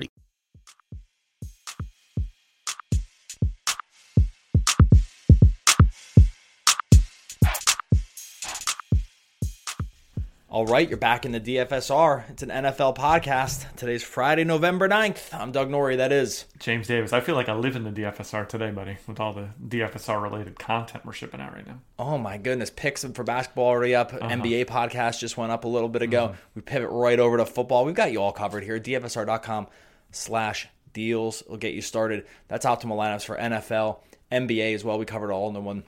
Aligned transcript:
3030. 0.00 0.10
All 10.52 10.66
right, 10.66 10.88
you're 10.88 10.98
back 10.98 11.24
in 11.24 11.30
the 11.30 11.40
DFSR. 11.40 12.28
It's 12.28 12.42
an 12.42 12.48
NFL 12.48 12.96
podcast. 12.96 13.72
Today's 13.76 14.02
Friday, 14.02 14.42
November 14.42 14.88
9th. 14.88 15.32
I'm 15.32 15.52
Doug 15.52 15.70
Norrie, 15.70 15.94
that 15.94 16.10
is. 16.10 16.46
James 16.58 16.88
Davis. 16.88 17.12
I 17.12 17.20
feel 17.20 17.36
like 17.36 17.48
I 17.48 17.54
live 17.54 17.76
in 17.76 17.84
the 17.84 17.92
DFSR 17.92 18.48
today, 18.48 18.72
buddy, 18.72 18.96
with 19.06 19.20
all 19.20 19.32
the 19.32 19.50
DFSR 19.64 20.20
related 20.20 20.58
content 20.58 21.06
we're 21.06 21.12
shipping 21.12 21.40
out 21.40 21.54
right 21.54 21.64
now. 21.64 21.78
Oh 22.00 22.18
my 22.18 22.36
goodness, 22.36 22.68
picks 22.68 23.04
for 23.04 23.22
basketball 23.22 23.66
already 23.66 23.94
up. 23.94 24.12
Uh-huh. 24.12 24.28
NBA 24.28 24.64
podcast 24.64 25.20
just 25.20 25.36
went 25.36 25.52
up 25.52 25.64
a 25.64 25.68
little 25.68 25.88
bit 25.88 26.02
ago. 26.02 26.26
Mm-hmm. 26.26 26.36
We 26.56 26.62
pivot 26.62 26.90
right 26.90 27.20
over 27.20 27.36
to 27.36 27.46
football. 27.46 27.84
We've 27.84 27.94
got 27.94 28.10
you 28.10 28.20
all 28.20 28.32
covered 28.32 28.64
here. 28.64 28.80
DFSR.com 28.80 29.68
slash 30.12 30.68
deals 30.92 31.42
will 31.48 31.56
get 31.56 31.74
you 31.74 31.82
started. 31.82 32.26
That's 32.48 32.66
optimal 32.66 32.96
lineups 32.96 33.24
for 33.24 33.36
NFL, 33.36 33.98
NBA 34.30 34.74
as 34.74 34.84
well. 34.84 34.98
We 34.98 35.04
covered 35.04 35.32
all 35.32 35.48
in 35.48 35.54
the 35.54 35.60
one 35.60 35.84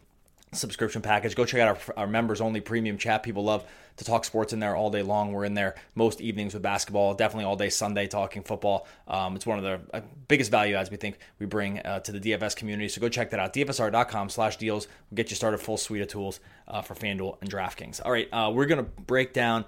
subscription 0.52 1.02
package. 1.02 1.34
Go 1.34 1.44
check 1.44 1.60
out 1.60 1.68
our, 1.96 2.02
our 2.02 2.06
members 2.06 2.40
only 2.40 2.60
premium 2.60 2.98
chat. 2.98 3.22
People 3.22 3.44
love 3.44 3.64
to 3.96 4.04
talk 4.04 4.24
sports 4.24 4.52
in 4.52 4.60
there 4.60 4.76
all 4.76 4.90
day 4.90 5.02
long. 5.02 5.32
We're 5.32 5.44
in 5.44 5.54
there 5.54 5.74
most 5.94 6.20
evenings 6.20 6.54
with 6.54 6.62
basketball, 6.62 7.14
definitely 7.14 7.44
all 7.44 7.56
day 7.56 7.68
Sunday 7.68 8.06
talking 8.06 8.42
football. 8.42 8.86
Um, 9.08 9.36
it's 9.36 9.46
one 9.46 9.58
of 9.58 9.64
the 9.64 9.96
uh, 9.96 10.00
biggest 10.28 10.50
value 10.50 10.74
adds 10.74 10.90
we 10.90 10.96
think 10.96 11.18
we 11.38 11.46
bring 11.46 11.78
uh, 11.80 12.00
to 12.00 12.12
the 12.12 12.20
DFS 12.20 12.56
community. 12.56 12.88
So 12.88 13.00
go 13.00 13.08
check 13.08 13.30
that 13.30 13.40
out. 13.40 13.52
DFSR.com 13.52 14.28
slash 14.28 14.56
deals 14.56 14.88
will 15.10 15.16
get 15.16 15.30
you 15.30 15.36
started 15.36 15.58
full 15.58 15.76
suite 15.76 16.02
of 16.02 16.08
tools 16.08 16.40
uh, 16.68 16.82
for 16.82 16.94
FanDuel 16.94 17.38
and 17.40 17.50
DraftKings. 17.50 18.00
All 18.04 18.12
right, 18.12 18.28
uh, 18.32 18.50
we're 18.54 18.66
going 18.66 18.84
to 18.84 18.90
break 19.02 19.32
down 19.32 19.64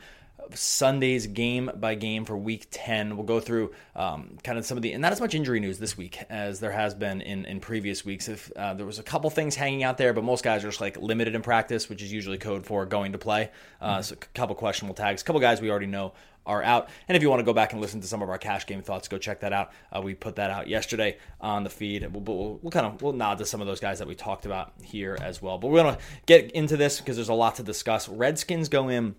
Sunday's 0.52 1.26
game 1.26 1.70
by 1.76 1.94
game 1.94 2.24
for 2.24 2.36
week 2.36 2.66
10. 2.70 3.16
We'll 3.16 3.26
go 3.26 3.40
through 3.40 3.72
um, 3.96 4.38
kind 4.42 4.58
of 4.58 4.66
some 4.66 4.76
of 4.76 4.82
the, 4.82 4.92
and 4.92 5.02
not 5.02 5.12
as 5.12 5.20
much 5.20 5.34
injury 5.34 5.60
news 5.60 5.78
this 5.78 5.96
week 5.96 6.22
as 6.28 6.60
there 6.60 6.72
has 6.72 6.94
been 6.94 7.20
in, 7.20 7.44
in 7.44 7.60
previous 7.60 8.04
weeks. 8.04 8.28
If 8.28 8.50
uh, 8.56 8.74
there 8.74 8.86
was 8.86 8.98
a 8.98 9.02
couple 9.02 9.30
things 9.30 9.54
hanging 9.54 9.82
out 9.82 9.98
there, 9.98 10.12
but 10.12 10.24
most 10.24 10.44
guys 10.44 10.64
are 10.64 10.68
just 10.68 10.80
like 10.80 10.96
limited 10.96 11.34
in 11.34 11.42
practice, 11.42 11.88
which 11.88 12.02
is 12.02 12.12
usually 12.12 12.38
code 12.38 12.66
for 12.66 12.84
going 12.86 13.12
to 13.12 13.18
play. 13.18 13.50
Uh, 13.80 14.02
So 14.02 14.14
a 14.14 14.16
couple 14.34 14.54
questionable 14.54 14.94
tags, 14.94 15.22
a 15.22 15.24
couple 15.24 15.40
guys 15.40 15.60
we 15.60 15.70
already 15.70 15.86
know 15.86 16.12
are 16.46 16.62
out. 16.62 16.90
And 17.08 17.16
if 17.16 17.22
you 17.22 17.30
want 17.30 17.40
to 17.40 17.44
go 17.44 17.54
back 17.54 17.72
and 17.72 17.80
listen 17.80 18.00
to 18.02 18.06
some 18.06 18.20
of 18.20 18.28
our 18.28 18.36
cash 18.38 18.66
game 18.66 18.82
thoughts, 18.82 19.08
go 19.08 19.16
check 19.16 19.40
that 19.40 19.52
out. 19.54 19.72
Uh, 19.90 20.02
we 20.02 20.14
put 20.14 20.36
that 20.36 20.50
out 20.50 20.68
yesterday 20.68 21.16
on 21.40 21.64
the 21.64 21.70
feed. 21.70 22.06
We'll, 22.12 22.22
we'll, 22.22 22.58
we'll 22.62 22.70
kind 22.70 22.86
of 22.86 23.00
we'll 23.00 23.14
nod 23.14 23.38
to 23.38 23.46
some 23.46 23.60
of 23.62 23.66
those 23.66 23.80
guys 23.80 23.98
that 24.00 24.08
we 24.08 24.14
talked 24.14 24.44
about 24.44 24.72
here 24.82 25.16
as 25.22 25.40
well. 25.40 25.56
But 25.58 25.68
we're 25.68 25.82
gonna 25.82 25.98
get 26.26 26.50
into 26.52 26.76
this 26.76 27.00
because 27.00 27.16
there's 27.16 27.30
a 27.30 27.34
lot 27.34 27.54
to 27.56 27.62
discuss. 27.62 28.08
Redskins 28.08 28.68
go 28.68 28.88
in 28.88 29.14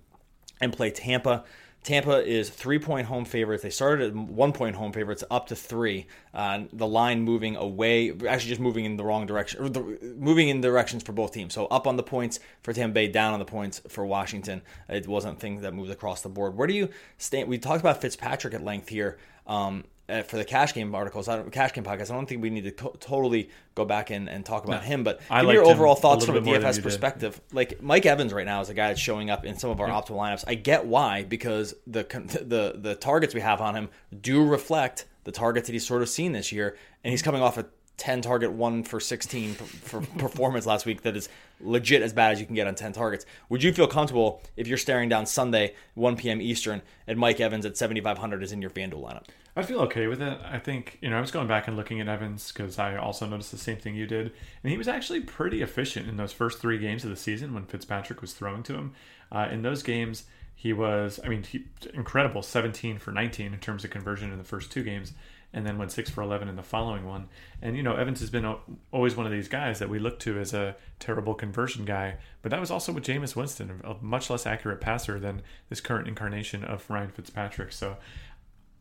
and 0.61 0.73
play 0.73 0.91
Tampa. 0.91 1.43
Tampa 1.83 2.25
is 2.25 2.49
three 2.49 2.79
point 2.79 3.05
home 3.05 3.25
favorites. 3.25 3.61
They 3.61 3.69
started 3.69 4.09
at 4.09 4.15
one 4.15 4.53
point 4.53 4.75
home 4.75 4.91
favorites 4.91 5.23
up 5.29 5.45
to 5.47 5.55
three. 5.55 6.07
Uh, 6.33 6.63
the 6.73 6.87
line 6.87 7.21
moving 7.21 7.55
away, 7.55 8.09
actually 8.09 8.49
just 8.49 8.59
moving 8.59 8.85
in 8.85 8.97
the 8.97 9.03
wrong 9.03 9.27
direction, 9.27 9.71
the, 9.71 10.15
moving 10.17 10.49
in 10.49 10.61
directions 10.61 11.03
for 11.03 11.11
both 11.11 11.31
teams. 11.31 11.53
So 11.53 11.67
up 11.67 11.85
on 11.85 11.95
the 11.95 12.01
points 12.01 12.39
for 12.63 12.73
Tampa 12.73 12.95
Bay, 12.95 13.07
down 13.07 13.33
on 13.33 13.39
the 13.39 13.45
points 13.45 13.81
for 13.87 14.03
Washington. 14.03 14.63
It 14.89 15.07
wasn't 15.07 15.39
things 15.39 15.61
that 15.61 15.75
moved 15.75 15.91
across 15.91 16.23
the 16.23 16.29
board. 16.29 16.57
Where 16.57 16.65
do 16.65 16.73
you 16.73 16.89
stand? 17.19 17.47
We 17.47 17.59
talked 17.59 17.81
about 17.81 18.01
Fitzpatrick 18.01 18.55
at 18.55 18.63
length 18.63 18.89
here. 18.89 19.19
Um, 19.45 19.83
uh, 20.07 20.21
for 20.21 20.37
the 20.37 20.45
cash 20.45 20.73
game 20.73 20.93
articles, 20.93 21.27
I 21.27 21.37
don't, 21.37 21.51
cash 21.51 21.73
game 21.73 21.83
podcast, 21.83 22.11
I 22.11 22.15
don't 22.15 22.27
think 22.27 22.41
we 22.41 22.49
need 22.49 22.65
to 22.65 22.71
to- 22.71 22.93
totally 22.99 23.49
go 23.73 23.85
back 23.85 24.09
and, 24.11 24.29
and 24.29 24.45
talk 24.45 24.65
about 24.65 24.83
No. 24.83 24.87
him. 24.87 25.03
But 25.03 25.19
I 25.29 25.41
give 25.43 25.53
your 25.53 25.65
overall 25.65 25.95
thoughts 25.95 26.25
from 26.25 26.35
a 26.35 26.41
bit 26.41 26.45
more 26.45 26.53
than 26.59 26.63
DFS 26.63 26.75
you 26.75 26.81
did. 26.81 26.83
perspective. 26.83 27.41
Like 27.51 27.81
Mike 27.81 28.05
Evans 28.05 28.33
right 28.33 28.45
now 28.45 28.61
is 28.61 28.69
a 28.69 28.73
guy 28.73 28.89
that's 28.89 28.99
showing 28.99 29.29
up 29.29 29.45
in 29.45 29.57
some 29.57 29.69
of 29.69 29.79
our 29.81 29.87
optimal 29.89 30.17
lineups. 30.17 30.43
I 30.47 30.55
get 30.55 30.85
why 30.85 31.23
because 31.23 31.73
the 31.87 32.03
the 32.45 32.75
the 32.79 32.95
targets 32.95 33.33
we 33.33 33.41
have 33.41 33.61
on 33.61 33.75
him 33.75 33.89
do 34.21 34.45
reflect 34.45 35.05
the 35.23 35.31
targets 35.31 35.67
that 35.67 35.73
he's 35.73 35.87
sort 35.87 36.01
of 36.03 36.09
seen 36.09 36.33
this 36.33 36.51
year, 36.51 36.77
and 37.03 37.11
he's 37.11 37.21
coming 37.23 37.41
off 37.41 37.57
a 37.57 37.65
10 37.97 38.21
target, 38.21 38.51
one 38.51 38.83
for 38.83 38.99
16 38.99 39.53
for 39.53 40.01
performance 40.19 40.65
last 40.65 40.85
week 40.85 41.01
that 41.03 41.15
is 41.15 41.29
legit 41.61 42.01
as 42.01 42.11
bad 42.13 42.33
as 42.33 42.39
you 42.41 42.45
can 42.45 42.53
get 42.53 42.67
on 42.67 42.75
10 42.75 42.91
targets. 42.91 43.25
Would 43.49 43.63
you 43.63 43.71
feel 43.73 43.87
comfortable 43.87 44.43
if 44.57 44.67
you're 44.67 44.77
staring 44.77 45.07
down 45.07 45.25
Sunday, 45.25 45.73
1 45.93 46.17
p.m. 46.17 46.41
Eastern, 46.41 46.81
and 47.07 47.17
Mike 47.17 47.39
Evans 47.39 47.65
at 47.65 47.77
7,500 47.77 48.43
is 48.43 48.51
in 48.51 48.61
your 48.61 48.69
FanDuel 48.69 49.01
lineup? 49.01 49.23
I 49.57 49.63
feel 49.63 49.79
okay 49.81 50.07
with 50.07 50.21
it. 50.21 50.37
I 50.43 50.59
think, 50.59 50.97
you 51.01 51.09
know, 51.09 51.17
I 51.17 51.21
was 51.21 51.31
going 51.31 51.47
back 51.47 51.67
and 51.67 51.77
looking 51.77 52.01
at 52.01 52.09
Evans 52.09 52.51
because 52.51 52.77
I 52.77 52.97
also 52.97 53.25
noticed 53.25 53.51
the 53.51 53.57
same 53.57 53.77
thing 53.77 53.95
you 53.95 54.05
did. 54.05 54.33
And 54.63 54.71
he 54.71 54.77
was 54.77 54.89
actually 54.89 55.21
pretty 55.21 55.61
efficient 55.61 56.09
in 56.09 56.17
those 56.17 56.33
first 56.33 56.59
three 56.59 56.77
games 56.77 57.05
of 57.05 57.09
the 57.09 57.15
season 57.15 57.53
when 57.53 57.65
Fitzpatrick 57.65 58.21
was 58.21 58.33
throwing 58.33 58.63
to 58.63 58.73
him. 58.73 58.93
Uh, 59.31 59.47
in 59.49 59.61
those 59.61 59.81
games, 59.81 60.25
he 60.55 60.73
was, 60.73 61.21
I 61.23 61.29
mean, 61.29 61.43
he, 61.43 61.65
incredible 61.93 62.41
17 62.41 62.97
for 62.99 63.11
19 63.11 63.53
in 63.53 63.59
terms 63.59 63.85
of 63.85 63.91
conversion 63.91 64.31
in 64.31 64.37
the 64.37 64.43
first 64.43 64.71
two 64.71 64.83
games, 64.83 65.13
and 65.53 65.65
then 65.65 65.77
went 65.77 65.91
6 65.91 66.09
for 66.09 66.21
11 66.21 66.49
in 66.49 66.57
the 66.57 66.63
following 66.63 67.05
one. 67.05 67.29
And, 67.61 67.77
you 67.77 67.83
know, 67.83 67.95
Evans 67.95 68.19
has 68.19 68.29
been 68.29 68.55
always 68.91 69.15
one 69.15 69.25
of 69.25 69.31
these 69.31 69.47
guys 69.47 69.79
that 69.79 69.89
we 69.89 69.99
look 69.99 70.19
to 70.19 70.37
as 70.37 70.53
a 70.53 70.75
terrible 70.99 71.33
conversion 71.33 71.85
guy, 71.85 72.15
but 72.41 72.51
that 72.51 72.59
was 72.59 72.71
also 72.71 72.91
with 72.91 73.05
Jameis 73.05 73.37
Winston, 73.37 73.81
a 73.85 73.95
much 74.01 74.29
less 74.29 74.45
accurate 74.45 74.81
passer 74.81 75.17
than 75.17 75.41
this 75.69 75.79
current 75.79 76.09
incarnation 76.09 76.63
of 76.65 76.89
Ryan 76.89 77.09
Fitzpatrick. 77.09 77.71
So, 77.71 77.97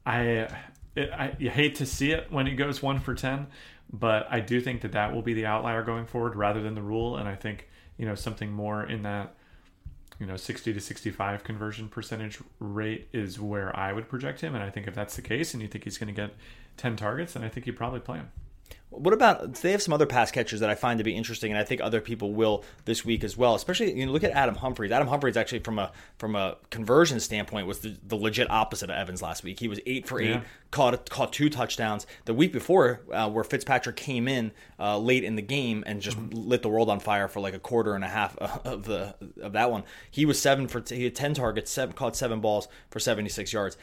I, 0.06 0.48
it, 0.96 1.10
I 1.12 1.34
you 1.38 1.50
hate 1.50 1.76
to 1.76 1.86
see 1.86 2.12
it 2.12 2.30
when 2.30 2.46
it 2.46 2.54
goes 2.54 2.82
one 2.82 3.00
for 3.00 3.14
ten, 3.14 3.46
but 3.92 4.26
I 4.30 4.40
do 4.40 4.60
think 4.60 4.82
that 4.82 4.92
that 4.92 5.14
will 5.14 5.22
be 5.22 5.34
the 5.34 5.46
outlier 5.46 5.82
going 5.82 6.06
forward 6.06 6.36
rather 6.36 6.62
than 6.62 6.74
the 6.74 6.82
rule. 6.82 7.16
And 7.16 7.28
I 7.28 7.34
think 7.34 7.68
you 7.96 8.06
know 8.06 8.14
something 8.14 8.52
more 8.52 8.84
in 8.84 9.02
that 9.02 9.34
you 10.18 10.26
know 10.26 10.36
60 10.36 10.72
to 10.72 10.80
65 10.80 11.44
conversion 11.44 11.88
percentage 11.88 12.38
rate 12.58 13.08
is 13.12 13.40
where 13.40 13.76
I 13.76 13.92
would 13.92 14.08
project 14.08 14.40
him. 14.40 14.54
And 14.54 14.62
I 14.62 14.70
think 14.70 14.86
if 14.86 14.94
that's 14.94 15.16
the 15.16 15.22
case, 15.22 15.54
and 15.54 15.62
you 15.62 15.68
think 15.68 15.84
he's 15.84 15.98
going 15.98 16.14
to 16.14 16.20
get 16.20 16.34
10 16.76 16.96
targets, 16.96 17.34
then 17.34 17.44
I 17.44 17.48
think 17.48 17.66
you 17.66 17.72
probably 17.72 18.00
play 18.00 18.18
him. 18.18 18.30
What 18.90 19.12
about 19.12 19.54
they 19.56 19.72
have 19.72 19.82
some 19.82 19.92
other 19.92 20.06
pass 20.06 20.30
catchers 20.30 20.60
that 20.60 20.70
I 20.70 20.76
find 20.76 20.98
to 20.98 21.04
be 21.04 21.16
interesting, 21.16 21.50
and 21.50 21.58
I 21.58 21.64
think 21.64 21.80
other 21.80 22.00
people 22.00 22.32
will 22.32 22.62
this 22.84 23.04
week 23.04 23.24
as 23.24 23.36
well. 23.36 23.56
Especially 23.56 23.92
you 23.92 24.06
know, 24.06 24.12
look 24.12 24.22
at 24.22 24.30
Adam 24.30 24.54
Humphries. 24.54 24.92
Adam 24.92 25.08
Humphries 25.08 25.36
actually 25.36 25.58
from 25.58 25.80
a 25.80 25.90
from 26.16 26.36
a 26.36 26.58
conversion 26.70 27.18
standpoint 27.18 27.66
was 27.66 27.80
the, 27.80 27.96
the 28.06 28.14
legit 28.14 28.48
opposite 28.50 28.90
of 28.90 28.96
Evans 28.96 29.20
last 29.20 29.42
week. 29.42 29.58
He 29.58 29.66
was 29.66 29.80
eight 29.84 30.06
for 30.06 30.20
eight, 30.20 30.28
Yeah. 30.30 30.42
caught 30.70 31.10
caught 31.10 31.32
two 31.32 31.50
touchdowns. 31.50 32.06
The 32.24 32.34
week 32.34 32.52
before, 32.52 33.00
uh, 33.12 33.28
where 33.30 33.42
Fitzpatrick 33.42 33.96
came 33.96 34.28
in 34.28 34.52
uh, 34.78 34.96
late 34.98 35.24
in 35.24 35.34
the 35.34 35.42
game 35.42 35.82
and 35.88 36.00
just 36.00 36.16
lit 36.32 36.62
the 36.62 36.68
world 36.68 36.88
on 36.88 37.00
fire 37.00 37.26
for 37.26 37.40
like 37.40 37.54
a 37.54 37.58
quarter 37.58 37.96
and 37.96 38.04
a 38.04 38.08
half 38.08 38.36
of 38.38 38.84
the 38.84 39.16
of 39.42 39.54
that 39.54 39.72
one, 39.72 39.82
he 40.08 40.24
was 40.24 40.40
seven 40.40 40.68
for 40.68 40.80
he 40.88 41.02
had 41.02 41.16
ten 41.16 41.34
targets, 41.34 41.72
seven, 41.72 41.96
caught 41.96 42.14
seven 42.14 42.40
balls 42.40 42.68
for 42.90 43.00
seventy 43.00 43.28
six 43.28 43.52
yards 43.52 43.76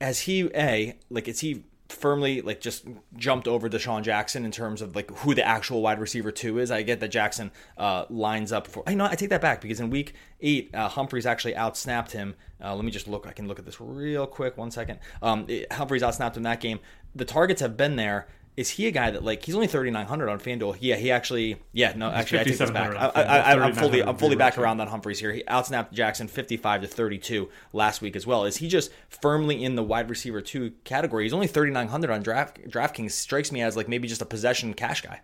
as 0.00 0.20
he 0.20 0.48
a 0.54 0.96
like 1.10 1.26
is 1.26 1.40
he 1.40 1.64
firmly 1.88 2.40
like 2.40 2.60
just 2.60 2.84
jumped 3.16 3.46
over 3.46 3.68
DeSean 3.68 4.02
Jackson 4.02 4.44
in 4.44 4.50
terms 4.50 4.82
of 4.82 4.96
like 4.96 5.10
who 5.18 5.34
the 5.34 5.46
actual 5.46 5.82
wide 5.82 5.98
receiver 6.00 6.30
two 6.30 6.58
is. 6.58 6.70
I 6.70 6.82
get 6.82 7.00
that 7.00 7.08
Jackson 7.08 7.50
uh, 7.78 8.06
lines 8.10 8.52
up 8.52 8.66
for. 8.66 8.82
I 8.86 8.94
know 8.94 9.04
I 9.04 9.14
take 9.14 9.30
that 9.30 9.40
back 9.40 9.60
because 9.60 9.80
in 9.80 9.90
week 9.90 10.14
eight 10.40 10.74
uh, 10.74 10.88
Humphries 10.88 11.26
actually 11.26 11.54
outsnapped 11.54 12.10
him. 12.12 12.34
Uh, 12.62 12.74
let 12.74 12.84
me 12.84 12.90
just 12.90 13.06
look. 13.08 13.26
I 13.26 13.32
can 13.32 13.46
look 13.48 13.58
at 13.58 13.64
this 13.64 13.80
real 13.80 14.26
quick. 14.26 14.56
One 14.56 14.70
second. 14.70 14.98
Um, 15.22 15.44
it- 15.48 15.72
Humphries 15.72 16.02
outsnapped 16.02 16.36
him 16.36 16.42
that 16.44 16.60
game. 16.60 16.80
The 17.14 17.24
targets 17.24 17.60
have 17.60 17.76
been 17.76 17.96
there. 17.96 18.28
Is 18.56 18.70
he 18.70 18.86
a 18.86 18.90
guy 18.90 19.10
that 19.10 19.22
like 19.22 19.44
he's 19.44 19.54
only 19.54 19.66
thirty 19.66 19.90
nine 19.90 20.06
hundred 20.06 20.30
on 20.30 20.40
FanDuel? 20.40 20.78
Yeah, 20.80 20.96
he 20.96 21.10
actually 21.10 21.56
yeah 21.72 21.92
no 21.94 22.10
actually 22.10 22.40
I 22.40 22.44
take 22.44 22.56
this 22.56 22.70
back. 22.70 22.92
5,700 22.92 22.96
I, 22.96 23.22
on 23.22 23.28
I, 23.28 23.52
I, 23.52 23.66
I'm 23.66 23.74
fully 23.74 24.02
I'm 24.02 24.16
fully 24.16 24.36
back 24.36 24.56
around 24.56 24.80
on 24.80 24.88
Humphries 24.88 25.18
here. 25.18 25.32
He 25.32 25.42
outsnapped 25.44 25.92
Jackson 25.92 26.26
55 26.26 26.82
to 26.82 26.86
32 26.86 27.50
last 27.74 28.00
week 28.00 28.16
as 28.16 28.26
well. 28.26 28.44
Is 28.44 28.56
he 28.56 28.68
just 28.68 28.90
firmly 29.08 29.62
in 29.62 29.74
the 29.74 29.82
wide 29.82 30.08
receiver 30.08 30.40
two 30.40 30.72
category? 30.84 31.24
He's 31.24 31.34
only 31.34 31.46
3,900 31.46 32.10
on 32.10 32.22
Draft 32.22 32.60
DraftKings. 32.68 33.10
Strikes 33.10 33.52
me 33.52 33.60
as 33.60 33.76
like 33.76 33.88
maybe 33.88 34.08
just 34.08 34.22
a 34.22 34.26
possession 34.26 34.72
cash 34.72 35.02
guy. 35.02 35.20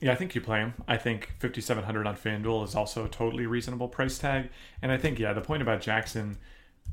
Yeah, 0.00 0.12
I 0.12 0.14
think 0.14 0.34
you 0.34 0.40
play 0.40 0.60
him. 0.60 0.74
I 0.88 0.96
think 0.96 1.34
5700 1.40 2.06
on 2.06 2.16
FanDuel 2.16 2.64
is 2.64 2.74
also 2.74 3.04
a 3.04 3.08
totally 3.08 3.46
reasonable 3.46 3.88
price 3.88 4.18
tag. 4.18 4.48
And 4.80 4.90
I 4.90 4.96
think, 4.96 5.18
yeah, 5.18 5.34
the 5.34 5.42
point 5.42 5.60
about 5.60 5.82
Jackson, 5.82 6.38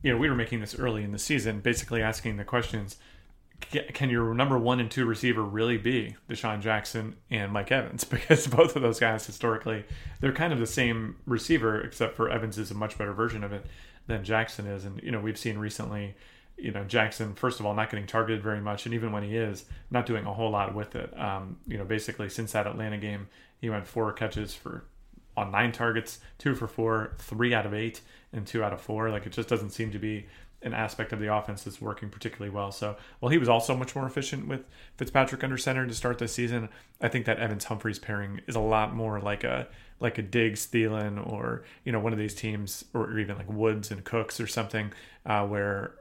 you 0.04 0.12
know, 0.12 0.18
we 0.18 0.30
were 0.30 0.36
making 0.36 0.60
this 0.60 0.78
early 0.78 1.04
in 1.04 1.14
the 1.14 1.20
season, 1.20 1.62
basically 1.62 2.02
asking 2.02 2.36
the 2.36 2.44
questions 2.44 2.98
can 3.60 4.10
your 4.10 4.34
number 4.34 4.58
one 4.58 4.80
and 4.80 4.90
two 4.90 5.06
receiver 5.06 5.44
really 5.44 5.78
be 5.78 6.16
DeSean 6.30 6.62
Jackson 6.62 7.16
and 7.30 7.52
Mike 7.52 7.72
Evans? 7.72 8.04
Because 8.10 8.48
both 8.48 8.76
of 8.76 8.82
those 8.82 9.00
guys 9.00 9.26
historically, 9.26 9.84
they're 10.20 10.34
kind 10.34 10.54
of 10.54 10.60
the 10.60 10.68
same 10.68 11.18
receiver, 11.26 11.82
except 11.82 12.16
for 12.16 12.30
Evans 12.30 12.58
is 12.58 12.72
a 12.72 12.76
much 12.76 12.98
better 12.98 13.14
version 13.14 13.44
of 13.44 13.52
it 13.52 13.66
than 14.08 14.24
Jackson 14.24 14.68
is. 14.68 14.86
And, 14.86 15.02
you 15.02 15.12
know, 15.12 15.20
we've 15.20 15.38
seen 15.38 15.58
recently 15.58 16.16
you 16.58 16.72
know 16.72 16.84
Jackson, 16.84 17.36
first 17.36 17.60
of 17.60 17.66
all, 17.66 17.74
not 17.74 17.90
getting 17.90 18.08
targeted 18.08 18.42
very 18.42 18.60
much, 18.60 18.86
and 18.86 18.94
even 18.96 19.12
when 19.12 19.24
he 19.24 19.38
is, 19.38 19.66
not 19.92 20.06
doing 20.06 20.26
a 20.26 20.34
whole 20.34 20.50
lot 20.52 20.74
with 20.74 20.96
it. 20.96 21.18
Um, 21.18 21.58
you 21.68 21.78
know, 21.78 21.86
basically 21.86 22.30
since 22.30 22.52
that 22.54 22.68
Atlanta 22.68 22.98
game, 22.98 23.28
he 23.60 23.70
went 23.70 23.88
four 23.88 24.12
catches 24.14 24.54
for 24.54 24.86
on 25.36 25.52
nine 25.52 25.72
targets, 25.72 26.20
two 26.40 26.56
for 26.56 26.68
four, 26.68 27.14
three 27.20 27.54
out 27.54 27.68
of 27.68 27.74
eight, 27.74 28.02
and 28.34 28.48
two 28.48 28.64
out 28.64 28.74
of 28.74 28.82
four. 28.82 29.12
Like 29.12 29.28
it 29.28 29.32
just 29.32 29.48
doesn't 29.48 29.70
seem 29.70 29.92
to 29.92 30.00
be 30.00 30.26
an 30.62 30.74
aspect 30.74 31.14
of 31.14 31.20
the 31.20 31.34
offense 31.34 31.64
that's 31.64 31.82
working 31.82 32.10
particularly 32.10 32.50
well. 32.50 32.72
So, 32.72 32.96
while 33.20 33.32
he 33.32 33.38
was 33.38 33.50
also 33.50 33.76
much 33.76 33.96
more 33.96 34.06
efficient 34.06 34.48
with 34.48 34.62
Fitzpatrick 34.98 35.44
under 35.44 35.58
center 35.58 35.86
to 35.86 35.94
start 35.94 36.18
this 36.18 36.34
season, 36.34 36.70
I 37.02 37.08
think 37.10 37.26
that 37.26 37.40
Evans 37.40 37.66
Humphries 37.66 38.00
pairing 38.00 38.42
is 38.48 38.56
a 38.56 38.60
lot 38.60 38.96
more 38.96 39.20
like 39.20 39.44
a 39.44 39.68
like 40.00 40.18
a 40.18 40.22
Diggs 40.22 40.68
Thielen 40.68 41.32
or 41.32 41.64
you 41.84 41.92
know 41.92 42.00
one 42.00 42.14
of 42.14 42.20
these 42.20 42.34
teams 42.34 42.86
or 42.94 43.20
even 43.20 43.38
like 43.38 43.50
Woods 43.50 43.92
and 43.92 44.04
Cooks 44.04 44.40
or 44.40 44.48
something 44.48 44.92
uh, 45.26 45.46
where 45.46 45.94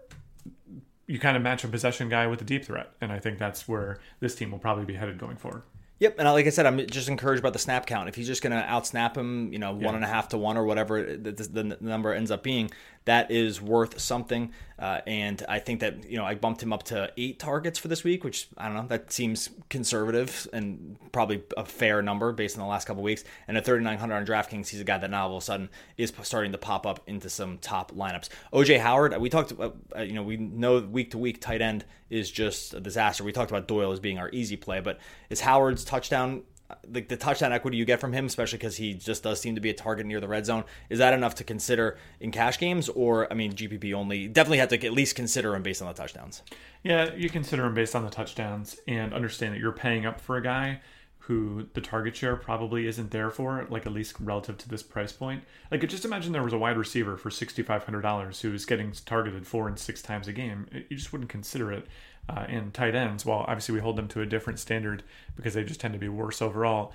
you 1.06 1.18
kind 1.18 1.36
of 1.36 1.42
match 1.42 1.64
a 1.64 1.68
possession 1.68 2.08
guy 2.08 2.26
with 2.26 2.40
a 2.40 2.44
deep 2.44 2.64
threat, 2.64 2.92
and 3.00 3.12
I 3.12 3.18
think 3.18 3.38
that's 3.38 3.68
where 3.68 3.98
this 4.20 4.34
team 4.34 4.50
will 4.50 4.58
probably 4.58 4.84
be 4.84 4.94
headed 4.94 5.18
going 5.18 5.36
forward. 5.36 5.62
Yep, 5.98 6.16
and 6.18 6.28
like 6.28 6.46
I 6.46 6.50
said, 6.50 6.66
I'm 6.66 6.86
just 6.88 7.08
encouraged 7.08 7.40
about 7.40 7.54
the 7.54 7.58
snap 7.58 7.86
count. 7.86 8.08
If 8.08 8.16
he's 8.16 8.26
just 8.26 8.42
going 8.42 8.52
to 8.52 8.66
outsnap 8.68 9.16
him, 9.16 9.50
you 9.50 9.58
know, 9.58 9.78
yeah. 9.78 9.86
one 9.86 9.94
and 9.94 10.04
a 10.04 10.06
half 10.06 10.28
to 10.30 10.38
one 10.38 10.58
or 10.58 10.64
whatever 10.64 11.02
the, 11.02 11.32
the, 11.32 11.78
number 11.80 12.12
ends 12.12 12.30
up 12.30 12.42
being, 12.42 12.70
that 13.06 13.30
is 13.30 13.62
worth 13.62 13.98
something. 13.98 14.52
Uh, 14.78 15.00
and 15.06 15.42
I 15.48 15.58
think 15.58 15.80
that 15.80 16.08
you 16.10 16.18
know 16.18 16.24
I 16.24 16.34
bumped 16.34 16.62
him 16.62 16.72
up 16.72 16.82
to 16.84 17.10
eight 17.16 17.38
targets 17.38 17.78
for 17.78 17.88
this 17.88 18.04
week, 18.04 18.24
which 18.24 18.48
I 18.58 18.66
don't 18.66 18.76
know 18.76 18.86
that 18.88 19.10
seems 19.10 19.48
conservative 19.70 20.46
and 20.52 20.98
probably 21.12 21.42
a 21.56 21.64
fair 21.64 22.02
number 22.02 22.32
based 22.32 22.58
on 22.58 22.62
the 22.62 22.68
last 22.68 22.84
couple 22.86 23.02
weeks. 23.02 23.24
And 23.48 23.56
at 23.56 23.64
3,900 23.64 24.14
on 24.14 24.26
DraftKings, 24.26 24.68
he's 24.68 24.80
a 24.80 24.84
guy 24.84 24.98
that 24.98 25.10
now 25.10 25.28
all 25.28 25.36
of 25.36 25.42
a 25.42 25.46
sudden 25.46 25.70
is 25.96 26.12
starting 26.22 26.52
to 26.52 26.58
pop 26.58 26.86
up 26.86 27.00
into 27.06 27.30
some 27.30 27.56
top 27.58 27.92
lineups. 27.92 28.28
OJ 28.52 28.80
Howard, 28.80 29.16
we 29.16 29.30
talked, 29.30 29.52
uh, 29.58 29.70
uh, 29.96 30.02
you 30.02 30.12
know, 30.12 30.22
we 30.22 30.36
know 30.36 30.80
week 30.80 31.12
to 31.12 31.18
week 31.18 31.40
tight 31.40 31.62
end 31.62 31.86
is 32.10 32.30
just 32.30 32.74
a 32.74 32.80
disaster. 32.80 33.24
We 33.24 33.32
talked 33.32 33.50
about 33.50 33.66
Doyle 33.66 33.92
as 33.92 34.00
being 34.00 34.18
our 34.18 34.28
easy 34.30 34.56
play, 34.56 34.80
but 34.80 34.98
is 35.30 35.40
Howard's 35.40 35.84
touchdown 35.84 36.42
like 36.92 37.08
the 37.08 37.16
touchdown 37.16 37.52
equity 37.52 37.76
you 37.76 37.84
get 37.84 38.00
from 38.00 38.12
him, 38.12 38.26
especially 38.26 38.58
because 38.58 38.76
he 38.76 38.94
just 38.94 39.22
does 39.22 39.40
seem 39.40 39.54
to 39.54 39.60
be 39.60 39.70
a 39.70 39.74
target 39.74 40.06
near 40.06 40.20
the 40.20 40.28
red 40.28 40.46
zone, 40.46 40.64
is 40.90 40.98
that 40.98 41.14
enough 41.14 41.34
to 41.36 41.44
consider 41.44 41.98
in 42.20 42.30
cash 42.30 42.58
games? 42.58 42.88
Or 42.88 43.30
I 43.30 43.34
mean, 43.34 43.52
GPP 43.52 43.92
only 43.94 44.28
definitely 44.28 44.58
have 44.58 44.68
to 44.70 44.86
at 44.86 44.92
least 44.92 45.14
consider 45.16 45.54
him 45.54 45.62
based 45.62 45.82
on 45.82 45.88
the 45.88 45.94
touchdowns. 45.94 46.42
Yeah, 46.82 47.14
you 47.14 47.30
consider 47.30 47.64
him 47.66 47.74
based 47.74 47.94
on 47.94 48.04
the 48.04 48.10
touchdowns 48.10 48.78
and 48.86 49.12
understand 49.12 49.54
that 49.54 49.60
you're 49.60 49.72
paying 49.72 50.06
up 50.06 50.20
for 50.20 50.36
a 50.36 50.42
guy 50.42 50.80
who 51.26 51.66
the 51.74 51.80
target 51.80 52.14
share 52.14 52.36
probably 52.36 52.86
isn't 52.86 53.10
there 53.10 53.30
for, 53.30 53.66
like 53.68 53.84
at 53.84 53.92
least 53.92 54.14
relative 54.20 54.56
to 54.56 54.68
this 54.68 54.84
price 54.84 55.10
point. 55.10 55.42
Like, 55.72 55.86
just 55.88 56.04
imagine 56.04 56.30
there 56.30 56.42
was 56.44 56.52
a 56.52 56.58
wide 56.58 56.76
receiver 56.76 57.16
for 57.16 57.30
sixty 57.30 57.62
five 57.62 57.82
hundred 57.82 58.02
dollars 58.02 58.40
who 58.40 58.54
is 58.54 58.64
getting 58.64 58.92
targeted 58.92 59.44
four 59.44 59.66
and 59.66 59.76
six 59.76 60.00
times 60.00 60.28
a 60.28 60.32
game. 60.32 60.68
You 60.88 60.96
just 60.96 61.12
wouldn't 61.12 61.28
consider 61.28 61.72
it 61.72 61.88
uh, 62.28 62.46
tight 62.72 62.94
ends, 62.94 63.24
while 63.24 63.44
obviously 63.48 63.74
we 63.74 63.80
hold 63.80 63.96
them 63.96 64.08
to 64.08 64.20
a 64.20 64.26
different 64.26 64.58
standard 64.58 65.02
because 65.36 65.54
they 65.54 65.64
just 65.64 65.80
tend 65.80 65.94
to 65.94 66.00
be 66.00 66.08
worse 66.08 66.42
overall, 66.42 66.92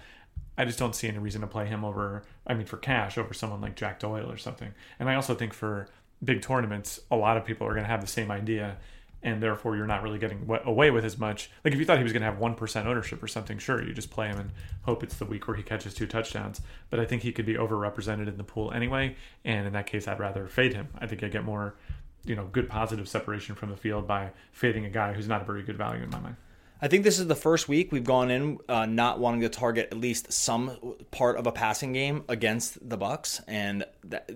I 0.57 0.66
just 0.66 0.78
don't 0.78 0.95
see 0.95 1.07
any 1.07 1.18
reason 1.18 1.42
to 1.42 1.48
play 1.48 1.66
him 1.66 1.86
over, 1.86 2.24
I 2.45 2.54
mean, 2.54 2.66
for 2.66 2.78
cash 2.78 3.18
over 3.18 3.33
someone 3.33 3.62
like 3.62 3.75
Jack 3.75 4.00
Doyle 4.00 4.30
or 4.30 4.38
something. 4.38 4.74
And 5.00 5.10
I 5.10 5.16
also 5.16 5.33
think 5.33 5.54
for 5.54 5.88
big 6.24 6.42
tournaments, 6.42 7.00
a 7.10 7.16
lot 7.16 7.38
of 7.38 7.45
people 7.45 7.68
are 7.68 7.74
going 7.74 7.83
to 7.83 7.89
have 7.89 8.01
the 8.01 8.07
same 8.07 8.30
idea. 8.30 8.78
And 9.24 9.42
therefore, 9.42 9.75
you're 9.75 9.86
not 9.86 10.01
really 10.01 10.18
getting 10.18 10.50
away 10.66 10.89
with 10.89 11.06
as 11.06 11.19
much. 11.19 11.51
Like, 11.63 11.74
if 11.74 11.80
you 11.80 11.86
thought 11.86 11.98
he 11.98 12.04
was 12.04 12.12
going 12.12 12.24
to 12.24 12.28
have 12.28 12.39
1% 12.39 12.86
ownership 12.88 13.22
or 13.22 13.28
something, 13.28 13.60
sure, 13.60 13.83
you 13.83 13.94
just 13.94 14.10
play 14.10 14.28
him 14.28 14.39
and 14.39 14.50
hope 14.81 15.04
it's 15.04 15.16
the 15.16 15.25
week 15.25 15.48
where 15.48 15.56
he 15.56 15.62
catches 15.62 15.94
two 15.94 16.07
touchdowns. 16.07 16.60
But 16.89 17.00
I 17.00 17.06
think 17.06 17.22
he 17.22 17.31
could 17.31 17.45
be 17.45 17.54
overrepresented 17.54 18.28
in 18.28 18.38
the 18.38 18.44
pool 18.44 18.72
anyway. 18.72 19.16
And 19.45 19.68
in 19.68 19.74
that 19.74 19.86
case, 19.86 20.07
I'd 20.07 20.19
rather 20.19 20.48
fade 20.48 20.74
him. 20.74 20.88
I 20.98 21.06
think 21.06 21.24
I 21.24 21.28
get 21.28 21.45
more 21.45 21.75
you 22.23 22.35
know 22.35 22.45
good 22.45 22.69
positive 22.69 23.07
separation 23.07 23.56
from 23.56 23.69
the 23.69 23.77
field 23.77 24.07
by 24.07 24.31
fading 24.51 24.85
a 24.85 24.89
guy 24.89 25.13
who's 25.13 25.27
not 25.27 25.41
a 25.41 25.45
very 25.45 25.63
good 25.63 25.77
value 25.77 26.03
in 26.03 26.09
my 26.09 26.19
mind. 26.19 26.35
I 26.83 26.88
think 26.88 27.03
this 27.03 27.19
is 27.19 27.27
the 27.27 27.35
first 27.35 27.69
week 27.69 27.91
we've 27.91 28.03
gone 28.03 28.31
in 28.31 28.57
uh, 28.68 28.88
not 28.88 29.19
wanting 29.19 29.41
to 29.41 29.50
target 29.50 29.89
at 29.91 29.97
least 30.00 30.33
some 30.33 30.95
part 31.12 31.38
of 31.38 31.45
a 31.45 31.51
passing 31.51 31.94
game 31.94 32.23
against 32.27 32.89
the 32.89 32.97
Bucks, 32.97 33.39
and 33.47 33.85
that, 34.06 34.31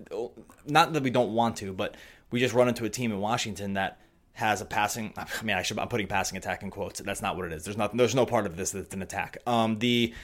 not 0.64 0.92
that 0.92 1.02
we 1.02 1.10
don't 1.10 1.34
want 1.34 1.56
to, 1.56 1.72
but 1.72 1.96
we 2.30 2.38
just 2.38 2.54
run 2.54 2.68
into 2.68 2.84
a 2.84 2.88
team 2.88 3.10
in 3.10 3.18
Washington 3.18 3.74
that 3.74 4.00
has 4.36 4.60
a 4.60 4.64
passing. 4.64 5.12
I 5.16 5.26
mean, 5.42 5.56
I 5.56 5.62
should. 5.62 5.78
I'm 5.78 5.88
putting 5.88 6.06
passing 6.06 6.38
attack 6.38 6.62
in 6.62 6.70
quotes. 6.70 7.00
That's 7.00 7.22
not 7.22 7.36
what 7.36 7.46
it 7.46 7.52
is. 7.52 7.64
There's 7.64 7.76
not. 7.76 7.96
There's 7.96 8.14
no 8.14 8.26
part 8.26 8.46
of 8.46 8.56
this 8.56 8.70
that's 8.70 8.94
an 8.94 9.02
attack. 9.02 9.38
Um, 9.46 9.78
the 9.78 10.14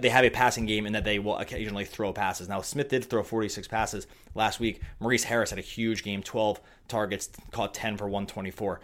they 0.00 0.08
have 0.08 0.24
a 0.24 0.30
passing 0.30 0.64
game 0.66 0.86
in 0.86 0.92
that 0.92 1.04
they 1.04 1.18
will 1.18 1.36
occasionally 1.36 1.84
throw 1.84 2.12
passes. 2.12 2.48
Now 2.48 2.62
Smith 2.62 2.88
did 2.88 3.04
throw 3.04 3.22
46 3.22 3.68
passes 3.68 4.06
last 4.34 4.60
week. 4.60 4.80
Maurice 5.00 5.24
Harris 5.24 5.50
had 5.50 5.58
a 5.58 5.62
huge 5.62 6.02
game, 6.02 6.22
12 6.22 6.60
targets, 6.88 7.28
caught 7.50 7.74
10 7.74 7.98
for 7.98 8.04
124. 8.04 8.80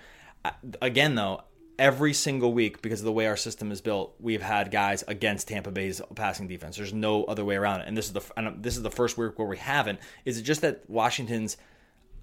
Again, 0.82 1.14
though, 1.14 1.42
every 1.78 2.12
single 2.12 2.52
week 2.52 2.82
because 2.82 3.00
of 3.00 3.06
the 3.06 3.12
way 3.12 3.26
our 3.26 3.36
system 3.36 3.72
is 3.72 3.80
built, 3.80 4.14
we've 4.20 4.42
had 4.42 4.70
guys 4.70 5.02
against 5.08 5.48
Tampa 5.48 5.70
Bay's 5.70 6.02
passing 6.14 6.46
defense. 6.46 6.76
There's 6.76 6.92
no 6.92 7.24
other 7.24 7.44
way 7.44 7.56
around 7.56 7.80
it. 7.80 7.88
And 7.88 7.96
this 7.96 8.06
is 8.06 8.12
the 8.12 8.54
this 8.58 8.76
is 8.76 8.82
the 8.82 8.90
first 8.90 9.16
week 9.16 9.38
where 9.38 9.48
we 9.48 9.56
haven't. 9.56 10.00
Is 10.24 10.38
it 10.38 10.42
just 10.42 10.60
that 10.60 10.88
Washington's 10.88 11.56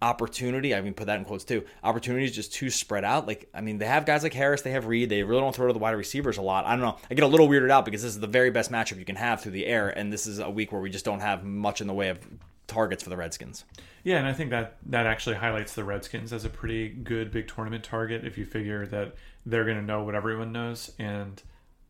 opportunity. 0.01 0.75
I 0.75 0.81
mean, 0.81 0.93
put 0.93 1.07
that 1.07 1.19
in 1.19 1.25
quotes 1.25 1.43
too. 1.43 1.63
Opportunity 1.83 2.25
is 2.25 2.31
just 2.31 2.53
too 2.53 2.69
spread 2.69 3.03
out. 3.03 3.27
Like, 3.27 3.49
I 3.53 3.61
mean, 3.61 3.77
they 3.77 3.85
have 3.85 4.05
guys 4.05 4.23
like 4.23 4.33
Harris, 4.33 4.61
they 4.61 4.71
have 4.71 4.85
Reed. 4.85 5.09
They 5.09 5.23
really 5.23 5.41
don't 5.41 5.55
throw 5.55 5.67
to 5.67 5.73
the 5.73 5.79
wide 5.79 5.91
receivers 5.91 6.37
a 6.37 6.41
lot. 6.41 6.65
I 6.65 6.71
don't 6.71 6.81
know. 6.81 6.97
I 7.09 7.13
get 7.13 7.23
a 7.23 7.27
little 7.27 7.47
weirded 7.47 7.71
out 7.71 7.85
because 7.85 8.01
this 8.03 8.13
is 8.13 8.19
the 8.19 8.27
very 8.27 8.51
best 8.51 8.71
matchup 8.71 8.99
you 8.99 9.05
can 9.05 9.15
have 9.15 9.41
through 9.41 9.53
the 9.53 9.65
air, 9.65 9.89
and 9.89 10.11
this 10.11 10.27
is 10.27 10.39
a 10.39 10.49
week 10.49 10.71
where 10.71 10.81
we 10.81 10.89
just 10.89 11.05
don't 11.05 11.21
have 11.21 11.43
much 11.43 11.81
in 11.81 11.87
the 11.87 11.93
way 11.93 12.09
of 12.09 12.19
targets 12.67 13.03
for 13.03 13.09
the 13.09 13.17
Redskins. 13.17 13.63
Yeah, 14.03 14.17
and 14.17 14.27
I 14.27 14.33
think 14.33 14.51
that 14.51 14.77
that 14.87 15.05
actually 15.05 15.35
highlights 15.35 15.73
the 15.73 15.83
Redskins 15.83 16.31
as 16.31 16.45
a 16.45 16.49
pretty 16.49 16.89
good 16.89 17.31
big 17.31 17.47
tournament 17.47 17.83
target 17.83 18.25
if 18.25 18.37
you 18.37 18.45
figure 18.45 18.85
that 18.87 19.15
they're 19.45 19.65
going 19.65 19.77
to 19.77 19.83
know 19.83 20.03
what 20.03 20.15
everyone 20.15 20.51
knows 20.51 20.91
and 20.99 21.41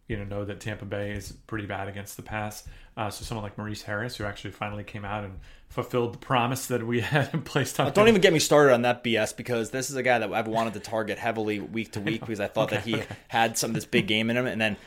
you 0.08 0.18
know 0.18 0.24
know 0.24 0.46
that 0.46 0.60
Tampa 0.60 0.86
Bay 0.86 1.12
is 1.12 1.31
pretty 1.31 1.66
bad 1.66 1.88
against 1.88 2.18
the 2.18 2.24
pass. 2.24 2.68
Uh, 2.98 3.10
so 3.10 3.26
someone 3.26 3.44
like 3.44 3.58
Maurice 3.58 3.82
Harris, 3.82 4.16
who 4.16 4.24
actually 4.24 4.52
finally 4.52 4.84
came 4.84 5.04
out 5.04 5.26
and 5.26 5.40
fulfilled 5.68 6.14
the 6.14 6.18
promise 6.18 6.68
that 6.68 6.86
we 6.86 7.02
had 7.02 7.44
placed 7.44 7.80
on. 7.80 7.92
Don't 7.92 8.08
even 8.08 8.22
get 8.22 8.32
me 8.32 8.40
started 8.40 8.74
on 8.74 8.84
that 8.84 9.04
BS 9.04 9.36
because 9.36 9.72
this 9.72 9.90
is 9.90 9.98
a 9.98 10.04
guy 10.04 10.20
that 10.20 10.32
I've 10.32 10.48
wanted 10.48 10.74
to 10.76 10.80
target 10.80 11.18
heavily 11.18 11.60
week 11.60 11.92
to 11.94 12.00
week 12.02 12.22
because 12.22 12.40
I 12.40 12.48
thought 12.48 12.72
okay, 12.72 12.76
that 12.78 12.86
he 12.86 12.96
okay. 12.96 13.16
had 13.28 13.58
some 13.58 13.72
of 13.72 13.76
this 13.76 13.86
big 13.86 14.08
game 14.08 14.30
in 14.30 14.38
him, 14.38 14.46
and 14.46 14.62
then 14.62 14.78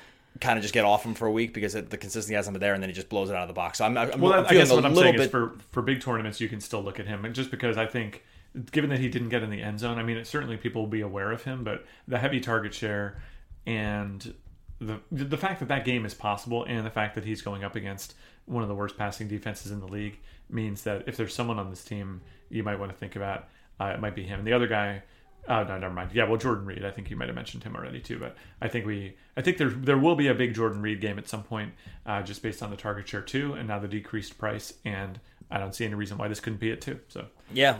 kind 0.40 0.56
of 0.56 0.62
just 0.62 0.72
get 0.72 0.84
off 0.84 1.04
him 1.04 1.14
for 1.14 1.26
a 1.26 1.32
week 1.32 1.52
because 1.52 1.74
the 1.74 1.82
consistency 1.82 2.34
hasn't 2.34 2.54
been 2.54 2.60
there, 2.60 2.72
and 2.72 2.82
then 2.82 2.88
he 2.88 2.94
just 2.94 3.08
blows 3.10 3.28
it 3.28 3.36
out 3.36 3.42
of 3.42 3.48
the 3.48 3.54
box. 3.54 3.78
So 3.78 3.84
I'm, 3.84 3.98
I'm 3.98 4.20
well, 4.20 4.32
I'm 4.32 4.46
I 4.46 4.52
guess 4.54 4.70
what 4.70 4.84
I'm 4.84 4.94
saying 4.94 5.16
bit... 5.16 5.22
is 5.22 5.30
for 5.30 5.54
for 5.70 5.82
big 5.82 6.00
tournaments, 6.00 6.40
you 6.40 6.48
can 6.48 6.60
still 6.60 6.82
look 6.82 6.98
at 6.98 7.06
him, 7.06 7.24
and 7.24 7.34
just 7.34 7.50
because 7.50 7.76
I 7.76 7.86
think. 7.86 8.24
Given 8.72 8.88
that 8.90 8.98
he 8.98 9.10
didn't 9.10 9.28
get 9.28 9.42
in 9.42 9.50
the 9.50 9.60
end 9.60 9.78
zone, 9.78 9.98
I 9.98 10.02
mean, 10.02 10.16
it, 10.16 10.26
certainly 10.26 10.56
people 10.56 10.82
will 10.82 10.88
be 10.88 11.02
aware 11.02 11.30
of 11.30 11.44
him, 11.44 11.64
but 11.64 11.84
the 12.08 12.18
heavy 12.18 12.40
target 12.40 12.72
share 12.72 13.20
and 13.66 14.34
the 14.80 15.00
the 15.10 15.36
fact 15.36 15.60
that 15.60 15.68
that 15.68 15.84
game 15.84 16.04
is 16.04 16.14
possible 16.14 16.64
and 16.64 16.86
the 16.86 16.90
fact 16.90 17.14
that 17.14 17.24
he's 17.24 17.42
going 17.42 17.64
up 17.64 17.74
against 17.74 18.14
one 18.46 18.62
of 18.62 18.68
the 18.68 18.74
worst 18.74 18.96
passing 18.96 19.28
defenses 19.28 19.72
in 19.72 19.80
the 19.80 19.86
league 19.86 20.18
means 20.48 20.82
that 20.84 21.04
if 21.06 21.16
there's 21.16 21.34
someone 21.34 21.58
on 21.58 21.70
this 21.70 21.84
team 21.84 22.20
you 22.48 22.62
might 22.62 22.78
want 22.78 22.90
to 22.90 22.96
think 22.96 23.16
about, 23.16 23.48
uh, 23.80 23.86
it 23.86 24.00
might 24.00 24.14
be 24.14 24.22
him. 24.22 24.38
And 24.38 24.46
the 24.46 24.52
other 24.52 24.66
guy, 24.66 25.02
oh 25.48 25.64
no, 25.64 25.78
never 25.78 25.92
mind. 25.92 26.10
Yeah, 26.14 26.24
well 26.24 26.38
Jordan 26.38 26.64
Reed, 26.64 26.84
I 26.84 26.90
think 26.90 27.10
you 27.10 27.16
might 27.16 27.28
have 27.28 27.34
mentioned 27.34 27.64
him 27.64 27.76
already 27.76 28.00
too. 28.00 28.18
But 28.18 28.36
I 28.62 28.68
think 28.68 28.86
we, 28.86 29.16
I 29.36 29.42
think 29.42 29.58
there 29.58 29.70
there 29.70 29.98
will 29.98 30.16
be 30.16 30.28
a 30.28 30.34
big 30.34 30.54
Jordan 30.54 30.80
Reed 30.80 31.00
game 31.00 31.18
at 31.18 31.28
some 31.28 31.42
point, 31.42 31.72
uh, 32.06 32.22
just 32.22 32.42
based 32.42 32.62
on 32.62 32.70
the 32.70 32.76
target 32.76 33.08
share 33.08 33.22
too, 33.22 33.54
and 33.54 33.68
now 33.68 33.78
the 33.78 33.88
decreased 33.88 34.38
price, 34.38 34.74
and 34.84 35.18
I 35.50 35.58
don't 35.58 35.74
see 35.74 35.84
any 35.84 35.94
reason 35.94 36.18
why 36.18 36.28
this 36.28 36.40
couldn't 36.40 36.60
be 36.60 36.70
it 36.70 36.80
too. 36.80 37.00
So 37.08 37.26
yeah, 37.52 37.78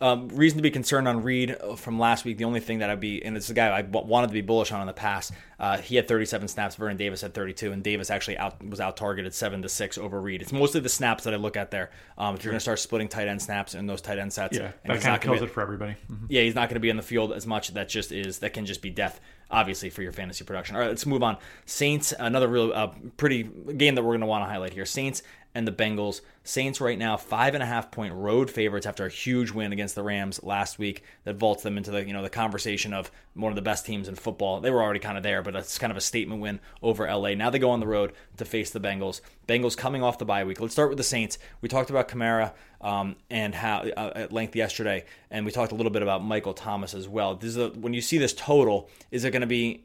um, 0.00 0.28
reason 0.28 0.56
to 0.58 0.62
be 0.62 0.70
concerned 0.70 1.06
on 1.06 1.22
Reed 1.22 1.56
uh, 1.60 1.76
from 1.76 1.98
last 1.98 2.24
week. 2.24 2.38
The 2.38 2.44
only 2.44 2.60
thing 2.60 2.78
that 2.78 2.88
I'd 2.88 3.00
be, 3.00 3.22
and 3.24 3.36
it's 3.36 3.50
a 3.50 3.54
guy 3.54 3.68
I 3.68 3.82
wanted 3.82 4.28
to 4.28 4.32
be 4.32 4.40
bullish 4.40 4.72
on 4.72 4.80
in 4.80 4.86
the 4.86 4.92
past. 4.92 5.32
Uh, 5.58 5.76
he 5.76 5.96
had 5.96 6.08
37 6.08 6.48
snaps. 6.48 6.76
Vernon 6.76 6.96
Davis 6.96 7.20
had 7.20 7.34
32, 7.34 7.70
and 7.72 7.82
Davis 7.82 8.10
actually 8.10 8.38
out 8.38 8.64
was 8.64 8.80
out 8.80 8.96
targeted 8.96 9.34
seven 9.34 9.60
to 9.62 9.68
six 9.68 9.98
over 9.98 10.20
Reed. 10.20 10.40
It's 10.40 10.52
mostly 10.52 10.80
the 10.80 10.88
snaps 10.88 11.24
that 11.24 11.34
I 11.34 11.36
look 11.36 11.56
at 11.56 11.70
there. 11.70 11.90
Um, 12.16 12.34
if 12.34 12.44
you're 12.44 12.52
going 12.52 12.56
to 12.56 12.62
start 12.62 12.78
splitting 12.78 13.08
tight 13.08 13.28
end 13.28 13.42
snaps 13.42 13.74
in 13.74 13.86
those 13.86 14.00
tight 14.00 14.18
end 14.18 14.32
sets, 14.32 14.56
yeah, 14.56 14.72
that 14.86 15.00
kind 15.00 15.16
of 15.16 15.20
kills 15.20 15.40
be, 15.40 15.46
it 15.46 15.50
for 15.50 15.60
everybody. 15.60 15.96
Mm-hmm. 16.10 16.26
Yeah, 16.28 16.42
he's 16.42 16.54
not 16.54 16.68
going 16.68 16.76
to 16.76 16.80
be 16.80 16.90
in 16.90 16.96
the 16.96 17.02
field 17.02 17.32
as 17.32 17.46
much. 17.46 17.68
That 17.74 17.88
just 17.88 18.10
is 18.10 18.38
that 18.38 18.54
can 18.54 18.64
just 18.64 18.80
be 18.80 18.90
death 18.90 19.20
obviously 19.50 19.90
for 19.90 20.02
your 20.02 20.12
fantasy 20.12 20.44
production. 20.44 20.76
All 20.76 20.82
right, 20.82 20.88
let's 20.88 21.06
move 21.06 21.22
on. 21.22 21.36
Saints, 21.66 22.14
another 22.18 22.48
real 22.48 22.72
uh, 22.72 22.88
pretty 23.16 23.42
game 23.42 23.94
that 23.96 24.02
we're 24.02 24.12
going 24.12 24.20
to 24.20 24.26
want 24.26 24.44
to 24.44 24.48
highlight 24.48 24.72
here. 24.72 24.86
Saints 24.86 25.22
and 25.54 25.66
the 25.66 25.72
Bengals. 25.72 26.20
Saints 26.42 26.80
right 26.80 26.98
now 26.98 27.16
five 27.16 27.54
and 27.54 27.62
a 27.62 27.66
half 27.66 27.90
point 27.90 28.14
road 28.14 28.50
favorites 28.50 28.86
after 28.86 29.04
a 29.04 29.10
huge 29.10 29.50
win 29.50 29.72
against 29.72 29.94
the 29.94 30.02
Rams 30.02 30.42
last 30.42 30.78
week 30.78 31.02
that 31.24 31.36
vaults 31.36 31.62
them 31.62 31.76
into 31.76 31.90
the 31.90 32.04
you 32.06 32.12
know 32.12 32.22
the 32.22 32.30
conversation 32.30 32.92
of 32.92 33.10
one 33.34 33.52
of 33.52 33.56
the 33.56 33.62
best 33.62 33.86
teams 33.86 34.08
in 34.08 34.14
football. 34.14 34.60
They 34.60 34.70
were 34.70 34.82
already 34.82 35.00
kind 35.00 35.16
of 35.16 35.22
there, 35.22 35.42
but 35.42 35.54
it's 35.54 35.78
kind 35.78 35.90
of 35.90 35.96
a 35.96 36.00
statement 36.00 36.40
win 36.40 36.60
over 36.82 37.06
LA. 37.06 37.34
Now 37.34 37.50
they 37.50 37.58
go 37.58 37.70
on 37.70 37.80
the 37.80 37.86
road 37.86 38.12
to 38.38 38.44
face 38.44 38.70
the 38.70 38.80
Bengals. 38.80 39.20
Bengals 39.46 39.76
coming 39.76 40.02
off 40.02 40.18
the 40.18 40.24
bye 40.24 40.44
week. 40.44 40.60
Let's 40.60 40.72
start 40.72 40.88
with 40.88 40.98
the 40.98 41.04
Saints. 41.04 41.38
We 41.60 41.68
talked 41.68 41.90
about 41.90 42.08
Kamara 42.08 42.52
um, 42.80 43.16
and 43.28 43.54
how 43.54 43.80
uh, 43.96 44.12
at 44.14 44.32
length 44.32 44.56
yesterday, 44.56 45.04
and 45.30 45.44
we 45.44 45.52
talked 45.52 45.72
a 45.72 45.74
little 45.74 45.92
bit 45.92 46.02
about 46.02 46.24
Michael 46.24 46.54
Thomas 46.54 46.94
as 46.94 47.08
well. 47.08 47.34
This 47.34 47.50
is 47.50 47.56
a, 47.58 47.68
when 47.70 47.94
you 47.94 48.00
see 48.00 48.18
this 48.18 48.32
total, 48.32 48.88
is 49.10 49.24
it 49.24 49.30
going 49.30 49.42
to 49.42 49.46
be 49.46 49.84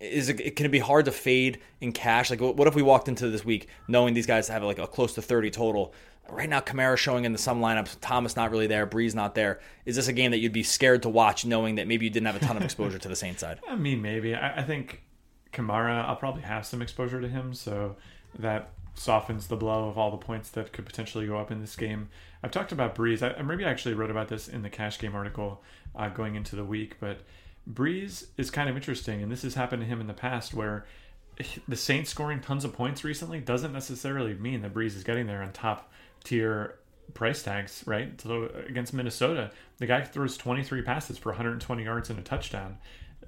is 0.00 0.28
it 0.28 0.56
can 0.56 0.66
it 0.66 0.70
be 0.70 0.78
hard 0.78 1.04
to 1.06 1.12
fade 1.12 1.60
in 1.80 1.92
cash? 1.92 2.30
Like, 2.30 2.40
what 2.40 2.66
if 2.66 2.74
we 2.74 2.82
walked 2.82 3.08
into 3.08 3.28
this 3.28 3.44
week 3.44 3.68
knowing 3.88 4.14
these 4.14 4.26
guys 4.26 4.48
have 4.48 4.62
like 4.62 4.78
a 4.78 4.86
close 4.86 5.14
to 5.14 5.22
30 5.22 5.50
total? 5.50 5.92
Right 6.28 6.48
now, 6.48 6.60
Kamara 6.60 6.96
showing 6.96 7.24
in 7.24 7.32
the 7.32 7.38
some 7.38 7.60
lineups, 7.60 7.98
Thomas 8.00 8.34
not 8.34 8.50
really 8.50 8.66
there, 8.66 8.84
Brees 8.84 9.14
not 9.14 9.36
there. 9.36 9.60
Is 9.84 9.94
this 9.94 10.08
a 10.08 10.12
game 10.12 10.32
that 10.32 10.38
you'd 10.38 10.52
be 10.52 10.64
scared 10.64 11.04
to 11.04 11.08
watch, 11.08 11.44
knowing 11.44 11.76
that 11.76 11.86
maybe 11.86 12.04
you 12.04 12.10
didn't 12.10 12.26
have 12.26 12.34
a 12.34 12.40
ton 12.40 12.56
of 12.56 12.64
exposure 12.64 12.98
to 12.98 13.08
the 13.08 13.14
Saints 13.14 13.40
side? 13.40 13.60
I 13.68 13.76
mean, 13.76 14.02
maybe. 14.02 14.34
I, 14.34 14.60
I 14.60 14.62
think 14.64 15.02
Kamara, 15.52 16.04
I'll 16.04 16.16
probably 16.16 16.42
have 16.42 16.66
some 16.66 16.82
exposure 16.82 17.20
to 17.20 17.28
him, 17.28 17.54
so 17.54 17.94
that 18.38 18.70
softens 18.94 19.46
the 19.46 19.56
blow 19.56 19.88
of 19.88 19.98
all 19.98 20.10
the 20.10 20.16
points 20.16 20.50
that 20.50 20.72
could 20.72 20.84
potentially 20.84 21.26
go 21.26 21.38
up 21.38 21.52
in 21.52 21.60
this 21.60 21.76
game. 21.76 22.08
I've 22.42 22.50
talked 22.50 22.72
about 22.72 22.94
Brees. 22.96 23.22
I, 23.22 23.40
maybe 23.42 23.64
I 23.64 23.70
actually 23.70 23.94
wrote 23.94 24.10
about 24.10 24.28
this 24.28 24.48
in 24.48 24.62
the 24.62 24.70
cash 24.70 24.98
game 24.98 25.14
article 25.14 25.62
uh, 25.94 26.08
going 26.08 26.34
into 26.34 26.56
the 26.56 26.64
week, 26.64 26.96
but 26.98 27.20
Brees 27.70 28.26
is 28.36 28.50
kind 28.50 28.68
of 28.68 28.76
interesting, 28.76 29.22
and 29.22 29.30
this 29.30 29.42
has 29.42 29.54
happened 29.54 29.82
to 29.82 29.88
him 29.88 30.00
in 30.00 30.06
the 30.06 30.14
past 30.14 30.54
where 30.54 30.86
the 31.68 31.76
Saints 31.76 32.10
scoring 32.10 32.40
tons 32.40 32.64
of 32.64 32.72
points 32.72 33.04
recently 33.04 33.40
doesn't 33.40 33.72
necessarily 33.72 34.34
mean 34.34 34.62
that 34.62 34.72
Brees 34.72 34.96
is 34.96 35.04
getting 35.04 35.26
there 35.26 35.42
on 35.42 35.52
top 35.52 35.92
tier 36.24 36.78
price 37.14 37.42
tags, 37.42 37.82
right? 37.86 38.20
So 38.20 38.50
against 38.66 38.94
Minnesota, 38.94 39.50
the 39.78 39.86
guy 39.86 40.02
throws 40.02 40.36
23 40.36 40.82
passes 40.82 41.18
for 41.18 41.30
120 41.30 41.84
yards 41.84 42.10
and 42.10 42.18
a 42.18 42.22
touchdown. 42.22 42.78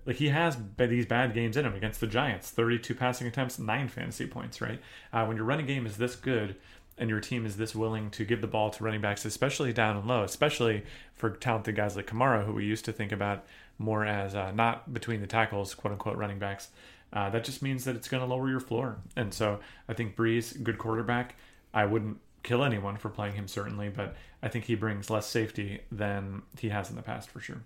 Like 0.07 0.16
he 0.16 0.28
has 0.28 0.57
these 0.78 1.07
bad 1.07 1.35
games 1.35 1.57
in 1.57 1.66
him 1.66 1.75
against 1.75 2.00
the 2.00 2.07
Giants, 2.07 2.50
32 2.50 2.95
passing 2.95 3.26
attempts, 3.26 3.59
nine 3.59 3.88
fantasy 3.88 4.26
points, 4.26 4.61
right? 4.61 4.80
Uh, 5.12 5.26
when 5.26 5.37
your 5.37 5.45
running 5.45 5.66
game 5.66 5.87
is 5.87 5.99
this 5.99 6.16
good 6.16 6.57
and 6.97 7.11
your 7.11 7.21
team 7.21 7.45
is 7.47 7.57
this 7.57 7.75
willing 7.75 8.11
to 8.11 8.25
give 8.25 8.40
the 8.40 8.47
ball 8.47 8.71
to 8.71 8.83
running 8.83 9.00
backs, 9.00 9.25
especially 9.25 9.73
down 9.73 9.97
and 9.97 10.09
low, 10.09 10.23
especially 10.23 10.85
for 11.14 11.30
talented 11.30 11.76
guys 11.76 11.95
like 11.95 12.07
Kamara, 12.07 12.45
who 12.45 12.52
we 12.52 12.64
used 12.64 12.85
to 12.87 12.92
think 12.92 13.12
about 13.12 13.45
more 13.78 14.04
as 14.04 14.35
uh, 14.35 14.50
not 14.52 14.92
between 14.92 15.20
the 15.20 15.26
tackles, 15.26 15.75
quote 15.75 15.92
unquote, 15.92 16.16
running 16.16 16.38
backs. 16.38 16.68
Uh, 17.12 17.30
that 17.30 17.44
just 17.44 17.62
means 17.62 17.85
that 17.85 17.97
it's 17.97 18.08
going 18.08 18.23
to 18.23 18.26
lower 18.26 18.49
your 18.50 18.61
floor. 18.61 18.99
And 19.16 19.32
so 19.32 19.61
I 19.88 19.94
think 19.94 20.14
Brees, 20.16 20.62
good 20.62 20.78
quarterback. 20.78 21.37
I 21.73 21.87
wouldn't 21.87 22.18
kill 22.42 22.62
anyone 22.62 22.97
for 22.97 23.08
playing 23.08 23.35
him, 23.35 23.49
certainly, 23.49 23.88
but 23.88 24.14
I 24.42 24.49
think 24.49 24.66
he 24.66 24.75
brings 24.75 25.11
less 25.11 25.26
safety 25.26 25.80
than 25.90 26.42
he 26.58 26.68
has 26.68 26.90
in 26.90 26.97
the 26.97 27.02
past 27.02 27.30
for 27.30 27.40
sure. 27.40 27.62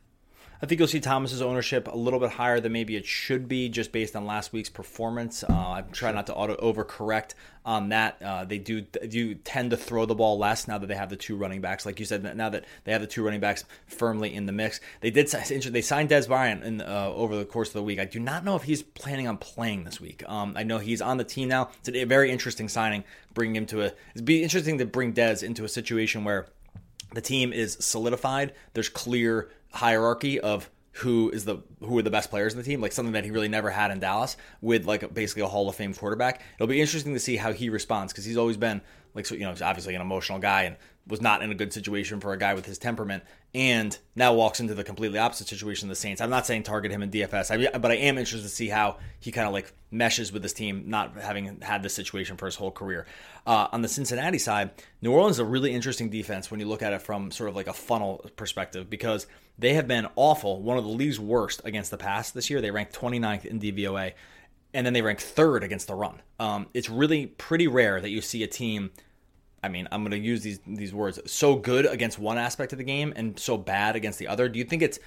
I 0.62 0.66
think 0.66 0.78
you'll 0.78 0.86
see 0.86 1.00
Thomas's 1.00 1.42
ownership 1.42 1.88
a 1.88 1.96
little 1.96 2.20
bit 2.20 2.30
higher 2.30 2.60
than 2.60 2.70
maybe 2.70 2.94
it 2.94 3.04
should 3.04 3.48
be, 3.48 3.68
just 3.68 3.90
based 3.90 4.14
on 4.14 4.26
last 4.26 4.52
week's 4.52 4.68
performance. 4.68 5.42
Uh, 5.42 5.52
I'm 5.52 5.90
trying 5.90 6.14
not 6.14 6.28
to 6.28 6.34
auto 6.34 6.54
overcorrect 6.54 7.34
on 7.66 7.88
that. 7.88 8.22
Uh, 8.22 8.44
they 8.44 8.58
do 8.58 8.82
do 8.82 9.34
tend 9.34 9.72
to 9.72 9.76
throw 9.76 10.06
the 10.06 10.14
ball 10.14 10.38
less 10.38 10.68
now 10.68 10.78
that 10.78 10.86
they 10.86 10.94
have 10.94 11.10
the 11.10 11.16
two 11.16 11.34
running 11.34 11.60
backs, 11.60 11.84
like 11.84 11.98
you 11.98 12.06
said. 12.06 12.36
Now 12.36 12.48
that 12.48 12.64
they 12.84 12.92
have 12.92 13.00
the 13.00 13.08
two 13.08 13.24
running 13.24 13.40
backs 13.40 13.64
firmly 13.88 14.32
in 14.32 14.46
the 14.46 14.52
mix, 14.52 14.78
they 15.00 15.10
did 15.10 15.26
they 15.26 15.82
signed 15.82 16.10
Dez 16.10 16.28
Bryant 16.28 16.62
in, 16.62 16.80
uh, 16.80 17.10
over 17.12 17.34
the 17.34 17.44
course 17.44 17.70
of 17.70 17.74
the 17.74 17.82
week. 17.82 17.98
I 17.98 18.04
do 18.04 18.20
not 18.20 18.44
know 18.44 18.54
if 18.54 18.62
he's 18.62 18.84
planning 18.84 19.26
on 19.26 19.38
playing 19.38 19.82
this 19.82 20.00
week. 20.00 20.22
Um, 20.28 20.54
I 20.56 20.62
know 20.62 20.78
he's 20.78 21.02
on 21.02 21.16
the 21.16 21.24
team 21.24 21.48
now. 21.48 21.70
It's 21.80 21.88
a 21.88 22.04
very 22.04 22.30
interesting 22.30 22.68
signing, 22.68 23.02
bringing 23.34 23.56
him 23.56 23.66
to 23.66 23.82
a. 23.82 23.92
It'd 24.14 24.24
be 24.24 24.44
interesting 24.44 24.78
to 24.78 24.86
bring 24.86 25.12
Dez 25.12 25.42
into 25.42 25.64
a 25.64 25.68
situation 25.68 26.22
where 26.22 26.46
the 27.14 27.20
team 27.20 27.52
is 27.52 27.76
solidified. 27.80 28.54
There's 28.74 28.88
clear 28.88 29.50
hierarchy 29.72 30.40
of 30.40 30.70
who 30.96 31.30
is 31.30 31.44
the 31.44 31.58
who 31.80 31.96
are 31.98 32.02
the 32.02 32.10
best 32.10 32.30
players 32.30 32.52
in 32.52 32.58
the 32.58 32.64
team, 32.64 32.80
like 32.80 32.92
something 32.92 33.14
that 33.14 33.24
he 33.24 33.30
really 33.30 33.48
never 33.48 33.70
had 33.70 33.90
in 33.90 33.98
Dallas 33.98 34.36
with 34.60 34.84
like 34.84 35.14
basically 35.14 35.42
a 35.42 35.48
Hall 35.48 35.68
of 35.68 35.74
Fame 35.74 35.94
quarterback. 35.94 36.42
It'll 36.56 36.66
be 36.66 36.80
interesting 36.80 37.14
to 37.14 37.20
see 37.20 37.36
how 37.36 37.52
he 37.52 37.70
responds 37.70 38.12
because 38.12 38.24
he's 38.24 38.36
always 38.36 38.56
been 38.56 38.82
like 39.14 39.26
so 39.26 39.34
you 39.34 39.42
know 39.42 39.54
obviously 39.62 39.94
an 39.94 40.02
emotional 40.02 40.38
guy 40.38 40.64
and 40.64 40.76
was 41.06 41.20
not 41.20 41.42
in 41.42 41.50
a 41.50 41.54
good 41.54 41.72
situation 41.72 42.20
for 42.20 42.32
a 42.32 42.38
guy 42.38 42.54
with 42.54 42.64
his 42.64 42.78
temperament, 42.78 43.24
and 43.54 43.98
now 44.14 44.32
walks 44.32 44.60
into 44.60 44.74
the 44.74 44.84
completely 44.84 45.18
opposite 45.18 45.48
situation 45.48 45.86
of 45.86 45.90
the 45.90 45.96
Saints. 45.96 46.20
I'm 46.20 46.30
not 46.30 46.46
saying 46.46 46.62
target 46.62 46.92
him 46.92 47.02
in 47.02 47.10
DFS, 47.10 47.80
but 47.80 47.90
I 47.90 47.94
am 47.94 48.18
interested 48.18 48.48
to 48.48 48.54
see 48.54 48.68
how 48.68 48.98
he 49.18 49.32
kind 49.32 49.46
of 49.46 49.52
like 49.52 49.72
meshes 49.90 50.32
with 50.32 50.42
this 50.42 50.52
team, 50.52 50.84
not 50.86 51.16
having 51.16 51.60
had 51.60 51.82
this 51.82 51.94
situation 51.94 52.36
for 52.36 52.46
his 52.46 52.54
whole 52.54 52.70
career. 52.70 53.06
Uh, 53.46 53.68
on 53.72 53.82
the 53.82 53.88
Cincinnati 53.88 54.38
side, 54.38 54.70
New 55.00 55.12
Orleans 55.12 55.36
is 55.36 55.40
a 55.40 55.44
really 55.44 55.72
interesting 55.72 56.08
defense 56.08 56.50
when 56.50 56.60
you 56.60 56.66
look 56.66 56.82
at 56.82 56.92
it 56.92 57.02
from 57.02 57.30
sort 57.30 57.50
of 57.50 57.56
like 57.56 57.66
a 57.66 57.72
funnel 57.72 58.24
perspective 58.36 58.88
because 58.88 59.26
they 59.58 59.74
have 59.74 59.88
been 59.88 60.06
awful, 60.14 60.62
one 60.62 60.78
of 60.78 60.84
the 60.84 60.90
league's 60.90 61.20
worst 61.20 61.60
against 61.64 61.90
the 61.90 61.98
pass 61.98 62.30
this 62.30 62.48
year. 62.48 62.60
They 62.60 62.70
ranked 62.70 62.94
29th 62.94 63.44
in 63.44 63.60
DVOA, 63.60 64.12
and 64.72 64.86
then 64.86 64.92
they 64.92 65.02
rank 65.02 65.20
third 65.20 65.64
against 65.64 65.88
the 65.88 65.94
run. 65.94 66.22
Um, 66.38 66.68
it's 66.72 66.88
really 66.88 67.26
pretty 67.26 67.66
rare 67.66 68.00
that 68.00 68.10
you 68.10 68.20
see 68.20 68.42
a 68.42 68.46
team 68.46 68.92
I 69.62 69.68
mean, 69.68 69.88
I'm 69.92 70.02
going 70.02 70.12
to 70.12 70.18
use 70.18 70.42
these 70.42 70.60
these 70.66 70.92
words 70.92 71.18
so 71.30 71.56
good 71.56 71.86
against 71.86 72.18
one 72.18 72.38
aspect 72.38 72.72
of 72.72 72.78
the 72.78 72.84
game 72.84 73.12
and 73.14 73.38
so 73.38 73.56
bad 73.56 73.96
against 73.96 74.18
the 74.18 74.28
other. 74.28 74.48
Do 74.48 74.58
you 74.58 74.64
think 74.64 74.82
it's 74.82 74.98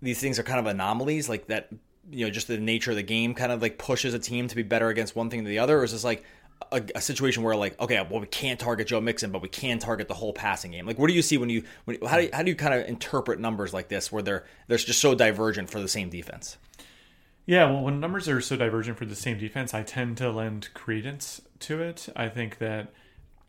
these 0.00 0.20
things 0.20 0.38
are 0.38 0.42
kind 0.42 0.60
of 0.60 0.66
anomalies 0.66 1.28
like 1.28 1.46
that? 1.48 1.68
You 2.10 2.26
know, 2.26 2.30
just 2.30 2.48
the 2.48 2.58
nature 2.58 2.90
of 2.90 2.96
the 2.96 3.02
game 3.02 3.34
kind 3.34 3.52
of 3.52 3.62
like 3.62 3.78
pushes 3.78 4.14
a 4.14 4.18
team 4.18 4.48
to 4.48 4.56
be 4.56 4.62
better 4.62 4.88
against 4.88 5.14
one 5.14 5.30
thing 5.30 5.44
than 5.44 5.50
the 5.50 5.60
other, 5.60 5.78
or 5.78 5.84
is 5.84 5.92
this 5.92 6.04
like 6.04 6.24
a, 6.70 6.82
a, 6.94 7.00
situation 7.00 7.42
where 7.42 7.56
like 7.56 7.80
okay, 7.80 8.04
well 8.08 8.20
we 8.20 8.26
can't 8.26 8.60
target 8.60 8.88
Joe 8.88 9.00
Mixon, 9.00 9.30
but 9.30 9.42
we 9.42 9.48
can 9.48 9.78
target 9.78 10.08
the 10.08 10.14
whole 10.14 10.32
passing 10.32 10.70
game? 10.70 10.86
Like, 10.86 10.98
what 10.98 11.08
do 11.08 11.14
you 11.14 11.22
see 11.22 11.38
when 11.38 11.48
you 11.48 11.64
when 11.84 11.98
how 12.06 12.18
do 12.18 12.24
you, 12.24 12.30
how 12.32 12.42
do 12.42 12.50
you 12.50 12.56
kind 12.56 12.74
of 12.74 12.86
interpret 12.88 13.40
numbers 13.40 13.72
like 13.72 13.88
this 13.88 14.12
where 14.12 14.22
they're 14.22 14.44
they're 14.68 14.78
just 14.78 15.00
so 15.00 15.14
divergent 15.14 15.70
for 15.70 15.80
the 15.80 15.88
same 15.88 16.10
defense? 16.10 16.58
Yeah, 17.44 17.70
well, 17.70 17.82
when 17.82 17.98
numbers 17.98 18.28
are 18.28 18.40
so 18.40 18.56
divergent 18.56 18.98
for 18.98 19.04
the 19.04 19.16
same 19.16 19.38
defense, 19.38 19.74
I 19.74 19.82
tend 19.82 20.16
to 20.18 20.30
lend 20.30 20.72
credence 20.74 21.40
to 21.60 21.82
it. 21.82 22.08
I 22.14 22.28
think 22.28 22.58
that 22.58 22.92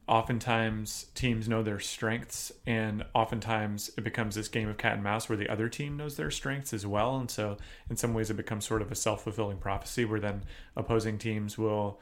oftentimes 0.08 1.08
teams 1.16 1.48
know 1.48 1.64
their 1.64 1.80
strengths 1.80 2.52
and 2.66 3.06
oftentimes 3.14 3.90
it 3.98 4.04
becomes 4.04 4.36
this 4.36 4.50
game 4.50 4.68
of 4.68 4.78
cat 4.78 4.94
and 4.94 5.04
mouse 5.04 5.30
where 5.30 5.38
the 5.38 5.48
other 5.48 5.70
team 5.70 5.96
knows 5.96 6.18
their 6.18 6.32
strengths 6.32 6.74
as 6.74 6.86
well. 6.86 7.18
And 7.18 7.32
so 7.32 7.58
in 7.90 7.96
some 7.96 8.14
ways 8.14 8.30
it 8.30 8.36
becomes 8.36 8.66
sort 8.66 8.82
of 8.82 8.92
a 8.92 8.96
self-fulfilling 8.96 9.58
prophecy 9.58 10.04
where 10.04 10.20
then 10.20 10.44
opposing 10.76 11.18
teams 11.18 11.58
will 11.58 12.00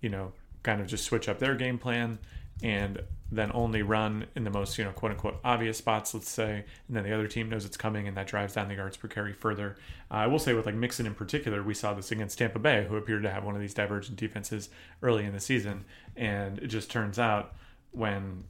you 0.00 0.08
know 0.08 0.32
kind 0.62 0.80
of 0.80 0.88
just 0.88 1.04
switch 1.04 1.28
up 1.28 1.38
their 1.38 1.54
game 1.54 1.78
plan 1.78 2.18
and 2.62 3.02
then 3.30 3.50
only 3.54 3.82
run 3.82 4.26
in 4.36 4.44
the 4.44 4.50
most, 4.50 4.78
you 4.78 4.84
know, 4.84 4.92
quote 4.92 5.12
unquote 5.12 5.38
obvious 5.44 5.78
spots, 5.78 6.14
let's 6.14 6.30
say, 6.30 6.64
and 6.86 6.96
then 6.96 7.02
the 7.02 7.12
other 7.12 7.26
team 7.26 7.48
knows 7.48 7.64
it's 7.64 7.76
coming 7.76 8.06
and 8.06 8.16
that 8.16 8.26
drives 8.26 8.54
down 8.54 8.68
the 8.68 8.74
yards 8.74 8.96
per 8.96 9.08
carry 9.08 9.32
further. 9.32 9.76
Uh, 10.10 10.14
I 10.14 10.26
will 10.28 10.38
say 10.38 10.54
with 10.54 10.66
like 10.66 10.74
Mixon 10.74 11.06
in 11.06 11.14
particular, 11.14 11.62
we 11.62 11.74
saw 11.74 11.92
this 11.92 12.12
against 12.12 12.38
Tampa 12.38 12.58
Bay, 12.58 12.86
who 12.88 12.96
appeared 12.96 13.24
to 13.24 13.30
have 13.30 13.44
one 13.44 13.54
of 13.54 13.60
these 13.60 13.74
divergent 13.74 14.16
defenses 14.16 14.68
early 15.02 15.24
in 15.24 15.32
the 15.32 15.40
season. 15.40 15.84
And 16.16 16.58
it 16.58 16.68
just 16.68 16.90
turns 16.90 17.18
out 17.18 17.54
when 17.90 18.44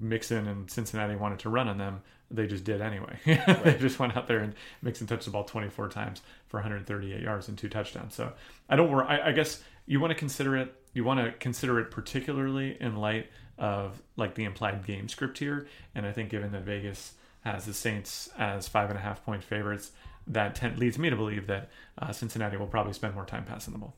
Mixon 0.00 0.46
and 0.46 0.70
Cincinnati 0.70 1.16
wanted 1.16 1.40
to 1.40 1.48
run 1.48 1.68
on 1.68 1.78
them, 1.78 2.02
they 2.30 2.46
just 2.46 2.64
did 2.64 2.80
anyway. 2.80 3.18
they 3.24 3.76
just 3.78 3.98
went 3.98 4.16
out 4.16 4.28
there 4.28 4.38
and 4.38 4.54
Mixon 4.80 5.06
touched 5.06 5.24
the 5.24 5.30
ball 5.30 5.44
24 5.44 5.88
times 5.88 6.22
for 6.46 6.58
138 6.58 7.20
yards 7.20 7.48
and 7.48 7.58
two 7.58 7.68
touchdowns. 7.68 8.14
So 8.14 8.32
I 8.68 8.76
don't 8.76 8.90
worry. 8.90 9.06
I, 9.06 9.28
I 9.28 9.32
guess 9.32 9.62
you 9.86 10.00
want 10.00 10.10
to 10.10 10.18
consider 10.18 10.56
it 10.56 10.74
you 10.94 11.04
want 11.04 11.20
to 11.20 11.32
consider 11.32 11.80
it 11.80 11.90
particularly 11.90 12.76
in 12.80 12.96
light 12.96 13.28
of 13.58 14.02
like 14.16 14.34
the 14.34 14.44
implied 14.44 14.84
game 14.86 15.08
script 15.08 15.38
here. 15.38 15.66
And 15.94 16.06
I 16.06 16.12
think 16.12 16.30
given 16.30 16.52
that 16.52 16.62
Vegas 16.62 17.14
has 17.44 17.64
the 17.64 17.74
Saints 17.74 18.30
as 18.38 18.68
five 18.68 18.90
and 18.90 18.98
a 18.98 19.02
half 19.02 19.24
point 19.24 19.42
favorites, 19.42 19.92
that 20.26 20.54
ten- 20.54 20.76
leads 20.76 20.98
me 20.98 21.10
to 21.10 21.16
believe 21.16 21.46
that 21.46 21.70
uh, 21.98 22.12
Cincinnati 22.12 22.56
will 22.56 22.66
probably 22.66 22.92
spend 22.92 23.14
more 23.14 23.24
time 23.24 23.44
passing 23.44 23.72
the 23.72 23.78
ball. 23.78 23.94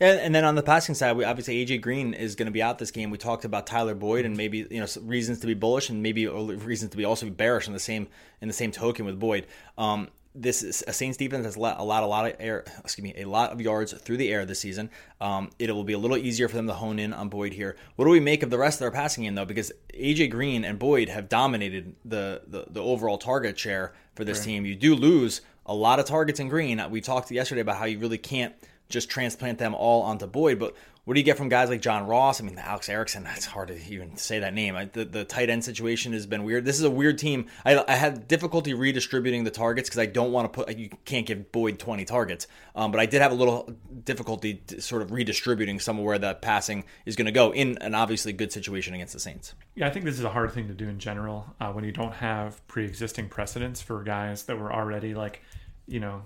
Yeah, 0.00 0.12
and 0.14 0.34
then 0.34 0.44
on 0.44 0.56
the 0.56 0.62
passing 0.62 0.94
side, 0.94 1.16
we 1.16 1.24
obviously 1.24 1.64
AJ 1.64 1.80
Green 1.80 2.12
is 2.12 2.34
going 2.34 2.46
to 2.46 2.52
be 2.52 2.60
out 2.60 2.78
this 2.78 2.90
game. 2.90 3.10
We 3.10 3.18
talked 3.18 3.44
about 3.44 3.66
Tyler 3.66 3.94
Boyd 3.94 4.24
and 4.24 4.36
maybe 4.36 4.66
you 4.70 4.80
know 4.80 4.86
reasons 5.02 5.40
to 5.40 5.46
be 5.46 5.54
bullish 5.54 5.88
and 5.90 6.02
maybe 6.02 6.26
reasons 6.26 6.90
to 6.90 6.96
be 6.96 7.04
also 7.04 7.30
bearish 7.30 7.66
in 7.66 7.72
the 7.72 7.78
same 7.78 8.08
in 8.40 8.48
the 8.48 8.54
same 8.54 8.72
token 8.72 9.04
with 9.04 9.18
Boyd. 9.18 9.46
Um, 9.78 10.08
this 10.34 10.62
is 10.62 10.84
a 10.86 10.92
Saints 10.92 11.16
defense 11.16 11.44
has 11.44 11.56
allowed 11.56 11.80
a 11.80 11.82
lot, 11.82 12.02
a 12.02 12.06
lot 12.06 12.26
of 12.26 12.36
air, 12.38 12.64
excuse 12.78 13.02
me, 13.02 13.14
a 13.16 13.24
lot 13.24 13.50
of 13.50 13.60
yards 13.60 13.92
through 13.92 14.16
the 14.16 14.32
air 14.32 14.44
this 14.46 14.60
season. 14.60 14.90
Um, 15.20 15.50
it 15.58 15.70
will 15.72 15.84
be 15.84 15.92
a 15.92 15.98
little 15.98 16.16
easier 16.16 16.48
for 16.48 16.54
them 16.54 16.68
to 16.68 16.72
hone 16.72 16.98
in 16.98 17.12
on 17.12 17.28
Boyd 17.28 17.52
here. 17.52 17.76
What 17.96 18.04
do 18.04 18.10
we 18.12 18.20
make 18.20 18.42
of 18.42 18.50
the 18.50 18.58
rest 18.58 18.76
of 18.76 18.80
their 18.80 18.92
passing 18.92 19.24
game 19.24 19.34
though? 19.34 19.44
Because 19.44 19.72
AJ 19.92 20.30
Green 20.30 20.64
and 20.64 20.78
Boyd 20.78 21.08
have 21.08 21.28
dominated 21.28 21.96
the 22.04 22.42
the, 22.46 22.66
the 22.70 22.82
overall 22.82 23.18
target 23.18 23.58
share 23.58 23.92
for 24.14 24.24
this 24.24 24.38
right. 24.38 24.46
team. 24.46 24.66
You 24.66 24.76
do 24.76 24.94
lose 24.94 25.40
a 25.66 25.74
lot 25.74 25.98
of 25.98 26.06
targets 26.06 26.38
in 26.38 26.48
Green. 26.48 26.82
We 26.90 27.00
talked 27.00 27.30
yesterday 27.30 27.62
about 27.62 27.76
how 27.76 27.86
you 27.86 27.98
really 27.98 28.18
can't 28.18 28.54
just 28.88 29.08
transplant 29.08 29.58
them 29.58 29.74
all 29.74 30.02
onto 30.02 30.26
Boyd, 30.26 30.58
but 30.58 30.74
what 31.10 31.14
do 31.14 31.20
you 31.20 31.24
get 31.24 31.36
from 31.36 31.48
guys 31.48 31.68
like 31.68 31.80
John 31.80 32.06
Ross? 32.06 32.40
I 32.40 32.44
mean, 32.44 32.56
Alex 32.56 32.88
Erickson, 32.88 33.24
that's 33.24 33.44
hard 33.44 33.66
to 33.66 33.92
even 33.92 34.16
say 34.16 34.38
that 34.38 34.54
name. 34.54 34.76
I, 34.76 34.84
the, 34.84 35.04
the 35.04 35.24
tight 35.24 35.50
end 35.50 35.64
situation 35.64 36.12
has 36.12 36.24
been 36.24 36.44
weird. 36.44 36.64
This 36.64 36.78
is 36.78 36.84
a 36.84 36.90
weird 36.90 37.18
team. 37.18 37.46
I, 37.64 37.82
I 37.88 37.96
had 37.96 38.28
difficulty 38.28 38.74
redistributing 38.74 39.42
the 39.42 39.50
targets 39.50 39.88
because 39.88 39.98
I 39.98 40.06
don't 40.06 40.30
want 40.30 40.52
to 40.52 40.64
put, 40.64 40.78
you 40.78 40.88
can't 41.04 41.26
give 41.26 41.50
Boyd 41.50 41.80
20 41.80 42.04
targets. 42.04 42.46
Um, 42.76 42.92
but 42.92 43.00
I 43.00 43.06
did 43.06 43.22
have 43.22 43.32
a 43.32 43.34
little 43.34 43.74
difficulty 44.04 44.62
sort 44.78 45.02
of 45.02 45.10
redistributing 45.10 45.80
some 45.80 45.98
of 45.98 46.04
where 46.04 46.16
the 46.16 46.34
passing 46.34 46.84
is 47.04 47.16
going 47.16 47.26
to 47.26 47.32
go 47.32 47.52
in 47.52 47.76
an 47.78 47.96
obviously 47.96 48.32
good 48.32 48.52
situation 48.52 48.94
against 48.94 49.12
the 49.12 49.18
Saints. 49.18 49.54
Yeah, 49.74 49.88
I 49.88 49.90
think 49.90 50.04
this 50.04 50.16
is 50.16 50.24
a 50.24 50.30
hard 50.30 50.52
thing 50.52 50.68
to 50.68 50.74
do 50.74 50.88
in 50.88 51.00
general 51.00 51.44
uh, 51.60 51.72
when 51.72 51.82
you 51.82 51.90
don't 51.90 52.14
have 52.14 52.64
pre 52.68 52.84
existing 52.84 53.30
precedents 53.30 53.82
for 53.82 54.04
guys 54.04 54.44
that 54.44 54.60
were 54.60 54.72
already 54.72 55.14
like, 55.14 55.42
you 55.88 55.98
know, 55.98 56.22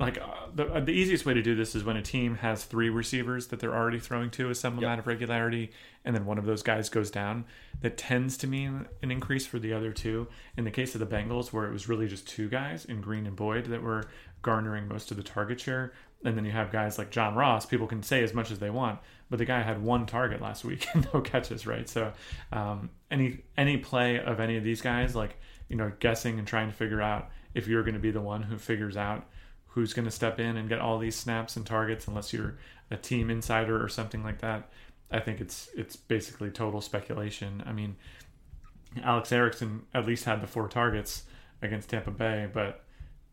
like 0.00 0.18
uh, 0.18 0.46
the, 0.54 0.66
uh, 0.72 0.80
the 0.80 0.92
easiest 0.92 1.26
way 1.26 1.34
to 1.34 1.42
do 1.42 1.54
this 1.54 1.74
is 1.74 1.84
when 1.84 1.96
a 1.96 2.02
team 2.02 2.36
has 2.36 2.64
three 2.64 2.88
receivers 2.88 3.48
that 3.48 3.60
they're 3.60 3.74
already 3.74 3.98
throwing 3.98 4.30
to 4.30 4.48
with 4.48 4.56
some 4.56 4.74
yep. 4.76 4.84
amount 4.84 5.00
of 5.00 5.06
regularity, 5.06 5.70
and 6.04 6.16
then 6.16 6.24
one 6.24 6.38
of 6.38 6.46
those 6.46 6.62
guys 6.62 6.88
goes 6.88 7.10
down. 7.10 7.44
That 7.82 7.98
tends 7.98 8.38
to 8.38 8.46
mean 8.46 8.86
an 9.02 9.10
increase 9.10 9.44
for 9.44 9.58
the 9.58 9.74
other 9.74 9.92
two. 9.92 10.26
In 10.56 10.64
the 10.64 10.70
case 10.70 10.94
of 10.94 11.00
the 11.00 11.06
Bengals, 11.06 11.52
where 11.52 11.66
it 11.66 11.72
was 11.72 11.88
really 11.88 12.08
just 12.08 12.26
two 12.26 12.48
guys 12.48 12.86
in 12.86 13.02
Green 13.02 13.26
and 13.26 13.36
Boyd 13.36 13.66
that 13.66 13.82
were 13.82 14.04
garnering 14.40 14.88
most 14.88 15.10
of 15.10 15.18
the 15.18 15.22
target 15.22 15.60
share, 15.60 15.92
and 16.24 16.34
then 16.34 16.46
you 16.46 16.52
have 16.52 16.72
guys 16.72 16.96
like 16.96 17.10
John 17.10 17.34
Ross. 17.34 17.66
People 17.66 17.86
can 17.86 18.02
say 18.02 18.24
as 18.24 18.32
much 18.32 18.50
as 18.50 18.58
they 18.58 18.70
want, 18.70 19.00
but 19.28 19.38
the 19.38 19.44
guy 19.44 19.60
had 19.60 19.82
one 19.82 20.06
target 20.06 20.40
last 20.40 20.64
week 20.64 20.86
and 20.94 21.06
no 21.12 21.20
catches, 21.20 21.66
right? 21.66 21.88
So 21.88 22.12
um, 22.52 22.88
any 23.10 23.40
any 23.58 23.76
play 23.76 24.18
of 24.18 24.40
any 24.40 24.56
of 24.56 24.64
these 24.64 24.80
guys, 24.80 25.14
like 25.14 25.36
you 25.68 25.76
know, 25.76 25.92
guessing 26.00 26.38
and 26.38 26.48
trying 26.48 26.70
to 26.70 26.74
figure 26.74 27.02
out 27.02 27.28
if 27.54 27.68
you're 27.68 27.82
going 27.82 27.94
to 27.94 28.00
be 28.00 28.10
the 28.10 28.20
one 28.20 28.42
who 28.42 28.56
figures 28.56 28.96
out 28.96 29.26
who's 29.70 29.92
going 29.92 30.04
to 30.04 30.10
step 30.10 30.40
in 30.40 30.56
and 30.56 30.68
get 30.68 30.80
all 30.80 30.98
these 30.98 31.16
snaps 31.16 31.56
and 31.56 31.64
targets 31.64 32.08
unless 32.08 32.32
you're 32.32 32.56
a 32.90 32.96
team 32.96 33.30
insider 33.30 33.82
or 33.82 33.88
something 33.88 34.22
like 34.24 34.40
that. 34.40 34.68
I 35.10 35.20
think 35.20 35.40
it's 35.40 35.68
it's 35.76 35.96
basically 35.96 36.50
total 36.50 36.80
speculation. 36.80 37.62
I 37.66 37.72
mean, 37.72 37.96
Alex 39.02 39.32
Erickson 39.32 39.86
at 39.94 40.06
least 40.06 40.24
had 40.24 40.40
the 40.40 40.46
four 40.46 40.68
targets 40.68 41.24
against 41.62 41.90
Tampa 41.90 42.10
Bay, 42.10 42.48
but 42.52 42.84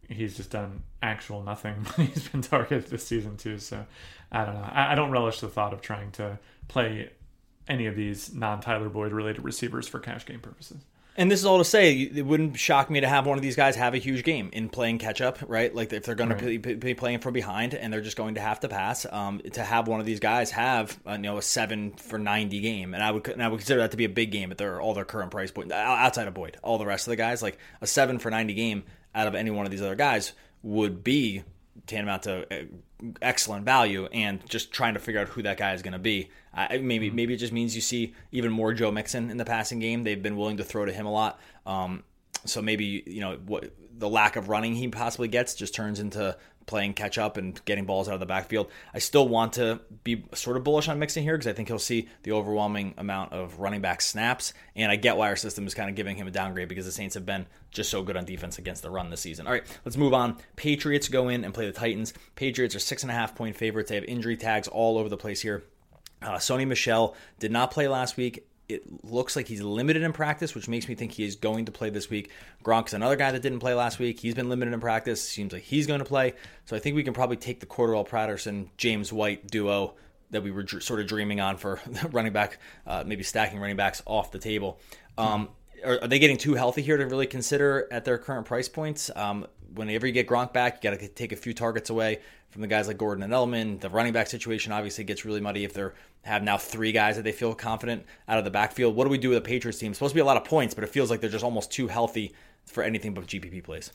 he's 0.10 0.38
just 0.38 0.52
done 0.52 0.84
actual 1.02 1.44
nothing 1.44 1.76
when 1.96 2.08
he's 2.14 2.28
been 2.28 2.42
targeted 2.42 2.90
this 2.90 3.06
season 3.06 3.38
too. 3.38 3.60
So 3.60 3.86
I 4.32 4.46
don't 4.46 4.56
know. 4.56 4.70
I, 4.72 4.94
I 4.94 4.96
don't 4.96 5.12
relish 5.12 5.40
the 5.40 5.48
thought 5.48 5.74
of 5.74 5.82
trying 5.82 6.12
to 6.14 6.40
play 6.68 7.12
any 7.68 7.86
of 7.86 7.96
these 7.96 8.34
non 8.34 8.62
Tyler 8.62 8.90
Boyd 8.90 9.12
related 9.12 9.44
receivers 9.44 9.88
for 9.88 10.00
cash 10.00 10.26
game 10.26 10.40
purposes. 10.40 10.84
And 11.20 11.32
this 11.32 11.40
is 11.40 11.48
all 11.48 11.58
to 11.58 11.66
say, 11.66 11.94
it 11.94 12.24
wouldn't 12.28 12.60
shock 12.60 12.92
me 12.92 13.00
to 13.00 13.08
have 13.08 13.26
one 13.26 13.40
of 13.40 13.42
these 13.42 13.56
guys 13.56 13.76
have 13.76 13.96
a 13.96 13.98
huge 13.98 14.24
game 14.24 14.52
in 14.54 14.70
playing 14.70 15.00
catch 15.00 15.20
up, 15.20 15.40
right? 15.48 15.74
Like 15.74 15.92
if 15.92 16.04
they're 16.04 16.14
going 16.14 16.30
right. 16.30 16.62
to 16.62 16.76
be, 16.76 16.94
playing 16.94 17.20
from 17.20 17.34
behind 17.34 17.74
and 17.74 17.92
they're 17.92 18.02
just 18.02 18.18
going 18.18 18.36
to 18.36 18.42
have 18.42 18.60
to 18.60 18.70
pass, 18.70 19.04
um, 19.12 19.42
to 19.54 19.64
have 19.64 19.88
one 19.88 20.00
of 20.00 20.06
these 20.06 20.20
guys 20.20 20.52
have 20.52 20.96
uh, 21.08 21.14
you 21.14 21.18
know 21.18 21.38
a 21.38 21.42
seven 21.42 21.94
for 21.94 22.20
ninety 22.20 22.60
game, 22.60 22.94
and 22.94 23.02
I 23.02 23.10
would 23.10 23.28
and 23.30 23.42
I 23.42 23.48
would 23.48 23.58
consider 23.58 23.82
that 23.82 23.92
to 23.92 23.98
be 23.98 24.06
a 24.06 24.10
big 24.10 24.32
game 24.32 24.52
at 24.52 24.60
their 24.60 24.80
all 24.80 24.94
their 24.94 25.06
current 25.06 25.32
price 25.32 25.50
point 25.50 25.72
outside 25.72 26.28
of 26.28 26.36
Boyd. 26.36 26.58
All 26.62 26.78
the 26.78 26.86
rest 26.86 27.08
of 27.08 27.12
the 27.12 27.16
guys, 27.16 27.42
like 27.42 27.58
a 27.82 27.88
seven 27.88 28.20
for 28.20 28.30
ninety 28.30 28.54
game 28.54 28.84
out 29.16 29.28
of 29.28 29.34
any 29.34 29.50
one 29.50 29.66
of 29.66 29.72
these 29.72 29.82
other 29.82 29.96
guys, 29.96 30.34
would 30.62 31.04
be 31.04 31.44
tantamount 31.86 32.24
to 32.24 32.54
uh, 32.54 32.66
excellent 33.22 33.66
value 33.66 34.08
and 34.08 34.48
just 34.50 34.72
trying 34.72 34.94
to 34.96 35.00
figure 35.00 35.22
out 35.22 35.28
who 35.30 35.44
that 35.44 35.58
guy 35.58 35.74
is 35.74 35.82
going 35.82 35.94
to 35.94 36.00
be. 36.00 36.30
Uh, 36.54 36.68
maybe 36.82 37.08
mm-hmm. 37.08 37.16
maybe 37.16 37.34
it 37.34 37.38
just 37.38 37.54
means 37.54 37.76
you 37.76 37.82
see 37.82 38.14
even 38.32 38.52
more 38.52 38.74
Joe 38.74 38.92
Mixon 38.92 39.30
in 39.30 39.38
the 39.38 39.46
passing 39.46 39.80
game. 39.80 40.04
They've 40.04 40.22
been 40.22 40.38
willing 40.38 40.58
to 40.58 40.64
throw 40.64 40.86
to 40.86 40.92
him 40.94 41.06
a 41.06 41.12
lot. 41.12 41.40
Um, 41.66 42.04
so 42.46 42.62
maybe 42.62 43.04
you 43.06 43.22
know 43.22 43.38
what 43.46 43.72
the 43.98 44.10
lack 44.10 44.36
of 44.36 44.50
running 44.50 44.76
he 44.76 44.88
possibly 44.88 45.28
gets 45.28 45.56
just 45.56 45.74
turns 45.74 46.00
into 46.00 46.38
playing 46.68 46.94
catch 46.94 47.18
up 47.18 47.38
and 47.38 47.60
getting 47.66 47.86
balls 47.86 48.08
out 48.08 48.14
of 48.14 48.20
the 48.20 48.26
backfield. 48.26 48.70
I 48.94 49.00
still 49.00 49.28
want 49.28 49.54
to 49.54 49.80
be 50.04 50.26
sort 50.34 50.58
of 50.58 50.64
bullish 50.64 50.88
on 50.88 51.00
Mixon 51.00 51.24
here 51.24 51.36
because 51.36 51.48
I 51.48 51.54
think 51.54 51.70
he'll 51.70 51.80
see 51.80 52.08
the 52.24 52.34
overwhelming 52.34 52.94
amount 52.98 53.34
of 53.34 53.60
running 53.60 53.82
back 53.82 54.02
snaps. 54.02 54.54
And 54.76 54.92
I 54.92 54.98
get 54.98 55.18
why 55.18 55.30
our 55.30 55.36
system 55.36 55.66
is 55.66 55.74
kind 55.74 55.90
of 55.90 55.96
giving 55.96 56.18
him 56.18 56.28
a 56.28 56.32
downgrade 56.32 56.68
because 56.68 56.86
the 56.86 56.92
Saints 56.92 57.16
have 57.16 57.26
been 57.26 57.48
just 57.72 57.90
so 57.90 58.04
good 58.04 58.18
on 58.18 58.26
defense 58.26 58.60
against 58.60 58.84
the 58.84 58.90
run 58.90 59.10
this 59.10 59.22
season. 59.22 59.48
All 59.48 59.54
right, 59.54 59.64
let's 59.86 59.98
move 59.98 60.14
on. 60.14 60.38
Patriots 60.56 61.08
go 61.08 61.30
in 61.30 61.44
and 61.44 61.54
play 61.54 61.66
the 61.66 61.72
Titans. 61.72 62.14
Patriots 62.36 62.76
are 62.76 62.80
six 62.80 63.02
and 63.02 63.12
a 63.12 63.16
half 63.16 63.34
point 63.34 63.56
favorites. 63.56 63.90
They 63.90 63.96
have 63.96 64.04
injury 64.04 64.38
tags 64.38 64.68
all 64.68 64.98
over 64.98 65.10
the 65.10 65.18
place 65.18 65.42
here. 65.42 65.64
Uh, 66.22 66.36
Sony 66.36 66.68
Michel 66.68 67.16
did 67.40 67.52
not 67.52 67.72
play 67.72 67.88
last 67.88 68.18
week 68.18 68.48
it 68.70 69.04
looks 69.04 69.36
like 69.36 69.48
he's 69.48 69.62
limited 69.62 70.04
in 70.04 70.12
practice, 70.12 70.54
which 70.54 70.68
makes 70.68 70.88
me 70.90 70.96
think 70.96 71.14
he 71.14 71.24
is 71.24 71.36
going 71.36 71.66
to 71.66 71.72
play 71.72 71.90
this 71.90 72.10
week. 72.10 72.32
Gronk's 72.64 72.94
another 72.94 73.16
guy 73.16 73.32
that 73.32 73.42
didn't 73.42 73.60
play 73.60 73.74
last 73.74 73.98
week. 73.98 74.20
He's 74.20 74.36
been 74.36 74.50
limited 74.50 74.74
in 74.74 74.80
practice. 74.80 75.22
Seems 75.28 75.54
like 75.54 75.64
he's 75.64 75.88
going 75.88 76.00
to 76.00 76.06
play. 76.06 76.34
So 76.66 76.76
I 76.76 76.80
think 76.80 76.96
we 76.96 77.04
can 77.04 77.14
probably 77.14 77.38
take 77.38 77.60
the 77.60 77.66
Cordarrelle 77.66 78.08
Patterson 78.08 78.70
James 78.78 79.14
White 79.14 79.48
duo 79.48 79.96
that 80.32 80.44
we 80.44 80.52
were 80.52 80.68
sort 80.68 81.00
of 81.00 81.08
dreaming 81.08 81.40
on 81.40 81.56
for 81.56 81.80
running 82.12 82.34
back, 82.34 82.60
uh, 82.86 83.04
maybe 83.06 83.24
stacking 83.24 83.60
running 83.60 83.78
backs 83.78 84.02
off 84.06 84.32
the 84.32 84.40
table. 84.40 84.80
Um, 85.18 85.50
are, 85.84 86.00
are, 86.02 86.08
they 86.08 86.20
getting 86.20 86.38
too 86.38 86.54
healthy 86.54 86.82
here 86.82 86.98
to 86.98 87.06
really 87.06 87.28
consider 87.28 87.88
at 87.92 88.06
their 88.06 88.18
current 88.18 88.46
price 88.46 88.70
points? 88.70 89.10
Um, 89.16 89.48
whenever 89.74 90.08
you 90.08 90.14
get 90.14 90.28
Gronk 90.28 90.54
back, 90.54 90.84
you 90.84 90.90
got 90.90 91.00
to 91.00 91.08
take 91.08 91.32
a 91.32 91.36
few 91.36 91.54
targets 91.54 91.90
away 91.90 92.20
from 92.50 92.62
the 92.62 92.68
guys 92.68 92.88
like 92.88 92.98
Gordon 92.98 93.24
and 93.24 93.34
Edelman. 93.34 93.80
The 93.80 93.90
running 93.90 94.14
back 94.14 94.28
situation 94.28 94.72
obviously 94.72 95.04
gets 95.04 95.26
really 95.26 95.42
muddy 95.42 95.64
if 95.64 95.74
they're 95.74 95.94
have 96.24 96.44
now 96.44 96.58
three 96.58 96.92
guys 96.92 97.16
that 97.16 97.22
they 97.22 97.32
feel 97.32 97.56
confident 97.56 98.06
out 98.28 98.38
of 98.38 98.44
the 98.44 98.52
backfield. 98.52 98.96
What 98.96 99.06
do 99.06 99.10
we 99.10 99.18
do 99.18 99.30
with 99.30 99.38
the 99.38 99.48
Patriots 99.48 99.80
team? 99.80 99.92
It's 99.92 100.00
supposed 100.00 100.12
to 100.12 100.16
be 100.16 100.22
a 100.22 100.26
lot 100.26 100.38
of 100.38 100.44
points, 100.44 100.74
but 100.74 100.84
it 100.84 100.90
feels 100.90 101.10
like 101.10 101.22
they're 101.22 101.30
just 101.30 101.44
almost 101.44 101.72
too 101.72 101.88
healthy 101.88 102.34
for 102.66 102.84
anything 102.84 103.14
but 103.14 103.26
GPP 103.28 103.64
plays. 103.64 103.92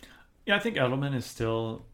Yeah, 0.46 0.56
I 0.56 0.58
think 0.58 0.76
Edelman 0.76 1.14
is 1.14 1.26
still 1.26 1.84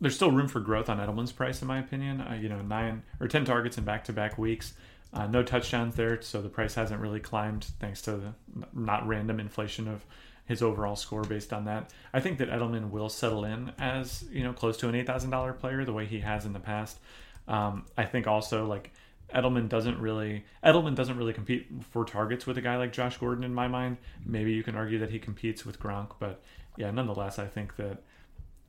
there's 0.00 0.16
still 0.16 0.30
room 0.30 0.48
for 0.48 0.60
growth 0.60 0.88
on 0.88 0.98
Edelman's 0.98 1.32
price 1.32 1.62
in 1.62 1.68
my 1.68 1.78
opinion. 1.78 2.20
Uh, 2.20 2.38
you 2.40 2.48
know, 2.48 2.60
nine 2.62 3.02
or 3.20 3.28
ten 3.28 3.44
targets 3.44 3.78
in 3.78 3.84
back-to-back 3.84 4.38
weeks. 4.38 4.74
Uh, 5.14 5.28
no 5.28 5.44
touchdowns 5.44 5.94
there, 5.94 6.20
so 6.20 6.42
the 6.42 6.48
price 6.48 6.74
hasn't 6.74 7.00
really 7.00 7.20
climbed 7.20 7.64
thanks 7.78 8.02
to 8.02 8.16
the 8.16 8.34
not 8.72 9.06
random 9.06 9.38
inflation 9.38 9.86
of 9.86 10.04
his 10.44 10.60
overall 10.60 10.96
score 10.96 11.22
based 11.22 11.52
on 11.52 11.64
that. 11.66 11.90
I 12.12 12.20
think 12.20 12.38
that 12.38 12.50
Edelman 12.50 12.90
will 12.90 13.08
settle 13.08 13.44
in 13.44 13.72
as 13.78 14.24
you 14.30 14.42
know 14.42 14.52
close 14.52 14.76
to 14.78 14.88
an 14.88 14.94
eight 14.94 15.06
thousand 15.06 15.30
dollar 15.30 15.52
player 15.52 15.84
the 15.84 15.92
way 15.92 16.06
he 16.06 16.20
has 16.20 16.44
in 16.44 16.52
the 16.52 16.60
past. 16.60 16.98
Um, 17.46 17.86
I 17.96 18.04
think 18.04 18.26
also 18.26 18.66
like 18.66 18.92
Edelman 19.32 19.68
doesn't 19.68 19.98
really 20.00 20.44
Edelman 20.64 20.96
doesn't 20.96 21.16
really 21.16 21.32
compete 21.32 21.68
for 21.90 22.04
targets 22.04 22.44
with 22.44 22.58
a 22.58 22.60
guy 22.60 22.76
like 22.76 22.92
Josh 22.92 23.16
Gordon 23.16 23.44
in 23.44 23.54
my 23.54 23.68
mind. 23.68 23.98
Maybe 24.26 24.52
you 24.52 24.64
can 24.64 24.74
argue 24.74 24.98
that 24.98 25.10
he 25.10 25.18
competes 25.18 25.64
with 25.64 25.78
Gronk, 25.80 26.10
but 26.18 26.42
yeah, 26.76 26.90
nonetheless, 26.90 27.38
I 27.38 27.46
think 27.46 27.76
that 27.76 28.02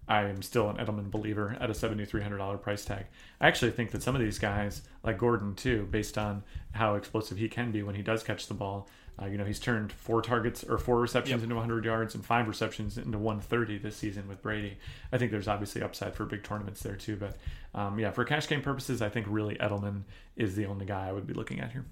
I 0.08 0.24
am 0.24 0.42
still 0.42 0.70
an 0.70 0.78
Edelman 0.78 1.10
believer 1.10 1.58
at 1.60 1.70
a 1.70 1.74
$7,300 1.74 2.62
price 2.62 2.86
tag. 2.86 3.06
I 3.42 3.48
actually 3.48 3.72
think 3.72 3.92
that 3.92 4.04
some 4.04 4.16
of 4.16 4.22
these 4.22 4.38
guys, 4.38 4.84
like 5.04 5.18
Gordon 5.18 5.56
too, 5.56 5.88
based 5.90 6.18
on 6.18 6.44
how 6.74 6.96
explosive 6.96 7.38
he 7.38 7.50
can 7.50 7.72
be 7.72 7.82
when 7.82 7.96
he 7.96 8.04
does 8.04 8.24
catch 8.24 8.48
the 8.48 8.54
ball, 8.54 8.88
uh, 9.22 9.26
you 9.26 9.38
know, 9.38 9.46
he's 9.46 9.60
turned 9.60 9.92
four 9.94 10.22
targets 10.22 10.64
or 10.64 10.78
four 10.78 11.00
receptions 11.00 11.40
yep. 11.40 11.44
into 11.44 11.56
100 11.56 11.86
yards 11.86 12.16
and 12.16 12.26
five 12.26 12.48
receptions 12.48 12.98
into 12.98 13.18
130 13.18 13.78
this 13.78 13.96
season 13.96 14.28
with 14.28 14.42
Brady. 14.42 14.78
I 15.12 15.18
think 15.18 15.32
there's 15.32 15.48
obviously 15.48 15.82
upside 15.82 16.14
for 16.16 16.26
big 16.26 16.44
tournaments 16.44 16.82
there 16.82 16.98
too. 16.98 17.16
But 17.16 17.38
um, 17.74 17.98
yeah, 17.98 18.12
for 18.12 18.26
cash 18.26 18.48
game 18.48 18.62
purposes, 18.62 19.02
I 19.02 19.10
think 19.10 19.26
really 19.30 19.56
Edelman 19.56 20.04
is 20.36 20.56
the 20.56 20.66
only 20.66 20.86
guy 20.86 21.08
I 21.08 21.12
would 21.14 21.26
be 21.26 21.34
looking 21.34 21.62
at 21.62 21.72
here. 21.72 21.86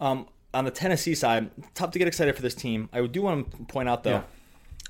Um, 0.00 0.26
on 0.54 0.64
the 0.64 0.70
Tennessee 0.70 1.14
side, 1.14 1.50
tough 1.74 1.90
to 1.90 1.98
get 1.98 2.08
excited 2.08 2.34
for 2.34 2.42
this 2.42 2.54
team. 2.54 2.88
I 2.92 3.06
do 3.06 3.22
want 3.22 3.50
to 3.50 3.64
point 3.64 3.88
out 3.88 4.02
though 4.02 4.10
yeah. 4.10 4.22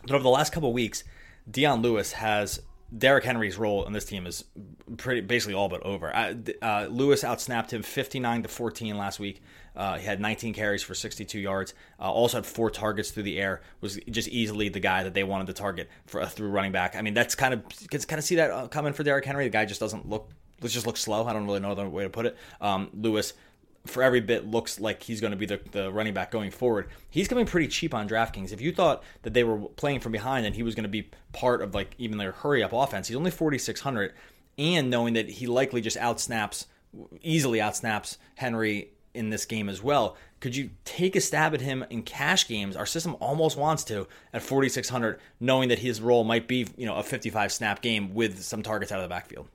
that 0.06 0.14
over 0.14 0.22
the 0.22 0.30
last 0.30 0.52
couple 0.52 0.72
weeks, 0.72 1.02
Dion 1.50 1.82
Lewis 1.82 2.12
has 2.12 2.60
Derrick 2.96 3.24
Henry's 3.24 3.56
role 3.56 3.86
in 3.86 3.92
this 3.92 4.04
team 4.04 4.26
is 4.26 4.44
pretty 4.98 5.22
basically 5.22 5.54
all 5.54 5.68
but 5.68 5.82
over. 5.82 6.14
Uh, 6.14 6.86
Lewis 6.90 7.22
outsnapped 7.22 7.70
him 7.70 7.82
59 7.82 8.42
to 8.42 8.48
14 8.48 8.98
last 8.98 9.18
week. 9.18 9.42
Uh, 9.74 9.96
he 9.96 10.04
had 10.04 10.20
19 10.20 10.52
carries 10.52 10.82
for 10.82 10.94
62 10.94 11.38
yards. 11.38 11.72
Uh, 11.98 12.12
also 12.12 12.36
had 12.36 12.46
four 12.46 12.70
targets 12.70 13.10
through 13.10 13.22
the 13.22 13.40
air. 13.40 13.62
Was 13.80 13.98
just 14.10 14.28
easily 14.28 14.68
the 14.68 14.80
guy 14.80 15.04
that 15.04 15.14
they 15.14 15.24
wanted 15.24 15.46
to 15.46 15.54
target 15.54 15.88
for 16.06 16.24
through 16.26 16.50
running 16.50 16.72
back. 16.72 16.94
I 16.94 17.00
mean, 17.00 17.14
that's 17.14 17.34
kind 17.34 17.54
of 17.54 17.62
you 17.80 17.88
can 17.88 18.00
kind 18.02 18.18
of 18.18 18.24
see 18.24 18.36
that 18.36 18.50
uh, 18.50 18.68
coming 18.68 18.92
for 18.92 19.02
Derrick 19.02 19.24
Henry. 19.24 19.44
The 19.44 19.50
guy 19.50 19.64
just 19.64 19.80
doesn't 19.80 20.08
look. 20.08 20.28
Let's 20.60 20.74
just 20.74 20.86
look 20.86 20.98
slow. 20.98 21.26
I 21.26 21.32
don't 21.32 21.46
really 21.46 21.60
know 21.60 21.74
the 21.74 21.88
way 21.88 22.04
to 22.04 22.10
put 22.10 22.26
it. 22.26 22.36
Um, 22.60 22.90
Lewis 22.92 23.32
for 23.84 24.02
every 24.02 24.20
bit 24.20 24.46
looks 24.46 24.78
like 24.78 25.02
he's 25.02 25.20
going 25.20 25.32
to 25.32 25.36
be 25.36 25.46
the, 25.46 25.60
the 25.72 25.90
running 25.90 26.14
back 26.14 26.30
going 26.30 26.50
forward. 26.50 26.88
He's 27.10 27.28
coming 27.28 27.46
pretty 27.46 27.68
cheap 27.68 27.94
on 27.94 28.08
DraftKings. 28.08 28.52
If 28.52 28.60
you 28.60 28.72
thought 28.72 29.02
that 29.22 29.34
they 29.34 29.44
were 29.44 29.58
playing 29.58 30.00
from 30.00 30.12
behind 30.12 30.46
and 30.46 30.54
he 30.54 30.62
was 30.62 30.74
going 30.74 30.84
to 30.84 30.88
be 30.88 31.10
part 31.32 31.62
of 31.62 31.74
like 31.74 31.94
even 31.98 32.18
their 32.18 32.32
hurry 32.32 32.62
up 32.62 32.72
offense, 32.72 33.08
he's 33.08 33.16
only 33.16 33.30
4600 33.30 34.12
and 34.58 34.90
knowing 34.90 35.14
that 35.14 35.28
he 35.28 35.46
likely 35.46 35.80
just 35.80 35.96
outsnaps 35.96 36.66
easily 37.22 37.58
outsnaps 37.58 38.18
Henry 38.36 38.90
in 39.14 39.30
this 39.30 39.44
game 39.44 39.68
as 39.68 39.82
well. 39.82 40.16
Could 40.40 40.56
you 40.56 40.70
take 40.84 41.16
a 41.16 41.20
stab 41.20 41.54
at 41.54 41.60
him 41.60 41.84
in 41.90 42.02
cash 42.02 42.48
games? 42.48 42.76
Our 42.76 42.86
system 42.86 43.16
almost 43.20 43.56
wants 43.56 43.84
to 43.84 44.06
at 44.32 44.42
4600 44.42 45.20
knowing 45.40 45.68
that 45.68 45.78
his 45.78 46.00
role 46.00 46.24
might 46.24 46.48
be, 46.48 46.66
you 46.76 46.86
know, 46.86 46.96
a 46.96 47.02
55 47.02 47.52
snap 47.52 47.82
game 47.82 48.14
with 48.14 48.42
some 48.42 48.62
targets 48.62 48.92
out 48.92 48.98
of 48.98 49.04
the 49.04 49.08
backfield. 49.08 49.48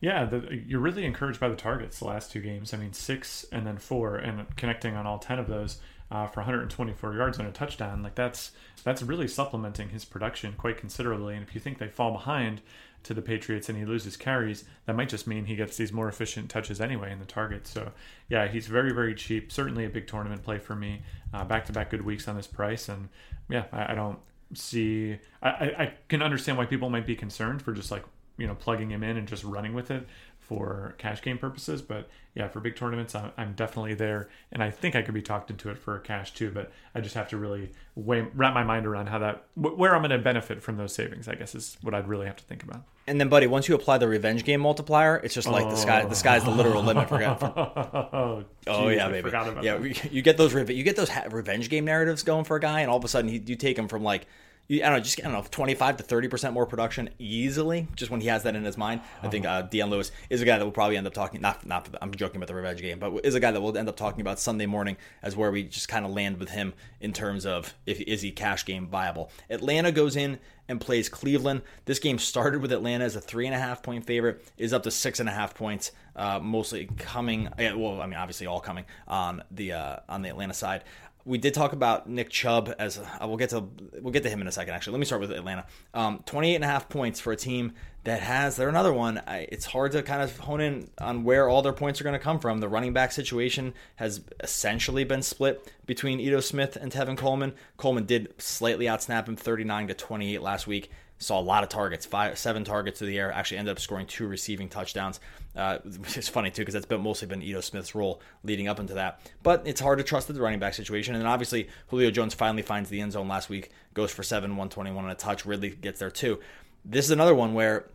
Yeah, 0.00 0.24
the, 0.24 0.62
you're 0.66 0.80
really 0.80 1.04
encouraged 1.04 1.40
by 1.40 1.48
the 1.48 1.56
targets 1.56 1.98
the 1.98 2.06
last 2.06 2.30
two 2.30 2.40
games. 2.40 2.72
I 2.72 2.76
mean, 2.76 2.92
six 2.92 3.44
and 3.50 3.66
then 3.66 3.78
four, 3.78 4.16
and 4.16 4.54
connecting 4.56 4.94
on 4.94 5.06
all 5.06 5.18
ten 5.18 5.38
of 5.38 5.48
those 5.48 5.80
uh, 6.10 6.26
for 6.26 6.40
124 6.40 7.14
yards 7.14 7.38
and 7.38 7.48
a 7.48 7.52
touchdown. 7.52 8.02
Like 8.02 8.14
that's 8.14 8.52
that's 8.84 9.02
really 9.02 9.28
supplementing 9.28 9.88
his 9.88 10.04
production 10.04 10.54
quite 10.56 10.78
considerably. 10.78 11.34
And 11.34 11.42
if 11.46 11.54
you 11.54 11.60
think 11.60 11.78
they 11.78 11.88
fall 11.88 12.12
behind 12.12 12.60
to 13.04 13.14
the 13.14 13.22
Patriots 13.22 13.68
and 13.68 13.78
he 13.78 13.84
loses 13.84 14.16
carries, 14.16 14.64
that 14.86 14.96
might 14.96 15.08
just 15.08 15.26
mean 15.26 15.44
he 15.44 15.56
gets 15.56 15.76
these 15.76 15.92
more 15.92 16.08
efficient 16.08 16.48
touches 16.48 16.80
anyway 16.80 17.12
in 17.12 17.18
the 17.18 17.24
target. 17.24 17.66
So 17.66 17.90
yeah, 18.28 18.46
he's 18.46 18.68
very 18.68 18.92
very 18.92 19.14
cheap. 19.14 19.50
Certainly 19.50 19.84
a 19.84 19.90
big 19.90 20.06
tournament 20.06 20.44
play 20.44 20.58
for 20.58 20.76
me. 20.76 21.02
Back 21.48 21.66
to 21.66 21.72
back 21.72 21.90
good 21.90 22.02
weeks 22.02 22.28
on 22.28 22.36
this 22.36 22.46
price, 22.46 22.88
and 22.88 23.08
yeah, 23.50 23.64
I, 23.72 23.92
I 23.92 23.94
don't 23.94 24.18
see. 24.54 25.18
I, 25.42 25.48
I 25.48 25.92
can 26.08 26.22
understand 26.22 26.56
why 26.56 26.66
people 26.66 26.88
might 26.88 27.06
be 27.06 27.16
concerned 27.16 27.62
for 27.62 27.72
just 27.72 27.90
like 27.90 28.04
you 28.38 28.46
know 28.46 28.54
plugging 28.54 28.90
him 28.90 29.02
in 29.02 29.16
and 29.16 29.28
just 29.28 29.44
running 29.44 29.74
with 29.74 29.90
it 29.90 30.06
for 30.48 30.94
cash 30.96 31.20
game 31.20 31.36
purposes. 31.36 31.82
But 31.82 32.08
yeah, 32.34 32.48
for 32.48 32.60
big 32.60 32.74
tournaments, 32.74 33.14
I'm 33.14 33.52
definitely 33.54 33.94
there, 33.94 34.30
and 34.50 34.62
I 34.62 34.70
think 34.70 34.96
I 34.96 35.02
could 35.02 35.12
be 35.12 35.20
talked 35.20 35.50
into 35.50 35.68
it 35.68 35.76
for 35.76 35.98
cash 35.98 36.32
too. 36.32 36.50
But 36.50 36.72
I 36.94 37.00
just 37.00 37.14
have 37.14 37.28
to 37.30 37.36
really 37.36 37.70
weigh, 37.94 38.26
wrap 38.34 38.54
my 38.54 38.64
mind 38.64 38.86
around 38.86 39.08
how 39.08 39.18
that 39.18 39.44
where 39.54 39.94
I'm 39.94 40.00
going 40.00 40.10
to 40.10 40.18
benefit 40.18 40.62
from 40.62 40.78
those 40.78 40.94
savings. 40.94 41.28
I 41.28 41.34
guess 41.34 41.54
is 41.54 41.76
what 41.82 41.94
I'd 41.94 42.08
really 42.08 42.26
have 42.26 42.36
to 42.36 42.44
think 42.44 42.62
about. 42.62 42.84
And 43.06 43.20
then, 43.20 43.28
buddy, 43.28 43.46
once 43.46 43.68
you 43.68 43.74
apply 43.74 43.98
the 43.98 44.08
revenge 44.08 44.44
game 44.44 44.60
multiplier, 44.60 45.16
it's 45.16 45.34
just 45.34 45.48
like 45.48 45.66
oh. 45.66 45.70
the 45.70 45.76
sky. 45.76 46.02
The 46.02 46.10
oh. 46.10 46.14
sky's 46.14 46.44
the 46.44 46.50
literal 46.50 46.82
limit. 46.82 47.08
For, 47.08 47.22
oh, 47.24 48.44
oh 48.66 48.88
yeah, 48.88 49.08
baby. 49.08 49.30
Yeah, 49.30 49.78
that. 49.78 50.12
you 50.12 50.22
get 50.22 50.38
those 50.38 50.54
you 50.54 50.82
get 50.82 50.96
those 50.96 51.10
revenge 51.30 51.68
game 51.68 51.84
narratives 51.84 52.22
going 52.22 52.44
for 52.44 52.56
a 52.56 52.60
guy, 52.60 52.80
and 52.80 52.90
all 52.90 52.96
of 52.96 53.04
a 53.04 53.08
sudden 53.08 53.30
he, 53.30 53.42
you 53.44 53.56
take 53.56 53.78
him 53.78 53.88
from 53.88 54.02
like 54.02 54.26
I 54.70 54.76
don't 54.76 54.92
know, 54.92 55.00
just 55.00 55.18
I 55.20 55.24
don't 55.24 55.32
know, 55.32 55.44
twenty 55.50 55.74
five 55.74 55.96
to 55.96 56.02
thirty 56.02 56.28
percent 56.28 56.52
more 56.52 56.66
production 56.66 57.08
easily, 57.18 57.88
just 57.96 58.10
when 58.10 58.20
he 58.20 58.28
has 58.28 58.42
that 58.42 58.54
in 58.54 58.64
his 58.64 58.76
mind. 58.76 59.00
I 59.22 59.28
think 59.28 59.46
uh, 59.46 59.62
Dion 59.62 59.88
Lewis 59.88 60.10
is 60.28 60.42
a 60.42 60.44
guy 60.44 60.58
that 60.58 60.64
will 60.64 60.72
probably 60.72 60.98
end 60.98 61.06
up 61.06 61.14
talking. 61.14 61.40
Not, 61.40 61.64
not 61.64 61.88
I'm 62.02 62.12
joking 62.12 62.36
about 62.36 62.48
the 62.48 62.54
revenge 62.54 62.82
game, 62.82 62.98
but 62.98 63.24
is 63.24 63.34
a 63.34 63.40
guy 63.40 63.50
that 63.50 63.60
we'll 63.62 63.76
end 63.78 63.88
up 63.88 63.96
talking 63.96 64.20
about 64.20 64.38
Sunday 64.38 64.66
morning 64.66 64.98
as 65.22 65.34
where 65.34 65.50
we 65.50 65.64
just 65.64 65.88
kind 65.88 66.04
of 66.04 66.12
land 66.12 66.38
with 66.38 66.50
him 66.50 66.74
in 67.00 67.14
terms 67.14 67.46
of 67.46 67.72
if 67.86 67.98
is 68.02 68.20
he 68.20 68.30
cash 68.30 68.66
game 68.66 68.88
viable. 68.88 69.30
Atlanta 69.48 69.90
goes 69.90 70.16
in 70.16 70.38
and 70.68 70.80
plays 70.80 71.08
Cleveland. 71.08 71.62
This 71.86 71.98
game 71.98 72.18
started 72.18 72.60
with 72.60 72.70
Atlanta 72.72 73.04
as 73.04 73.16
a 73.16 73.22
three 73.22 73.46
and 73.46 73.54
a 73.54 73.58
half 73.58 73.82
point 73.82 74.04
favorite, 74.04 74.44
is 74.58 74.74
up 74.74 74.82
to 74.82 74.90
six 74.90 75.18
and 75.18 75.28
a 75.30 75.32
half 75.32 75.54
points, 75.54 75.92
uh, 76.14 76.40
mostly 76.40 76.90
coming. 76.98 77.48
Well, 77.58 78.02
I 78.02 78.06
mean, 78.06 78.18
obviously 78.18 78.46
all 78.46 78.60
coming 78.60 78.84
on 79.06 79.42
the 79.50 79.72
uh, 79.72 79.96
on 80.10 80.20
the 80.20 80.28
Atlanta 80.28 80.52
side 80.52 80.84
we 81.24 81.38
did 81.38 81.54
talk 81.54 81.72
about 81.72 82.08
Nick 82.08 82.30
Chubb 82.30 82.74
as 82.78 82.98
uh, 82.98 83.04
we'll 83.22 83.36
get 83.36 83.50
to 83.50 83.64
we'll 84.00 84.12
get 84.12 84.22
to 84.22 84.30
him 84.30 84.40
in 84.40 84.46
a 84.46 84.52
second. 84.52 84.74
Actually, 84.74 84.92
let 84.92 85.00
me 85.00 85.06
start 85.06 85.20
with 85.20 85.30
Atlanta. 85.30 85.66
Um, 85.92 86.22
28 86.26 86.54
and 86.54 86.64
a 86.64 86.66
half 86.66 86.88
points 86.88 87.20
for 87.20 87.32
a 87.32 87.36
team 87.36 87.72
that 88.04 88.20
has 88.20 88.56
they're 88.56 88.68
another 88.68 88.92
one. 88.92 89.20
I, 89.26 89.48
it's 89.50 89.66
hard 89.66 89.92
to 89.92 90.02
kind 90.02 90.22
of 90.22 90.38
hone 90.38 90.60
in 90.60 90.90
on 90.98 91.24
where 91.24 91.48
all 91.48 91.60
their 91.60 91.72
points 91.72 92.00
are 92.00 92.04
going 92.04 92.18
to 92.18 92.18
come 92.18 92.38
from. 92.38 92.60
The 92.60 92.68
running 92.68 92.92
back 92.92 93.12
situation 93.12 93.74
has 93.96 94.22
essentially 94.40 95.04
been 95.04 95.22
split 95.22 95.72
between 95.86 96.20
Ito 96.20 96.40
Smith 96.40 96.76
and 96.76 96.90
Tevin 96.90 97.16
Coleman. 97.16 97.52
Coleman 97.76 98.06
did 98.06 98.32
slightly 98.40 98.86
outsnap 98.86 99.28
him 99.28 99.36
39 99.36 99.88
to 99.88 99.94
28 99.94 100.40
last 100.40 100.66
week 100.66 100.90
saw 101.18 101.40
a 101.40 101.42
lot 101.42 101.62
of 101.62 101.68
targets, 101.68 102.06
five, 102.06 102.38
seven 102.38 102.64
targets 102.64 103.00
to 103.00 103.04
the 103.04 103.18
air. 103.18 103.32
Actually, 103.32 103.58
ended 103.58 103.72
up 103.72 103.80
scoring 103.80 104.06
two 104.06 104.26
receiving 104.26 104.68
touchdowns. 104.68 105.20
Uh, 105.56 105.78
it's 105.84 106.28
funny 106.28 106.50
too 106.50 106.62
because 106.62 106.74
that's 106.74 106.86
been 106.86 107.00
mostly 107.00 107.26
been 107.26 107.42
Ito 107.42 107.60
Smith's 107.60 107.94
role 107.94 108.20
leading 108.44 108.68
up 108.68 108.78
into 108.78 108.94
that. 108.94 109.20
But 109.42 109.62
it's 109.66 109.80
hard 109.80 109.98
to 109.98 110.04
trust 110.04 110.28
the 110.28 110.34
running 110.34 110.60
back 110.60 110.74
situation. 110.74 111.14
And 111.14 111.22
then 111.22 111.30
obviously 111.30 111.68
Julio 111.88 112.10
Jones 112.10 112.34
finally 112.34 112.62
finds 112.62 112.88
the 112.88 113.00
end 113.00 113.12
zone 113.12 113.28
last 113.28 113.48
week, 113.48 113.70
goes 113.94 114.12
for 114.12 114.22
seven, 114.22 114.56
one 114.56 114.68
twenty 114.68 114.92
one 114.92 115.04
on 115.04 115.10
a 115.10 115.16
touch. 115.16 115.44
Ridley 115.44 115.70
gets 115.70 115.98
there 115.98 116.10
too. 116.10 116.38
This 116.84 117.04
is 117.04 117.10
another 117.10 117.34
one 117.34 117.54
where 117.54 117.90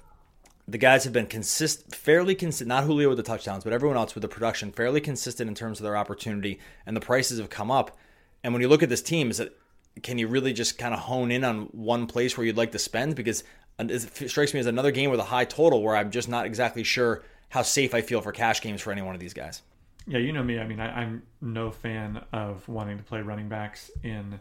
the 0.68 0.78
guys 0.78 1.04
have 1.04 1.14
been 1.14 1.28
consistent, 1.28 1.94
fairly 1.96 2.36
consistent. 2.36 2.70
Not 2.70 2.86
Julio 2.86 3.10
with 3.10 3.18
the 3.18 3.24
touchdowns, 3.24 3.64
but 3.64 3.74
everyone 3.74 3.98
else 3.98 4.16
with 4.16 4.22
the 4.22 4.28
production, 4.28 4.72
fairly 4.72 5.02
consistent 5.02 5.48
in 5.48 5.56
terms 5.56 5.80
of 5.80 5.84
their 5.84 5.98
opportunity, 5.98 6.60
and 6.86 6.96
the 6.96 7.02
prices 7.02 7.40
have 7.40 7.50
come 7.50 7.70
up. 7.70 7.98
And 8.44 8.54
when 8.54 8.62
you 8.62 8.70
look 8.70 8.84
at 8.84 8.90
this 8.90 9.02
team, 9.02 9.30
is 9.30 9.38
that 9.38 9.58
can 10.02 10.18
you 10.18 10.28
really 10.28 10.54
just 10.54 10.78
kind 10.78 10.94
of 10.94 11.00
hone 11.02 11.32
in 11.32 11.44
on 11.44 11.64
one 11.72 12.08
place 12.08 12.38
where 12.38 12.46
you'd 12.46 12.58
like 12.58 12.72
to 12.72 12.80
spend? 12.80 13.16
Because 13.16 13.44
it 13.80 14.30
strikes 14.30 14.54
me 14.54 14.60
as 14.60 14.66
another 14.66 14.92
game 14.92 15.10
with 15.10 15.20
a 15.20 15.26
high 15.26 15.46
total 15.46 15.82
where 15.82 15.96
I'm 15.96 16.12
just 16.12 16.30
not 16.30 16.46
exactly 16.46 16.84
sure 16.84 17.24
how 17.50 17.62
safe 17.62 17.94
I 17.94 18.02
feel 18.02 18.22
for 18.22 18.32
cash 18.32 18.62
games 18.62 18.82
for 18.82 18.92
any 18.92 19.02
one 19.02 19.14
of 19.14 19.22
these 19.22 19.34
guys. 19.34 19.62
Yeah, 20.08 20.20
you 20.20 20.34
know 20.34 20.44
me. 20.44 20.60
I 20.60 20.68
mean, 20.68 20.80
I, 20.80 21.04
am 21.04 21.24
no 21.40 21.72
fan 21.72 22.24
of 22.34 22.68
wanting 22.68 22.98
to 22.98 23.04
play 23.04 23.22
running 23.22 23.48
backs 23.48 23.90
in 24.04 24.40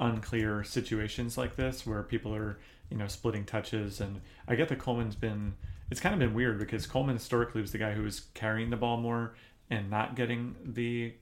unclear 0.00 0.64
situations 0.64 1.36
like 1.36 1.56
this 1.56 1.86
where 1.86 2.02
people 2.02 2.34
are, 2.34 2.58
you 2.90 2.96
know, 2.96 3.06
splitting 3.08 3.44
touches. 3.44 4.00
And 4.00 4.20
I 4.48 4.54
get 4.54 4.68
that 4.68 4.78
Coleman's 4.78 5.16
been, 5.16 5.54
it's 5.90 6.00
kind 6.00 6.14
of 6.14 6.18
been 6.18 6.34
weird 6.34 6.58
because 6.58 6.86
Coleman 6.86 7.16
historically 7.16 7.60
was 7.60 7.72
the 7.72 7.78
guy 7.78 7.92
who 7.92 8.02
was 8.02 8.20
carrying 8.32 8.70
the 8.70 8.76
ball 8.76 8.96
more 8.96 9.34
and 9.68 9.90
not 9.90 10.16
getting 10.16 10.54
the 10.64 11.12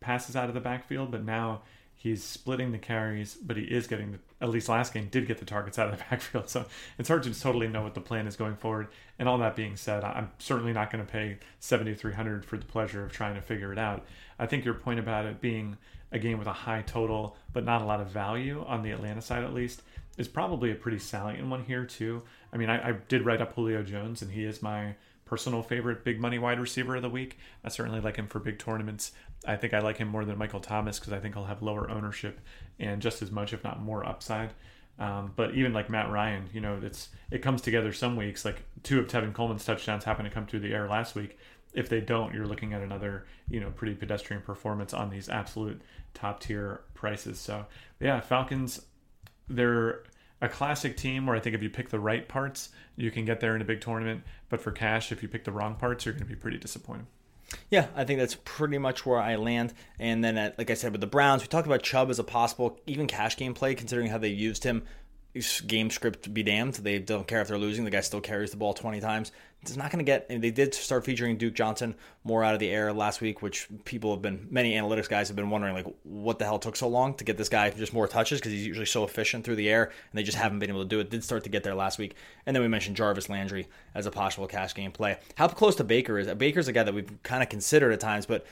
passes 0.00 0.36
out 0.36 0.48
of 0.48 0.54
the 0.54 0.60
backfield. 0.60 1.10
But 1.10 1.24
now 1.24 1.62
He's 2.06 2.22
splitting 2.22 2.70
the 2.70 2.78
carries, 2.78 3.34
but 3.34 3.56
he 3.56 3.64
is 3.64 3.88
getting 3.88 4.12
the, 4.12 4.18
at 4.40 4.48
least 4.48 4.68
last 4.68 4.94
game 4.94 5.08
did 5.10 5.26
get 5.26 5.38
the 5.38 5.44
targets 5.44 5.76
out 5.76 5.92
of 5.92 5.98
the 5.98 6.04
backfield. 6.10 6.48
So 6.48 6.66
it's 7.00 7.08
hard 7.08 7.24
to 7.24 7.34
totally 7.40 7.66
know 7.66 7.82
what 7.82 7.94
the 7.94 8.00
plan 8.00 8.28
is 8.28 8.36
going 8.36 8.54
forward. 8.54 8.86
And 9.18 9.28
all 9.28 9.38
that 9.38 9.56
being 9.56 9.74
said, 9.74 10.04
I'm 10.04 10.30
certainly 10.38 10.72
not 10.72 10.92
going 10.92 11.04
to 11.04 11.10
pay 11.10 11.38
7,300 11.58 12.44
for 12.44 12.58
the 12.58 12.64
pleasure 12.64 13.04
of 13.04 13.10
trying 13.10 13.34
to 13.34 13.40
figure 13.40 13.72
it 13.72 13.78
out. 13.78 14.06
I 14.38 14.46
think 14.46 14.64
your 14.64 14.74
point 14.74 15.00
about 15.00 15.26
it 15.26 15.40
being 15.40 15.78
a 16.12 16.18
game 16.20 16.38
with 16.38 16.46
a 16.46 16.52
high 16.52 16.82
total, 16.82 17.36
but 17.52 17.64
not 17.64 17.82
a 17.82 17.84
lot 17.84 18.00
of 18.00 18.06
value 18.06 18.64
on 18.68 18.84
the 18.84 18.92
Atlanta 18.92 19.20
side 19.20 19.42
at 19.42 19.52
least, 19.52 19.82
is 20.16 20.28
probably 20.28 20.70
a 20.70 20.76
pretty 20.76 21.00
salient 21.00 21.48
one 21.48 21.64
here 21.64 21.84
too. 21.84 22.22
I 22.52 22.56
mean, 22.56 22.70
I, 22.70 22.90
I 22.90 22.92
did 23.08 23.26
write 23.26 23.40
up 23.40 23.54
Julio 23.54 23.82
Jones, 23.82 24.22
and 24.22 24.30
he 24.30 24.44
is 24.44 24.62
my 24.62 24.94
personal 25.24 25.60
favorite 25.60 26.04
big 26.04 26.20
money 26.20 26.38
wide 26.38 26.60
receiver 26.60 26.94
of 26.94 27.02
the 27.02 27.10
week. 27.10 27.36
I 27.64 27.68
certainly 27.68 28.00
like 28.00 28.14
him 28.14 28.28
for 28.28 28.38
big 28.38 28.60
tournaments. 28.60 29.10
I 29.46 29.56
think 29.56 29.74
I 29.74 29.80
like 29.80 29.96
him 29.98 30.08
more 30.08 30.24
than 30.24 30.38
Michael 30.38 30.60
Thomas 30.60 30.98
because 30.98 31.12
I 31.12 31.20
think 31.20 31.34
he'll 31.34 31.44
have 31.44 31.62
lower 31.62 31.90
ownership 31.90 32.40
and 32.78 33.00
just 33.00 33.22
as 33.22 33.30
much, 33.30 33.52
if 33.52 33.62
not 33.62 33.80
more, 33.80 34.06
upside. 34.06 34.52
Um, 34.98 35.32
but 35.36 35.54
even 35.54 35.72
like 35.72 35.90
Matt 35.90 36.10
Ryan, 36.10 36.48
you 36.52 36.60
know, 36.60 36.78
it's 36.82 37.10
it 37.30 37.42
comes 37.42 37.60
together 37.60 37.92
some 37.92 38.16
weeks. 38.16 38.44
Like 38.44 38.62
two 38.82 38.98
of 38.98 39.06
Tevin 39.06 39.34
Coleman's 39.34 39.64
touchdowns 39.64 40.04
happen 40.04 40.24
to 40.24 40.30
come 40.30 40.46
through 40.46 40.60
the 40.60 40.72
air 40.72 40.88
last 40.88 41.14
week. 41.14 41.38
If 41.74 41.88
they 41.90 42.00
don't, 42.00 42.32
you're 42.32 42.46
looking 42.46 42.72
at 42.72 42.80
another, 42.80 43.26
you 43.50 43.60
know, 43.60 43.70
pretty 43.70 43.94
pedestrian 43.94 44.42
performance 44.42 44.94
on 44.94 45.10
these 45.10 45.28
absolute 45.28 45.82
top 46.14 46.40
tier 46.40 46.80
prices. 46.94 47.38
So 47.38 47.66
yeah, 48.00 48.20
Falcons, 48.20 48.80
they're 49.48 50.04
a 50.40 50.48
classic 50.48 50.96
team 50.96 51.26
where 51.26 51.36
I 51.36 51.40
think 51.40 51.54
if 51.54 51.62
you 51.62 51.70
pick 51.70 51.90
the 51.90 52.00
right 52.00 52.26
parts, 52.26 52.70
you 52.96 53.10
can 53.10 53.26
get 53.26 53.40
there 53.40 53.54
in 53.54 53.60
a 53.60 53.66
big 53.66 53.82
tournament. 53.82 54.22
But 54.48 54.60
for 54.62 54.72
cash, 54.72 55.12
if 55.12 55.22
you 55.22 55.28
pick 55.28 55.44
the 55.44 55.52
wrong 55.52 55.74
parts, 55.76 56.06
you're 56.06 56.14
going 56.14 56.24
to 56.24 56.28
be 56.28 56.36
pretty 56.36 56.58
disappointed. 56.58 57.06
Yeah, 57.70 57.88
I 57.94 58.04
think 58.04 58.18
that's 58.18 58.36
pretty 58.44 58.78
much 58.78 59.06
where 59.06 59.18
I 59.18 59.36
land. 59.36 59.72
And 59.98 60.22
then, 60.24 60.36
at, 60.36 60.58
like 60.58 60.70
I 60.70 60.74
said, 60.74 60.92
with 60.92 61.00
the 61.00 61.06
Browns, 61.06 61.42
we 61.42 61.48
talked 61.48 61.66
about 61.66 61.82
Chubb 61.82 62.10
as 62.10 62.18
a 62.18 62.24
possible, 62.24 62.80
even 62.86 63.06
cash 63.06 63.36
game 63.36 63.54
play, 63.54 63.74
considering 63.74 64.08
how 64.10 64.18
they 64.18 64.28
used 64.28 64.64
him 64.64 64.84
game 65.66 65.90
script 65.90 66.32
be 66.32 66.42
damned. 66.42 66.74
They 66.74 66.98
don't 66.98 67.26
care 67.26 67.40
if 67.40 67.48
they're 67.48 67.58
losing. 67.58 67.84
The 67.84 67.90
guy 67.90 68.00
still 68.00 68.20
carries 68.20 68.50
the 68.50 68.56
ball 68.56 68.74
20 68.74 69.00
times. 69.00 69.32
It's 69.62 69.76
not 69.76 69.90
going 69.90 70.04
to 70.04 70.04
get. 70.04 70.28
They 70.28 70.50
did 70.50 70.74
start 70.74 71.04
featuring 71.04 71.38
Duke 71.38 71.54
Johnson 71.54 71.96
more 72.22 72.44
out 72.44 72.54
of 72.54 72.60
the 72.60 72.68
air 72.68 72.92
last 72.92 73.20
week, 73.20 73.42
which 73.42 73.66
people 73.84 74.12
have 74.12 74.22
been, 74.22 74.46
many 74.50 74.74
analytics 74.74 75.08
guys 75.08 75.28
have 75.28 75.36
been 75.36 75.50
wondering, 75.50 75.74
like, 75.74 75.86
what 76.04 76.38
the 76.38 76.44
hell 76.44 76.58
took 76.58 76.76
so 76.76 76.88
long 76.88 77.14
to 77.14 77.24
get 77.24 77.36
this 77.36 77.48
guy 77.48 77.70
just 77.70 77.92
more 77.92 78.06
touches 78.06 78.38
because 78.38 78.52
he's 78.52 78.66
usually 78.66 78.86
so 78.86 79.02
efficient 79.02 79.44
through 79.44 79.56
the 79.56 79.68
air, 79.68 79.84
and 79.84 80.18
they 80.18 80.22
just 80.22 80.38
haven't 80.38 80.60
been 80.60 80.70
able 80.70 80.82
to 80.82 80.88
do 80.88 81.00
it. 81.00 81.10
Did 81.10 81.24
start 81.24 81.42
to 81.44 81.50
get 81.50 81.64
there 81.64 81.74
last 81.74 81.98
week, 81.98 82.14
and 82.44 82.54
then 82.54 82.62
we 82.62 82.68
mentioned 82.68 82.96
Jarvis 82.96 83.28
Landry 83.28 83.66
as 83.94 84.06
a 84.06 84.10
possible 84.10 84.46
cash 84.46 84.74
game 84.74 84.92
play. 84.92 85.18
How 85.34 85.48
close 85.48 85.74
to 85.76 85.84
Baker 85.84 86.18
is? 86.18 86.32
Baker's 86.34 86.68
a 86.68 86.72
guy 86.72 86.84
that 86.84 86.94
we've 86.94 87.22
kind 87.22 87.42
of 87.42 87.48
considered 87.48 87.92
at 87.92 87.98
times, 87.98 88.26
but 88.26 88.46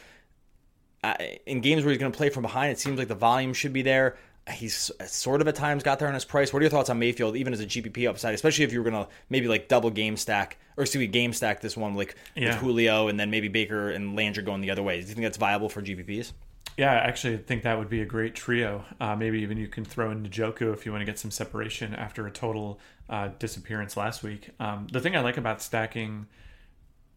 uh, 1.05 1.15
in 1.47 1.61
games 1.61 1.85
where 1.85 1.93
he's 1.93 2.01
going 2.01 2.11
to 2.11 2.17
play 2.17 2.31
from 2.31 2.43
behind, 2.43 2.73
it 2.73 2.81
seems 2.81 2.99
like 2.99 3.09
the 3.09 3.15
volume 3.15 3.53
should 3.53 3.73
be 3.73 3.83
there 3.83 4.17
he's 4.51 4.91
sort 5.07 5.41
of 5.41 5.49
at 5.49 5.55
times 5.55 5.83
got 5.83 5.99
there 5.99 6.09
on 6.09 6.15
his 6.15 6.25
price. 6.25 6.53
What 6.53 6.61
are 6.61 6.65
your 6.65 6.71
thoughts 6.71 6.91
on 6.91 6.99
Mayfield, 6.99 7.37
even 7.37 7.53
as 7.53 7.61
a 7.61 7.67
GPP 7.67 8.09
upside, 8.09 8.35
especially 8.35 8.65
if 8.65 8.73
you 8.73 8.83
were 8.83 8.91
going 8.91 9.05
to 9.05 9.11
maybe 9.31 9.49
like 9.49 9.69
double 9.69 9.91
game 9.91 10.17
stack 10.17 10.59
or 10.77 10.83
excuse 10.83 11.01
me, 11.01 11.07
game 11.07 11.33
stack 11.33 11.61
this 11.61 11.77
one 11.77 11.95
like 11.95 12.17
yeah. 12.35 12.49
with 12.49 12.57
Julio 12.57 13.09
and 13.09 13.19
then 13.19 13.31
maybe 13.31 13.49
Baker 13.49 13.91
and 13.91 14.17
Landry 14.17 14.43
going 14.43 14.61
the 14.61 14.71
other 14.71 14.83
way? 14.83 15.01
Do 15.01 15.09
you 15.09 15.15
think 15.15 15.23
that's 15.23 15.39
viable 15.39 15.69
for 15.69 15.83
GPPs? 15.83 16.33
Yeah, 16.77 16.93
I 16.93 16.97
actually 16.97 17.37
think 17.37 17.63
that 17.63 17.79
would 17.79 17.89
be 17.89 18.01
a 18.01 18.07
great 18.07 18.35
trio. 18.35 18.85
Uh, 19.01 19.15
maybe 19.15 19.41
even 19.43 19.57
you 19.59 19.69
can 19.69 19.85
throw 19.85 20.11
in 20.11 20.27
Njoku 20.27 20.73
if 20.73 20.85
you 20.85 20.91
want 20.91 21.03
to 21.03 21.07
get 21.07 21.19
some 21.19 21.31
separation 21.31 21.95
after 21.95 22.27
a 22.27 22.31
total 22.31 22.81
uh, 23.09 23.29
disappearance 23.39 23.97
last 23.97 24.25
week. 24.25 24.51
Um, 24.59 24.89
the 24.91 25.01
thing 25.01 25.15
I 25.15 25.21
like 25.21 25.37
about 25.37 25.63
stacking 25.63 26.27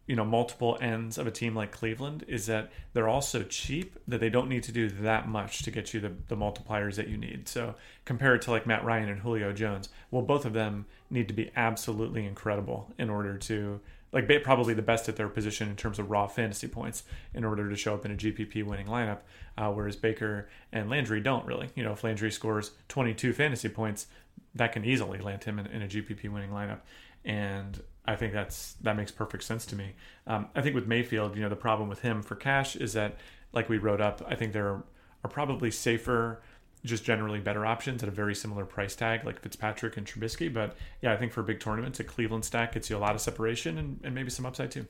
you 0.08 0.16
know 0.16 0.26
multiple 0.26 0.78
ends 0.82 1.18
of 1.18 1.28
a 1.28 1.32
team 1.32 1.54
like 1.54 1.72
Cleveland 1.72 2.26
is 2.28 2.48
that 2.48 2.72
they're 2.94 3.10
all 3.10 3.22
so 3.22 3.44
cheap 3.44 4.00
that 4.08 4.20
they 4.20 4.30
don't 4.30 4.50
need 4.50 4.64
to 4.64 4.72
do 4.72 4.90
that 4.90 5.28
much 5.28 5.62
to 5.64 5.72
get 5.72 5.94
you 5.94 6.00
the, 6.00 6.14
the 6.30 6.36
multipliers 6.36 6.96
that 6.96 7.10
you 7.10 7.18
need. 7.18 7.48
So 7.48 7.76
compare 8.06 8.34
it 8.34 8.42
to 8.44 8.52
like 8.52 8.66
Matt 8.66 8.86
Ryan 8.86 9.10
and 9.10 9.20
Julio 9.20 9.52
Jones. 9.52 9.90
Well, 10.10 10.24
both 10.24 10.46
of 10.46 10.54
them 10.54 10.86
need 11.10 11.28
to 11.28 11.34
be 11.34 11.52
absolutely 11.56 12.26
incredible 12.26 12.94
in 12.98 13.10
order 13.10 13.38
to 13.38 13.80
like 14.12 14.44
probably 14.44 14.74
the 14.74 14.82
best 14.82 15.10
at 15.10 15.16
their 15.16 15.28
position 15.28 15.70
in 15.70 15.76
terms 15.76 16.00
of 16.00 16.10
raw 16.10 16.28
fantasy 16.28 16.68
points 16.68 17.04
in 17.34 17.44
order 17.44 17.70
to 17.70 17.76
show 17.76 17.94
up 17.94 18.06
in 18.06 18.12
a 18.12 18.16
GPP 18.16 18.64
winning 18.64 18.88
lineup. 18.88 19.20
Uh, 19.58 19.72
whereas 19.72 19.96
Baker 19.96 20.50
and 20.72 20.90
Landry 20.90 21.20
don't 21.20 21.46
really. 21.46 21.70
You 21.76 21.84
know, 21.84 21.92
if 21.92 22.04
Landry 22.04 22.32
scores 22.32 22.72
22 22.88 23.34
fantasy 23.34 23.70
points, 23.70 24.08
that 24.56 24.72
can 24.72 24.86
easily 24.86 25.20
land 25.20 25.44
him 25.44 25.60
in, 25.60 25.68
in 25.68 25.82
a 25.82 25.88
GPP 25.88 26.30
winning 26.30 26.52
lineup. 26.52 26.80
And 27.26 27.82
I 28.06 28.16
think 28.16 28.34
that's 28.34 28.74
that 28.82 28.96
makes 28.96 29.12
perfect 29.12 29.44
sense 29.44 29.66
to 29.68 29.76
me. 29.76 29.96
Um, 30.26 30.48
I 30.56 30.62
think 30.62 30.76
with 30.76 30.88
Mayfield, 30.88 31.36
you 31.36 31.42
know, 31.42 31.50
the 31.50 31.56
problem 31.56 31.90
with 31.90 32.02
him 32.02 32.22
for 32.22 32.36
cash 32.36 32.76
is 32.76 32.94
that, 32.94 33.18
like 33.52 33.68
we 33.68 33.78
wrote 33.78 34.00
up, 34.00 34.22
I 34.28 34.36
think 34.36 34.54
there 34.54 34.68
are, 34.68 34.84
are 35.24 35.30
probably 35.30 35.72
safer, 35.72 36.42
just 36.88 37.04
generally 37.04 37.40
better 37.40 37.66
options 37.66 38.02
at 38.02 38.10
a 38.10 38.12
very 38.12 38.34
similar 38.34 38.66
price 38.66 38.96
tag, 38.96 39.26
like 39.26 39.40
Fitzpatrick 39.42 39.98
and 39.98 40.08
Trubisky. 40.08 40.52
But 40.52 40.76
yeah, 41.02 41.14
I 41.14 41.18
think 41.18 41.34
for 41.34 41.44
big 41.44 41.60
tournaments, 41.60 42.00
a 42.00 42.04
Cleveland 42.04 42.46
stack 42.46 42.74
gets 42.74 42.90
you 42.90 42.98
a 42.98 43.00
lot 43.00 43.16
of 43.16 43.22
separation 43.22 43.78
and, 43.78 44.00
and 44.04 44.16
maybe 44.16 44.30
some 44.30 44.46
upside 44.46 44.72
too. 44.72 44.88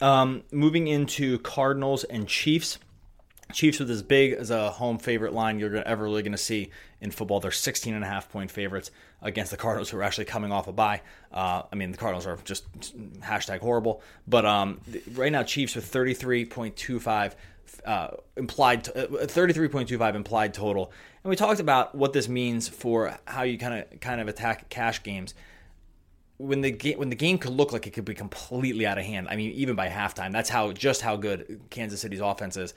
Um, 0.00 0.42
moving 0.50 0.86
into 0.86 1.38
Cardinals 1.38 2.04
and 2.04 2.26
Chiefs. 2.26 2.78
Chiefs 3.52 3.78
with 3.78 3.90
as 3.90 4.02
big 4.02 4.32
as 4.32 4.50
a 4.50 4.70
home 4.70 4.98
favorite 4.98 5.34
line 5.34 5.58
you're 5.58 5.76
ever 5.76 6.04
really 6.04 6.22
going 6.22 6.32
to 6.32 6.38
see 6.38 6.70
in 7.00 7.10
football. 7.10 7.40
They're 7.40 7.50
16 7.50 7.94
and 7.94 8.02
a 8.02 8.06
half 8.06 8.30
point 8.30 8.50
favorites 8.50 8.90
against 9.20 9.50
the 9.50 9.56
Cardinals, 9.56 9.90
who 9.90 9.98
are 9.98 10.02
actually 10.02 10.24
coming 10.24 10.50
off 10.50 10.66
a 10.66 10.72
bye. 10.72 11.02
Uh, 11.30 11.62
I 11.70 11.76
mean, 11.76 11.92
the 11.92 11.98
Cardinals 11.98 12.26
are 12.26 12.38
just 12.44 12.64
hashtag 13.20 13.60
horrible. 13.60 14.02
But 14.26 14.46
um, 14.46 14.80
right 15.12 15.30
now, 15.30 15.42
Chiefs 15.42 15.76
with 15.76 15.90
33.25 15.92 17.34
uh, 17.84 18.08
implied, 18.36 18.88
uh, 18.88 19.06
33.25 19.06 20.14
implied 20.14 20.54
total. 20.54 20.92
And 21.22 21.30
we 21.30 21.36
talked 21.36 21.60
about 21.60 21.94
what 21.94 22.12
this 22.12 22.28
means 22.28 22.68
for 22.68 23.18
how 23.26 23.42
you 23.42 23.58
kind 23.58 23.74
of 23.74 24.00
kind 24.00 24.20
of 24.20 24.28
attack 24.28 24.68
cash 24.68 25.02
games 25.02 25.34
when 26.38 26.60
the 26.60 26.70
game 26.70 26.98
when 26.98 27.10
the 27.10 27.16
game 27.16 27.38
could 27.38 27.52
look 27.52 27.72
like 27.72 27.86
it 27.86 27.90
could 27.90 28.04
be 28.04 28.14
completely 28.14 28.86
out 28.86 28.98
of 28.98 29.04
hand. 29.04 29.28
I 29.28 29.36
mean, 29.36 29.52
even 29.52 29.76
by 29.76 29.88
halftime, 29.88 30.32
that's 30.32 30.50
how 30.50 30.72
just 30.72 31.00
how 31.00 31.16
good 31.16 31.60
Kansas 31.70 32.00
City's 32.00 32.20
offense 32.20 32.56
is. 32.56 32.74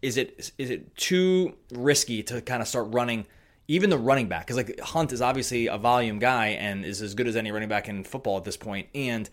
Is 0.00 0.16
it 0.16 0.50
is 0.58 0.70
it 0.70 0.96
too 0.96 1.54
risky 1.72 2.22
to 2.24 2.40
kind 2.40 2.62
of 2.62 2.68
start 2.68 2.92
running 2.92 3.26
even 3.68 3.90
the 3.90 3.98
running 3.98 4.28
back? 4.28 4.46
Because 4.46 4.56
like 4.56 4.80
Hunt 4.80 5.12
is 5.12 5.20
obviously 5.20 5.66
a 5.66 5.78
volume 5.78 6.18
guy 6.18 6.48
and 6.48 6.84
is 6.84 7.02
as 7.02 7.14
good 7.14 7.26
as 7.26 7.36
any 7.36 7.52
running 7.52 7.68
back 7.68 7.88
in 7.88 8.04
football 8.04 8.36
at 8.36 8.44
this 8.44 8.56
point, 8.56 8.88
and 8.94 9.28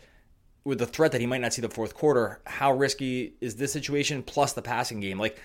with 0.63 0.79
the 0.79 0.85
threat 0.85 1.11
that 1.11 1.21
he 1.21 1.27
might 1.27 1.41
not 1.41 1.53
see 1.53 1.61
the 1.61 1.69
fourth 1.69 1.93
quarter, 1.93 2.41
how 2.45 2.73
risky 2.73 3.33
is 3.41 3.55
this 3.55 3.71
situation? 3.71 4.23
Plus 4.23 4.53
the 4.53 4.61
passing 4.61 4.99
game, 4.99 5.19
like 5.19 5.39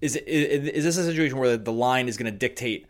is 0.00 0.16
it, 0.16 0.28
is 0.28 0.84
this 0.84 0.96
a 0.96 1.04
situation 1.04 1.38
where 1.38 1.56
the 1.56 1.72
line 1.72 2.08
is 2.08 2.16
going 2.16 2.30
to 2.32 2.38
dictate 2.38 2.86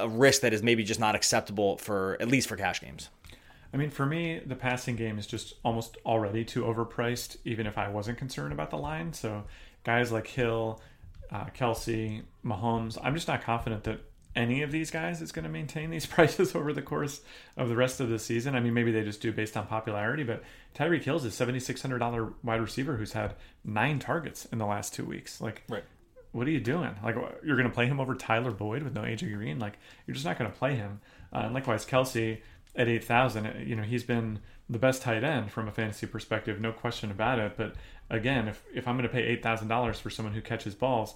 a 0.00 0.08
risk 0.08 0.42
that 0.42 0.52
is 0.52 0.62
maybe 0.62 0.82
just 0.82 1.00
not 1.00 1.14
acceptable 1.14 1.76
for 1.78 2.16
at 2.20 2.28
least 2.28 2.48
for 2.48 2.56
cash 2.56 2.80
games? 2.80 3.10
I 3.74 3.76
mean, 3.76 3.90
for 3.90 4.06
me, 4.06 4.40
the 4.44 4.54
passing 4.54 4.96
game 4.96 5.18
is 5.18 5.26
just 5.26 5.54
almost 5.64 5.98
already 6.06 6.44
too 6.44 6.62
overpriced, 6.62 7.36
even 7.44 7.66
if 7.66 7.76
I 7.76 7.88
wasn't 7.88 8.16
concerned 8.16 8.52
about 8.52 8.70
the 8.70 8.78
line. 8.78 9.12
So, 9.12 9.44
guys 9.84 10.10
like 10.10 10.26
Hill, 10.26 10.80
uh, 11.30 11.46
Kelce, 11.46 12.22
Mahomes, 12.44 12.96
I'm 13.02 13.14
just 13.14 13.28
not 13.28 13.42
confident 13.42 13.84
that 13.84 14.00
any 14.36 14.62
of 14.62 14.70
these 14.70 14.90
guys 14.90 15.22
is 15.22 15.32
going 15.32 15.44
to 15.44 15.50
maintain 15.50 15.90
these 15.90 16.06
prices 16.16 16.54
over 16.54 16.72
the 16.72 16.82
course 16.82 17.20
of 17.56 17.68
the 17.68 17.76
rest 17.76 18.00
of 18.00 18.08
the 18.08 18.18
season. 18.18 18.54
I 18.54 18.60
mean, 18.60 18.74
maybe 18.74 18.92
they 18.92 19.02
just 19.02 19.20
do 19.20 19.32
based 19.32 19.56
on 19.56 19.66
popularity, 19.66 20.22
but 20.22 20.42
Tyreek 20.74 21.02
Hill's 21.02 21.24
is 21.24 21.40
a 21.40 21.46
$7,600 21.46 22.34
wide 22.44 22.60
receiver 22.60 22.96
who's 22.96 23.12
had 23.12 23.34
nine 23.64 23.98
targets 23.98 24.44
in 24.46 24.58
the 24.58 24.66
last 24.66 24.94
two 24.94 25.04
weeks. 25.04 25.40
Like, 25.40 25.62
right. 25.68 25.84
what 26.32 26.46
are 26.46 26.50
you 26.50 26.60
doing? 26.60 26.94
Like, 27.02 27.16
you're 27.44 27.56
going 27.56 27.68
to 27.68 27.74
play 27.74 27.86
him 27.86 27.98
over 27.98 28.14
Tyler 28.14 28.50
Boyd 28.50 28.82
with 28.82 28.94
no 28.94 29.02
AJ 29.02 29.34
Green? 29.34 29.58
Like, 29.58 29.78
you're 30.06 30.14
just 30.14 30.26
not 30.26 30.38
going 30.38 30.50
to 30.50 30.56
play 30.56 30.74
him. 30.76 31.00
Uh, 31.32 31.38
and 31.38 31.54
likewise, 31.54 31.86
Kelce 31.86 32.40
at 32.76 32.88
8,000, 32.88 33.66
you 33.66 33.74
know, 33.74 33.82
he's 33.82 34.04
been 34.04 34.40
the 34.68 34.78
best 34.78 35.02
tight 35.02 35.24
end 35.24 35.50
from 35.50 35.68
a 35.68 35.72
fantasy 35.72 36.06
perspective, 36.06 36.60
no 36.60 36.72
question 36.72 37.10
about 37.10 37.38
it. 37.38 37.54
But 37.56 37.74
again, 38.10 38.48
if, 38.48 38.62
if 38.74 38.86
I'm 38.86 38.96
going 38.96 39.08
to 39.08 39.12
pay 39.12 39.36
$8,000 39.36 39.96
for 39.96 40.10
someone 40.10 40.34
who 40.34 40.42
catches 40.42 40.74
balls, 40.74 41.14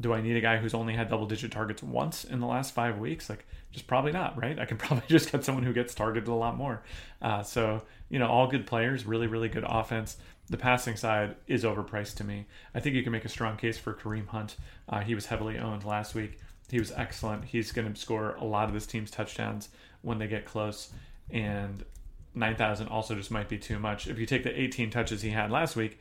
do 0.00 0.12
I 0.12 0.20
need 0.20 0.36
a 0.36 0.40
guy 0.40 0.58
who's 0.58 0.74
only 0.74 0.94
had 0.94 1.08
double 1.08 1.26
digit 1.26 1.50
targets 1.50 1.82
once 1.82 2.24
in 2.24 2.40
the 2.40 2.46
last 2.46 2.74
five 2.74 2.98
weeks? 2.98 3.30
Like, 3.30 3.46
just 3.70 3.86
probably 3.86 4.12
not, 4.12 4.40
right? 4.40 4.58
I 4.58 4.64
can 4.64 4.76
probably 4.78 5.04
just 5.08 5.32
get 5.32 5.44
someone 5.44 5.64
who 5.64 5.72
gets 5.72 5.94
targeted 5.94 6.28
a 6.28 6.34
lot 6.34 6.56
more. 6.56 6.82
Uh, 7.22 7.42
so, 7.42 7.82
you 8.08 8.18
know, 8.18 8.28
all 8.28 8.46
good 8.46 8.66
players, 8.66 9.06
really, 9.06 9.26
really 9.26 9.48
good 9.48 9.64
offense. 9.66 10.16
The 10.48 10.58
passing 10.58 10.96
side 10.96 11.36
is 11.46 11.64
overpriced 11.64 12.16
to 12.16 12.24
me. 12.24 12.46
I 12.74 12.80
think 12.80 12.94
you 12.94 13.02
can 13.02 13.12
make 13.12 13.24
a 13.24 13.28
strong 13.28 13.56
case 13.56 13.78
for 13.78 13.94
Kareem 13.94 14.28
Hunt. 14.28 14.56
Uh, 14.88 15.00
he 15.00 15.14
was 15.14 15.26
heavily 15.26 15.58
owned 15.58 15.84
last 15.84 16.14
week. 16.14 16.38
He 16.70 16.78
was 16.78 16.92
excellent. 16.92 17.44
He's 17.44 17.72
going 17.72 17.92
to 17.92 18.00
score 18.00 18.34
a 18.36 18.44
lot 18.44 18.68
of 18.68 18.74
this 18.74 18.86
team's 18.86 19.10
touchdowns 19.10 19.68
when 20.02 20.18
they 20.18 20.26
get 20.26 20.44
close. 20.44 20.90
And 21.30 21.84
9,000 22.34 22.88
also 22.88 23.14
just 23.14 23.30
might 23.30 23.48
be 23.48 23.58
too 23.58 23.78
much. 23.78 24.06
If 24.06 24.18
you 24.18 24.26
take 24.26 24.44
the 24.44 24.60
18 24.60 24.90
touches 24.90 25.22
he 25.22 25.30
had 25.30 25.50
last 25.50 25.74
week 25.74 25.98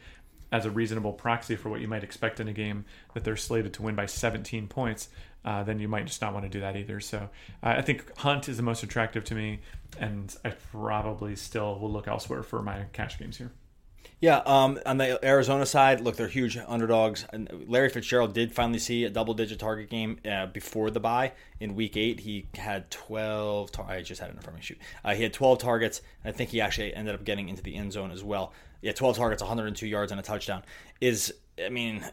as 0.52 0.66
a 0.66 0.72
reasonable 0.72 1.14
proxy 1.14 1.56
for 1.56 1.70
what 1.70 1.82
you 1.82 1.88
might 1.88 2.04
expect 2.04 2.40
in 2.40 2.48
a 2.48 2.54
game 2.54 2.86
that 3.14 3.24
they're 3.24 3.36
slated 3.36 3.74
to 3.74 3.82
win 3.82 3.96
by 3.96 4.06
17 4.06 4.68
points, 4.68 5.10
uh, 5.44 5.64
then 5.64 5.80
you 5.80 5.88
might 5.88 6.06
just 6.06 6.22
not 6.22 6.34
want 6.34 6.44
to 6.46 6.50
do 6.50 6.60
that 6.62 6.76
either. 6.76 7.00
So 7.00 7.30
uh, 7.64 7.76
I 7.78 7.82
think 7.82 8.18
Hunt 8.18 8.50
is 8.50 8.58
the 8.58 8.64
most 8.64 8.84
attractive 8.84 9.24
to 9.26 9.36
me, 9.36 9.60
and 10.00 10.36
I 10.44 10.50
probably 10.50 11.36
still 11.36 11.80
will 11.80 11.92
look 11.92 12.08
elsewhere 12.08 12.44
for 12.44 12.62
my 12.62 12.86
cash 12.94 13.20
games 13.20 13.38
here. 13.38 13.52
Yeah, 14.22 14.38
um, 14.46 14.80
on 14.86 14.98
the 14.98 15.24
Arizona 15.26 15.66
side, 15.66 16.00
look, 16.00 16.16
they're 16.16 16.28
huge 16.28 16.58
underdogs. 16.58 17.26
Larry 17.68 17.90
Fitzgerald 17.90 18.34
did 18.34 18.54
finally 18.54 18.80
see 18.80 19.04
a 19.04 19.10
double-digit 19.10 19.60
target 19.60 19.90
game 19.90 20.20
uh, 20.30 20.46
before 20.48 20.90
the 20.90 21.02
bye 21.02 21.34
in 21.60 21.76
Week 21.76 21.98
Eight. 21.98 22.22
He 22.22 22.48
had 22.56 22.90
twelve. 22.90 23.72
Tar- 23.72 23.86
I 23.90 24.02
just 24.02 24.22
had 24.22 24.30
it 24.30 24.36
in 24.36 24.42
front 24.42 24.56
of 24.56 24.56
me. 24.56 24.62
Shoot, 24.62 24.80
uh, 25.04 25.14
he 25.14 25.24
had 25.24 25.34
twelve 25.34 25.60
targets. 25.60 26.02
I 26.24 26.32
think 26.32 26.52
he 26.52 26.62
actually 26.62 26.94
ended 26.94 27.14
up 27.14 27.26
getting 27.26 27.50
into 27.50 27.62
the 27.62 27.76
end 27.76 27.92
zone 27.92 28.12
as 28.12 28.24
well. 28.24 28.54
Yeah, 28.86 28.92
twelve 28.92 29.18
targets, 29.18 29.42
102 29.42 29.88
yards, 29.88 30.12
and 30.12 30.22
a 30.22 30.24
touchdown. 30.24 30.62
Is 31.02 31.34
I 31.60 31.70
mean, 31.70 32.06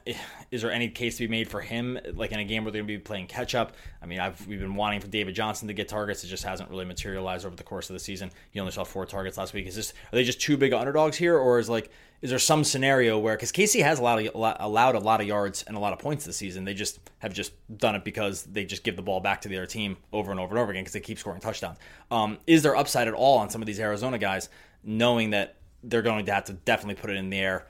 is 0.50 0.62
there 0.62 0.72
any 0.72 0.88
case 0.88 1.18
to 1.18 1.24
be 1.24 1.30
made 1.30 1.50
for 1.50 1.60
him, 1.60 1.98
like 2.14 2.32
in 2.32 2.38
a 2.38 2.44
game 2.44 2.64
where 2.64 2.72
they're 2.72 2.80
going 2.80 2.94
to 2.94 2.98
be 2.98 2.98
playing 2.98 3.26
catch 3.26 3.54
up? 3.54 3.74
I 4.00 4.06
mean, 4.06 4.20
I've, 4.20 4.46
we've 4.46 4.58
been 4.58 4.74
wanting 4.74 5.00
for 5.00 5.06
David 5.06 5.34
Johnson 5.34 5.68
to 5.68 5.74
get 5.74 5.86
targets. 5.86 6.24
It 6.24 6.28
just 6.28 6.44
hasn't 6.44 6.70
really 6.70 6.86
materialized 6.86 7.44
over 7.44 7.54
the 7.54 7.62
course 7.62 7.90
of 7.90 7.94
the 7.94 8.00
season. 8.00 8.30
He 8.52 8.58
only 8.58 8.72
saw 8.72 8.84
four 8.84 9.04
targets 9.04 9.36
last 9.36 9.52
week. 9.52 9.66
Is 9.66 9.76
this 9.76 9.90
are 9.90 10.16
they 10.16 10.24
just 10.24 10.40
too 10.40 10.56
big 10.56 10.72
underdogs 10.72 11.18
here, 11.18 11.36
or 11.36 11.58
is 11.58 11.68
like 11.68 11.90
is 12.22 12.30
there 12.30 12.38
some 12.38 12.64
scenario 12.64 13.18
where 13.18 13.36
because 13.36 13.52
KC 13.52 13.82
has 13.82 13.98
allowed 13.98 14.20
a 14.20 14.38
lot, 14.38 14.56
allowed 14.60 14.94
a 14.94 15.00
lot 15.00 15.20
of 15.20 15.26
yards 15.26 15.62
and 15.64 15.76
a 15.76 15.80
lot 15.80 15.92
of 15.92 15.98
points 15.98 16.24
this 16.24 16.38
season, 16.38 16.64
they 16.64 16.72
just 16.72 17.00
have 17.18 17.34
just 17.34 17.52
done 17.76 17.96
it 17.96 18.02
because 18.04 18.44
they 18.44 18.64
just 18.64 18.82
give 18.82 18.96
the 18.96 19.02
ball 19.02 19.20
back 19.20 19.42
to 19.42 19.50
their 19.50 19.66
team 19.66 19.98
over 20.10 20.30
and 20.30 20.40
over 20.40 20.52
and 20.52 20.58
over 20.58 20.70
again 20.70 20.84
because 20.84 20.94
they 20.94 21.00
keep 21.00 21.18
scoring 21.18 21.40
touchdowns. 21.40 21.76
Um, 22.10 22.38
is 22.46 22.62
there 22.62 22.76
upside 22.76 23.08
at 23.08 23.14
all 23.14 23.36
on 23.38 23.50
some 23.50 23.60
of 23.60 23.66
these 23.66 23.78
Arizona 23.78 24.16
guys, 24.16 24.48
knowing 24.84 25.30
that 25.30 25.56
they're 25.82 26.02
going 26.02 26.26
to 26.26 26.34
have 26.34 26.44
to 26.44 26.52
definitely 26.52 27.00
put 27.00 27.10
it 27.10 27.16
in 27.16 27.30
the 27.30 27.38
air 27.38 27.66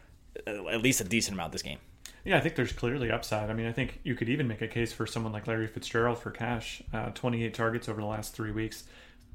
at 0.47 0.81
least 0.83 1.01
a 1.01 1.05
decent 1.05 1.35
amount 1.35 1.53
this 1.53 1.63
game? 1.63 1.79
Yeah, 2.25 2.37
I 2.37 2.41
think 2.41 2.55
there's 2.55 2.73
clearly 2.73 3.11
upside. 3.11 3.51
I 3.51 3.53
mean, 3.53 3.67
I 3.67 3.73
think 3.73 4.01
you 4.05 4.15
could 4.15 4.29
even 4.29 4.47
make 4.47 4.63
a 4.63 4.69
case 4.69 4.93
for 4.93 5.07
someone 5.07 5.33
like 5.33 5.47
Larry 5.47 5.67
Fitzgerald 5.67 6.19
for 6.19 6.31
cash. 6.31 6.83
Uh, 6.93 7.11
28 7.11 7.53
targets 7.53 7.89
over 7.89 8.01
the 8.01 8.07
last 8.07 8.33
three 8.33 8.53
weeks, 8.53 8.85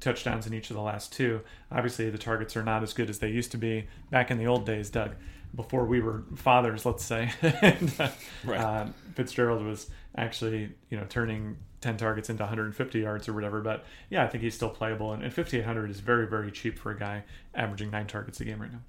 touchdowns 0.00 0.46
in 0.46 0.54
each 0.54 0.70
of 0.70 0.76
the 0.76 0.82
last 0.82 1.12
two. 1.12 1.42
Obviously, 1.70 2.08
the 2.08 2.18
targets 2.18 2.56
are 2.56 2.62
not 2.62 2.82
as 2.82 2.94
good 2.94 3.10
as 3.10 3.18
they 3.18 3.28
used 3.28 3.50
to 3.52 3.58
be 3.58 3.88
back 4.10 4.30
in 4.30 4.38
the 4.38 4.46
old 4.46 4.64
days, 4.64 4.88
Doug, 4.88 5.16
before 5.54 5.84
we 5.84 6.00
were 6.00 6.24
fathers, 6.36 6.86
let's 6.86 7.04
say. 7.04 7.30
and, 7.42 7.92
uh, 7.98 8.08
right. 8.44 8.60
uh, 8.60 8.86
Fitzgerald 9.14 9.62
was 9.62 9.90
actually, 10.18 10.70
you 10.90 10.98
know, 10.98 11.06
turning 11.08 11.56
10 11.80 11.96
targets 11.96 12.28
into 12.28 12.42
150 12.42 12.98
yards 12.98 13.28
or 13.28 13.32
whatever. 13.32 13.60
But 13.60 13.84
yeah, 14.10 14.24
I 14.24 14.28
think 14.28 14.42
he's 14.42 14.54
still 14.54 14.70
playable. 14.70 15.12
And, 15.12 15.22
and 15.22 15.32
5,800 15.32 15.90
is 15.90 16.00
very, 16.00 16.26
very 16.26 16.50
cheap 16.50 16.78
for 16.78 16.90
a 16.90 16.98
guy 16.98 17.24
averaging 17.54 17.90
nine 17.90 18.06
targets 18.06 18.40
a 18.40 18.44
game 18.44 18.60
right 18.60 18.72
now. 18.72 18.80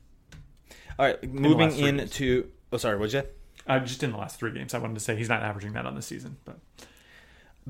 All 0.98 1.06
right, 1.06 1.24
moving 1.32 1.72
in 1.78 2.00
into. 2.00 2.50
Oh, 2.74 2.78
sorry, 2.78 2.98
what'd 2.98 3.13
you 3.13 3.22
say? 3.22 3.28
Uh, 3.65 3.80
just 3.80 4.04
in 4.04 4.12
the 4.12 4.18
last 4.18 4.38
three 4.38 4.52
games, 4.52 4.74
I 4.74 4.80
wanted 4.80 4.96
to 4.96 5.00
say 5.00 5.15
he's 5.15 5.30
not 5.30 5.44
averaging 5.44 5.74
that 5.74 5.86
on 5.86 5.96
the 5.96 6.02
season, 6.02 6.38
but. 6.44 6.58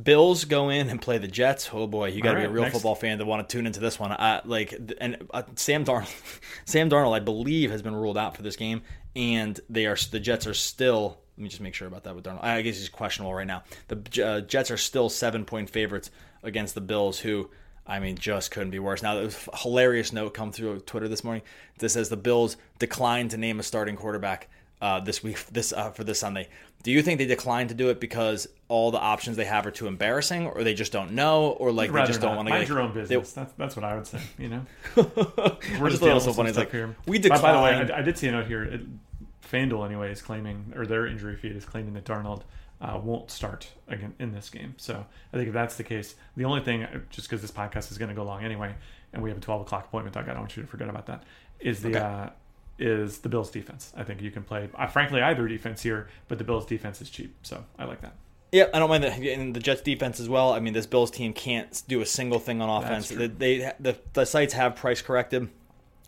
Bills 0.02 0.46
go 0.46 0.70
in 0.70 0.90
and 0.90 1.02
play 1.02 1.18
the 1.18 1.28
Jets. 1.28 1.70
Oh 1.74 1.86
boy, 1.86 2.08
you 2.08 2.22
got 2.22 2.32
to 2.32 2.38
right, 2.38 2.44
be 2.44 2.48
a 2.48 2.52
real 2.52 2.64
next. 2.64 2.76
football 2.76 2.96
fan 2.96 3.18
to 3.18 3.26
want 3.26 3.48
to 3.48 3.52
tune 3.52 3.68
into 3.68 3.82
this 3.82 4.00
one. 4.00 4.12
Uh, 4.14 4.40
like 4.46 4.74
and 5.02 5.28
uh, 5.32 5.44
Sam 5.56 5.84
Darnold, 5.84 6.14
Sam 6.66 6.90
Darnold, 6.90 7.14
I 7.14 7.20
believe, 7.20 7.70
has 7.72 7.82
been 7.82 7.96
ruled 7.96 8.18
out 8.18 8.38
for 8.38 8.42
this 8.42 8.56
game, 8.56 8.82
and 9.16 9.60
they 9.70 9.88
are 9.88 9.98
the 10.12 10.20
Jets 10.20 10.48
are 10.48 10.54
still. 10.54 11.20
Let 11.40 11.44
me 11.44 11.50
just 11.50 11.62
make 11.62 11.74
sure 11.74 11.88
about 11.88 12.04
that 12.04 12.16
with 12.16 12.26
Darnold. 12.26 12.44
I 12.44 12.62
guess 12.62 12.78
he's 12.78 12.90
questionable 12.90 13.34
right 13.34 13.48
now. 13.48 13.64
The 13.88 14.26
uh, 14.26 14.42
Jets 14.42 14.72
are 14.72 14.78
still 14.78 15.08
seven 15.08 15.46
point 15.46 15.70
favorites 15.70 16.12
against 16.44 16.76
the 16.76 16.82
Bills, 16.82 17.18
who 17.20 17.50
I 17.88 18.00
mean, 18.00 18.18
just 18.18 18.52
couldn't 18.52 18.72
be 18.72 18.80
worse. 18.80 19.02
Now, 19.02 19.16
there 19.16 19.24
was 19.24 19.48
a 19.52 19.58
hilarious 19.58 20.14
note 20.14 20.34
come 20.34 20.52
through 20.52 20.82
Twitter 20.82 21.08
this 21.08 21.24
morning 21.24 21.42
that 21.80 21.90
says 21.90 22.10
the 22.10 22.18
Bills 22.18 22.58
declined 22.78 23.32
to 23.32 23.38
name 23.38 23.60
a 23.60 23.64
starting 23.64 23.96
quarterback 23.96 24.50
uh, 24.82 25.00
this 25.00 25.24
week 25.24 25.44
this 25.52 25.74
uh, 25.74 25.92
for 25.92 26.04
this 26.04 26.20
Sunday. 26.20 26.50
Do 26.84 26.92
you 26.92 27.02
think 27.02 27.20
they 27.20 27.26
declined 27.26 27.70
to 27.70 27.76
do 27.76 27.90
it 27.90 28.00
because 28.00 28.48
all 28.68 28.92
the 28.92 29.00
options 29.00 29.38
they 29.38 29.46
have 29.46 29.66
are 29.66 29.72
too 29.72 29.88
embarrassing, 29.88 30.48
or 30.48 30.64
they 30.64 30.74
just 30.74 30.92
don't 30.92 31.12
know, 31.12 31.52
or 31.52 31.72
like 31.72 31.92
they 31.92 32.04
just 32.04 32.22
don't 32.22 32.36
want 32.36 32.48
to 32.48 32.52
mind 32.52 32.64
get 32.64 32.70
your 32.70 32.82
own 32.82 32.94
business? 32.94 33.34
They, 33.34 33.42
that's 33.42 33.54
that's 33.54 33.76
what 33.76 33.84
I 33.84 33.96
would 33.96 34.08
say. 34.08 34.22
You 34.38 34.50
know, 34.50 34.66
we're 35.80 35.90
just 35.90 36.02
dealing 36.02 36.20
so 36.20 36.32
funny. 36.32 36.52
Like 36.52 36.72
here. 36.72 36.96
we 37.06 37.18
declined. 37.18 37.42
By, 37.42 37.52
by, 37.54 37.72
the 37.78 37.86
way, 37.86 37.94
I, 37.94 38.00
I, 38.00 38.02
did 38.02 38.18
see 38.18 38.28
a 38.28 38.32
note 38.32 38.48
here. 38.48 38.64
It, 38.64 38.82
FanDuel, 39.52 39.86
anyway, 39.86 40.12
is 40.12 40.22
claiming, 40.22 40.74
or 40.76 40.86
their 40.86 41.08
injury 41.08 41.36
feed 41.36 41.56
is 41.56 41.66
claiming 41.66 41.94
that 41.94 42.06
Darnold 42.06 42.42
uh, 42.82 43.00
won't 43.02 43.32
start 43.32 43.70
again 43.88 44.14
in 44.20 44.32
this 44.34 44.50
game. 44.50 44.76
So 44.78 45.06
I 45.34 45.38
think 45.38 45.48
if 45.48 45.54
that's 45.54 45.76
the 45.76 45.84
case, 45.84 46.16
the 46.38 46.46
only 46.46 46.62
thing, 46.62 46.86
just 47.10 47.30
because 47.30 47.42
this 47.42 47.52
podcast 47.52 47.92
is 47.92 47.98
going 47.98 48.10
to 48.10 48.16
go 48.16 48.24
long 48.24 48.44
anyway, 48.44 48.76
and 49.14 49.22
we 49.22 49.30
have 49.30 49.38
a 49.38 49.42
12 49.42 49.62
o'clock 49.62 49.86
appointment, 49.86 50.14
Doug, 50.16 50.26
I 50.26 50.34
don't 50.34 50.42
want 50.42 50.56
you 50.56 50.64
to 50.64 50.70
forget 50.70 50.90
about 50.90 51.08
that, 51.08 51.24
is 51.60 51.82
the 51.82 51.90
okay. 51.90 52.00
uh, 52.00 52.30
is 52.78 53.20
the 53.20 53.30
Bills 53.30 53.52
defense. 53.52 53.92
I 53.98 54.04
think 54.04 54.22
you 54.22 54.32
can 54.32 54.44
play, 54.44 54.70
uh, 54.74 54.88
frankly, 54.88 55.22
either 55.22 55.48
defense 55.48 55.82
here, 55.82 56.08
but 56.28 56.38
the 56.38 56.44
Bills 56.44 56.66
defense 56.66 57.02
is 57.02 57.10
cheap, 57.10 57.36
so 57.44 57.66
I 57.78 57.86
like 57.86 58.02
that. 58.02 58.14
Yeah, 58.52 58.66
I 58.74 58.80
don't 58.80 58.90
mind 58.90 59.04
the, 59.04 59.34
and 59.34 59.56
the 59.56 59.60
Jets 59.60 59.82
defense 59.82 60.20
as 60.20 60.28
well. 60.28 60.54
I 60.54 60.60
mean, 60.60 60.74
this 60.74 60.88
Bills 60.88 61.12
team 61.12 61.34
can't 61.34 61.84
do 61.88 62.02
a 62.02 62.06
single 62.06 62.40
thing 62.40 62.62
on 62.62 62.84
offense. 62.84 63.10
They, 63.10 63.28
they 63.28 63.72
the, 63.80 63.98
the 64.14 64.26
sites 64.26 64.54
have 64.54 64.76
price 64.76 65.02
corrected 65.02 65.50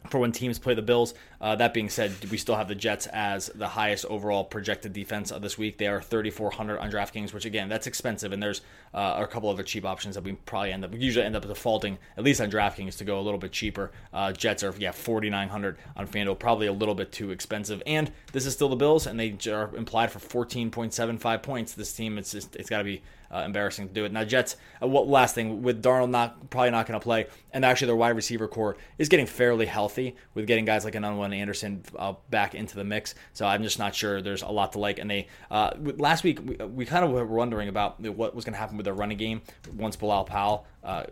for 0.10 0.20
when 0.20 0.32
teams 0.32 0.58
play 0.58 0.74
the 0.74 0.82
Bills. 0.82 1.14
Uh, 1.42 1.56
that 1.56 1.74
being 1.74 1.90
said, 1.90 2.14
we 2.30 2.38
still 2.38 2.56
have 2.56 2.68
the 2.68 2.76
Jets 2.76 3.08
as 3.08 3.48
the 3.56 3.70
highest 3.70 4.06
overall 4.06 4.44
projected 4.44 4.94
defense 4.94 5.32
of 5.32 5.42
this 5.42 5.58
week. 5.58 5.80
They 5.80 5.88
are 5.88 6.00
3,400 6.00 6.78
on 6.78 6.92
DraftKings, 6.92 7.34
which 7.34 7.46
again, 7.46 7.68
that's 7.68 7.88
expensive. 7.88 8.32
And 8.32 8.42
there's 8.44 8.62
uh, 8.94 9.16
a 9.18 9.26
couple 9.26 9.50
other 9.50 9.64
cheap 9.64 9.84
options 9.84 10.14
that 10.14 10.24
we 10.24 10.34
probably 10.34 10.72
end 10.72 10.86
up, 10.86 10.94
usually 10.94 11.26
end 11.26 11.36
up 11.36 11.48
defaulting, 11.48 11.98
at 12.16 12.24
least 12.24 12.42
on 12.42 12.52
DraftKings, 12.52 12.96
to 13.00 13.04
go 13.04 13.20
a 13.20 13.24
little 13.24 13.40
bit 13.40 13.52
cheaper. 13.52 13.92
Uh, 14.14 14.32
Jets 14.32 14.64
are, 14.64 14.74
yeah, 14.78 14.92
4,900 14.92 15.78
on 15.96 16.08
FanDuel, 16.08 16.38
probably 16.38 16.68
a 16.68 16.74
little 16.74 16.96
bit 16.96 17.12
too 17.12 17.32
expensive. 17.32 17.82
And 17.88 18.12
this 18.34 18.46
is 18.46 18.54
still 18.54 18.70
the 18.70 18.76
Bills, 18.76 19.08
and 19.08 19.20
they 19.20 19.36
are 19.52 19.76
implied 19.76 20.12
for 20.12 20.20
14.75 20.20 21.42
points. 21.42 21.74
This 21.74 21.92
team, 21.92 22.20
it's 22.20 22.32
just, 22.32 22.56
it's 22.56 22.70
got 22.70 22.80
to 22.80 22.84
be 22.84 23.02
uh, 23.34 23.44
embarrassing 23.46 23.88
to 23.88 23.94
do 23.94 24.06
it. 24.06 24.12
Now, 24.12 24.24
Jets, 24.24 24.58
uh, 24.82 24.88
what 24.88 25.08
last 25.08 25.36
thing 25.36 25.62
with 25.62 25.82
Darnold 25.82 26.10
not 26.10 26.50
probably 26.50 26.72
not 26.72 26.86
going 26.86 27.00
to 27.00 27.04
play, 27.04 27.28
and 27.52 27.64
actually 27.64 27.88
their 27.88 27.96
wide 27.96 28.16
receiver 28.16 28.48
core 28.48 28.78
is 28.98 29.10
getting 29.10 29.26
fairly 29.26 29.66
healthy 29.66 30.16
with 30.34 30.48
getting 30.48 30.66
guys 30.66 30.84
like 30.84 30.96
an 30.96 31.06
and 31.32 31.42
Anderson 31.42 31.84
uh, 31.98 32.14
back 32.30 32.56
into 32.56 32.76
the 32.76 32.84
mix. 32.84 33.16
So 33.34 33.46
I'm 33.46 33.64
just 33.64 33.80
not 33.80 33.96
sure 33.96 34.22
there's 34.22 34.42
a 34.42 34.48
lot 34.48 34.74
to 34.74 34.80
like. 34.80 35.00
And 35.00 35.10
they 35.10 35.28
uh, 35.50 35.72
last 35.98 36.24
week 36.24 36.40
we, 36.44 36.56
we 36.66 36.86
kind 36.86 37.04
of 37.04 37.12
were 37.12 37.26
wondering 37.26 37.70
about 37.70 38.00
what 38.00 38.36
was 38.36 38.46
going 38.46 38.54
to 38.54 38.60
happen 38.60 38.78
with 38.78 38.86
their 38.86 38.94
running 38.94 39.18
game 39.18 39.42
once 39.76 39.96
Bilal 39.96 40.26
Powell 40.26 40.66
uh, 40.84 41.04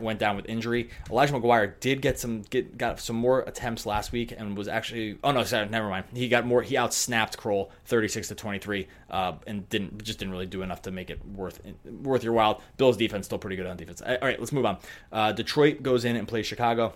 went 0.00 0.18
down 0.18 0.36
with 0.36 0.46
injury. 0.46 0.90
Elijah 1.10 1.34
McGuire 1.34 1.78
did 1.80 2.00
get 2.00 2.18
some 2.18 2.42
get 2.42 2.78
got 2.78 3.00
some 3.00 3.16
more 3.16 3.40
attempts 3.40 3.86
last 3.86 4.12
week 4.12 4.32
and 4.36 4.56
was 4.56 4.68
actually 4.68 5.18
oh 5.22 5.30
no 5.30 5.44
sorry 5.44 5.68
never 5.68 5.88
mind 5.88 6.06
he 6.14 6.28
got 6.28 6.46
more 6.46 6.62
he 6.62 6.76
outsnapped 6.76 7.36
Crowell 7.36 7.70
36 7.84 8.28
to 8.28 8.34
23 8.34 8.88
uh, 9.10 9.34
and 9.46 9.68
didn't 9.68 10.02
just 10.02 10.18
didn't 10.18 10.32
really 10.32 10.46
do 10.46 10.62
enough 10.62 10.82
to 10.82 10.90
make 10.90 11.10
it 11.10 11.24
worth 11.26 11.60
worth 11.84 12.24
your 12.24 12.32
while. 12.32 12.62
Bills 12.76 12.96
defense 12.96 13.26
still 13.26 13.38
pretty 13.38 13.56
good 13.56 13.66
on 13.66 13.76
defense. 13.76 14.00
All 14.00 14.16
right, 14.22 14.38
let's 14.38 14.52
move 14.52 14.66
on. 14.66 14.78
Uh, 15.12 15.32
Detroit 15.32 15.82
goes 15.82 16.04
in 16.04 16.16
and 16.16 16.26
plays 16.26 16.46
Chicago. 16.46 16.94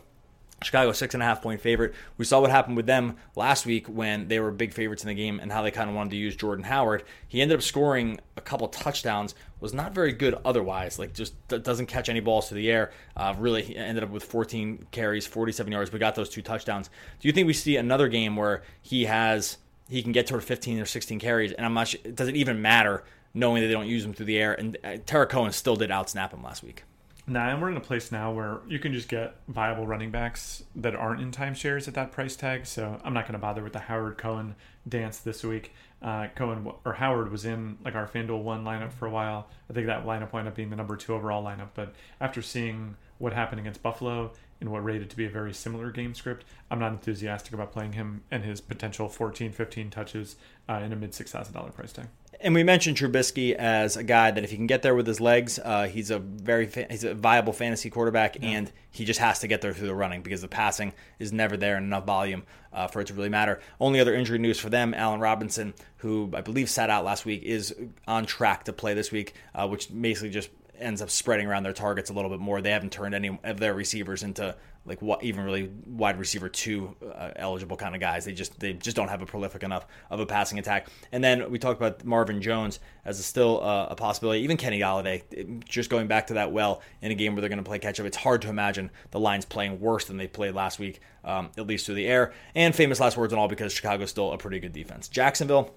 Chicago 0.63 0.91
six 0.93 1.15
and 1.15 1.23
a 1.23 1.27
half 1.27 1.41
point 1.41 1.61
favorite. 1.61 1.95
We 2.17 2.25
saw 2.25 2.41
what 2.41 2.51
happened 2.51 2.77
with 2.77 2.87
them 2.87 3.17
last 3.37 3.65
week 3.65 3.87
when 3.87 4.27
they 4.29 4.41
were 4.41 4.51
big 4.51 4.75
favorites 4.75 5.05
in 5.05 5.09
the 5.09 5.15
game 5.15 5.39
and 5.39 5.53
how 5.53 5.63
they 5.63 5.71
kind 5.71 5.89
of 5.89 5.95
wanted 5.95 6.11
to 6.11 6.17
use 6.17 6.35
Jordan 6.35 6.65
Howard. 6.65 7.05
He 7.29 7.41
ended 7.41 7.57
up 7.57 7.63
scoring 7.63 8.19
a 8.37 8.41
couple 8.41 8.67
touchdowns. 8.69 9.35
Was 9.61 9.73
not 9.73 9.93
very 9.93 10.13
good 10.13 10.35
otherwise. 10.45 10.99
Like 10.99 11.15
just 11.15 11.35
doesn't 11.49 11.87
catch 11.87 12.09
any 12.09 12.21
balls 12.21 12.49
to 12.49 12.55
the 12.55 12.71
air. 12.71 12.93
Uh, 13.17 13.35
really 13.39 13.77
ended 13.77 14.05
up 14.05 14.11
with 14.11 14.25
14 14.25 14.87
carries, 14.91 15.27
47 15.27 15.73
yards, 15.73 15.91
but 15.91 16.01
got 16.01 16.15
those 16.15 16.29
two 16.29 16.43
touchdowns. 16.43 16.91
Do 17.21 17.29
you 17.29 17.33
think 17.33 17.47
we 17.47 17.53
see 17.53 17.77
another 17.77 18.09
game 18.09 18.37
where 18.37 18.63
he 18.83 19.05
has 19.05 19.59
he 19.89 20.03
can 20.03 20.13
get 20.13 20.27
toward 20.27 20.45
15 20.45 20.81
or 20.81 20.87
16 20.87 21.19
carries? 21.19 21.53
And 21.53 21.65
I'm 21.65 21.75
not. 21.75 21.89
Sure, 21.89 22.01
does 22.13 22.29
it 22.29 22.37
even 22.37 22.61
matter 22.63 23.05
knowing 23.33 23.63
that 23.63 23.69
they 23.69 23.75
don't 23.75 23.87
use 23.87 24.05
him 24.05 24.13
through 24.13 24.27
the 24.27 24.39
air? 24.39 24.55
And 24.55 24.77
uh, 24.83 24.97
Tarik 25.07 25.31
Cohen 25.31 25.53
still 25.53 25.77
did 25.77 25.91
outsnap 25.91 26.33
him 26.33 26.43
last 26.43 26.63
week. 26.65 26.83
Now, 27.29 27.51
and 27.51 27.61
we're 27.61 27.71
in 27.71 27.77
a 27.77 27.81
place 27.81 28.11
now 28.11 28.33
where 28.33 28.61
you 28.67 28.79
can 28.79 28.95
just 28.95 29.09
get 29.09 29.37
viable 29.49 29.87
running 29.87 30.11
backs 30.11 30.63
that 30.77 30.95
aren't 30.95 31.21
in 31.21 31.31
timeshares 31.31 31.87
at 31.87 31.93
that 31.95 32.11
price 32.11 32.37
tag. 32.37 32.65
So 32.65 32.99
I'm 33.05 33.13
not 33.13 33.25
going 33.25 33.35
to 33.35 33.39
bother 33.39 33.63
with 33.63 33.75
the 33.75 33.81
Howard 33.81 34.17
Cohen 34.17 34.55
dance 34.89 35.19
this 35.19 35.45
week. 35.45 35.75
Uh, 36.01 36.29
Cohen 36.35 36.73
or 36.87 36.95
Howard 36.95 37.31
was 37.31 37.45
in 37.45 37.77
like 37.85 37.95
our 37.95 38.09
FanDuel 38.09 38.43
one 38.43 38.65
lineup 38.65 38.93
for 38.93 39.07
a 39.07 39.11
while. 39.11 39.49
I 39.69 39.75
think 39.75 39.87
that 39.89 40.07
lineup 40.07 40.33
wound 40.33 40.49
up 40.49 40.55
being 40.55 40.71
the 40.71 40.77
number 40.77 40.97
two 40.97 41.15
overall 41.15 41.45
lineup. 41.45 41.71
But 41.75 41.93
after 42.19 42.41
seeing 42.41 42.97
what 43.19 43.35
happened 43.35 43.61
against 43.61 43.83
Buffalo 43.83 44.33
in 44.61 44.71
what 44.71 44.83
rated 44.83 45.11
to 45.11 45.17
be 45.17 45.27
a 45.27 45.31
very 45.31 45.53
similar 45.53 45.91
game 45.91 46.15
script, 46.15 46.47
I'm 46.71 46.79
not 46.79 46.93
enthusiastic 46.93 47.53
about 47.53 47.73
playing 47.73 47.93
him 47.93 48.23
and 48.31 48.43
his 48.43 48.63
potential 48.63 49.09
14, 49.09 49.53
15 49.53 49.91
touches 49.91 50.37
uh, 50.69 50.81
in 50.85 50.93
a 50.93 50.97
mid 50.97 51.13
$6,000 51.13 51.75
price 51.75 51.93
tag. 51.93 52.07
And 52.41 52.55
we 52.55 52.63
mentioned 52.63 52.97
Trubisky 52.97 53.53
as 53.53 53.97
a 53.97 54.05
guy 54.05 54.31
that 54.31 54.45
if 54.45 54.51
he 54.51 54.57
can 54.57 54.69
get 54.69 54.83
there 54.83 54.95
with 54.95 55.09
his 55.09 55.21
legs, 55.21 55.59
uh, 55.59 55.89
he's 55.89 56.11
a 56.11 56.21
very 56.21 56.67
fa- 56.67 56.87
he's 56.89 57.03
a 57.03 57.15
viable 57.15 57.53
fantasy 57.53 57.91
quarterback, 57.91 58.37
yeah. 58.37 58.51
and 58.51 58.73
he 58.91 59.05
just 59.05 59.19
has 59.19 59.41
to 59.41 59.49
get 59.49 59.61
there 59.61 59.73
through 59.73 59.89
the 59.89 59.95
running 59.95 60.23
because 60.23 60.41
the 60.41 60.49
passing 60.49 60.93
is 61.19 61.33
never 61.33 61.57
there 61.57 61.77
in 61.77 61.83
enough 61.83 62.07
volume 62.07 62.45
uh, 62.73 62.87
for 62.87 63.01
it 63.01 63.09
to 63.09 63.15
really 63.15 63.29
matter. 63.29 63.61
Only 63.81 63.99
other 63.99 64.15
injury 64.15 64.39
news 64.39 64.61
for 64.61 64.71
them: 64.71 64.95
Allen 64.95 65.19
Robinson, 65.19 65.75
who 65.97 66.31
I 66.33 66.41
believe 66.41 66.71
sat 66.71 66.91
out 66.91 67.05
last 67.05 67.25
week, 67.25 67.43
is 67.43 67.75
on 68.07 68.25
track 68.25 68.65
to 68.65 68.73
play 68.73 68.95
this 68.95 69.11
week, 69.11 69.35
uh, 69.53 69.67
which 69.67 69.89
basically 70.01 70.31
just 70.31 70.51
ends 70.79 71.03
up 71.03 71.11
spreading 71.11 71.49
around 71.49 71.65
their 71.65 71.73
targets 71.73 72.09
a 72.09 72.13
little 72.13 72.31
bit 72.31 72.39
more. 72.39 72.61
They 72.61 72.71
haven't 72.71 72.93
turned 72.93 73.17
any 73.17 73.37
of 73.43 73.59
their 73.59 73.75
receivers 73.75 74.23
into 74.23 74.55
like 74.89 75.03
what 75.03 75.23
even 75.23 75.45
really 75.45 75.71
wide 75.87 76.19
receiver 76.19 76.49
two 76.49 76.97
uh, 77.15 77.31
eligible 77.37 77.77
kind 77.77 77.95
of 77.95 78.01
guys. 78.01 78.25
They 78.25 78.33
just 78.33 78.59
they 78.59 78.73
just 78.73 78.97
don't 78.97 79.09
have 79.09 79.23
a 79.23 79.27
prolific 79.27 79.63
enough 79.63 79.87
of 80.11 80.21
a 80.21 80.27
passing 80.27 80.59
attack. 80.59 80.89
And 81.13 81.23
then 81.23 81.51
we 81.51 81.59
talked 81.59 81.81
about 81.81 82.05
Marvin 82.05 82.41
Jones 82.41 82.81
as 83.05 83.21
a 83.21 83.23
still 83.23 83.63
uh, 83.63 83.89
a 83.91 83.95
possibility. 83.95 84.41
Even 84.41 84.57
Kenny 84.57 84.81
Golladay, 84.81 85.65
just 85.65 85.91
going 85.91 86.07
back 86.07 86.29
to 86.29 86.35
that 86.35 86.53
well 86.53 86.83
in 87.03 87.11
a 87.11 87.15
game 87.15 87.35
where 87.35 87.41
they're 87.41 87.49
going 87.49 87.59
to 87.59 87.69
play 87.69 87.79
catch 87.79 88.01
up. 88.01 88.07
It's 88.07 88.17
hard 88.17 88.43
to 88.43 88.49
imagine 88.49 88.91
the 89.11 89.21
Lions 89.21 89.45
playing 89.45 89.81
worse 89.81 90.07
than 90.07 90.17
they 90.17 90.27
played 90.27 90.55
last 90.55 90.79
week, 90.79 91.01
um, 91.25 91.51
at 91.57 91.67
least 91.67 91.87
through 91.87 91.97
the 91.97 92.07
air. 92.07 92.33
And 92.55 92.75
famous 92.75 93.01
last 93.01 93.17
words 93.17 93.33
and 93.33 93.41
all 93.41 93.49
because 93.49 93.73
Chicago's 93.73 94.11
still 94.11 94.33
a 94.33 94.39
pretty 94.39 94.61
good 94.61 94.73
defense. 94.73 95.09
Jacksonville 95.09 95.75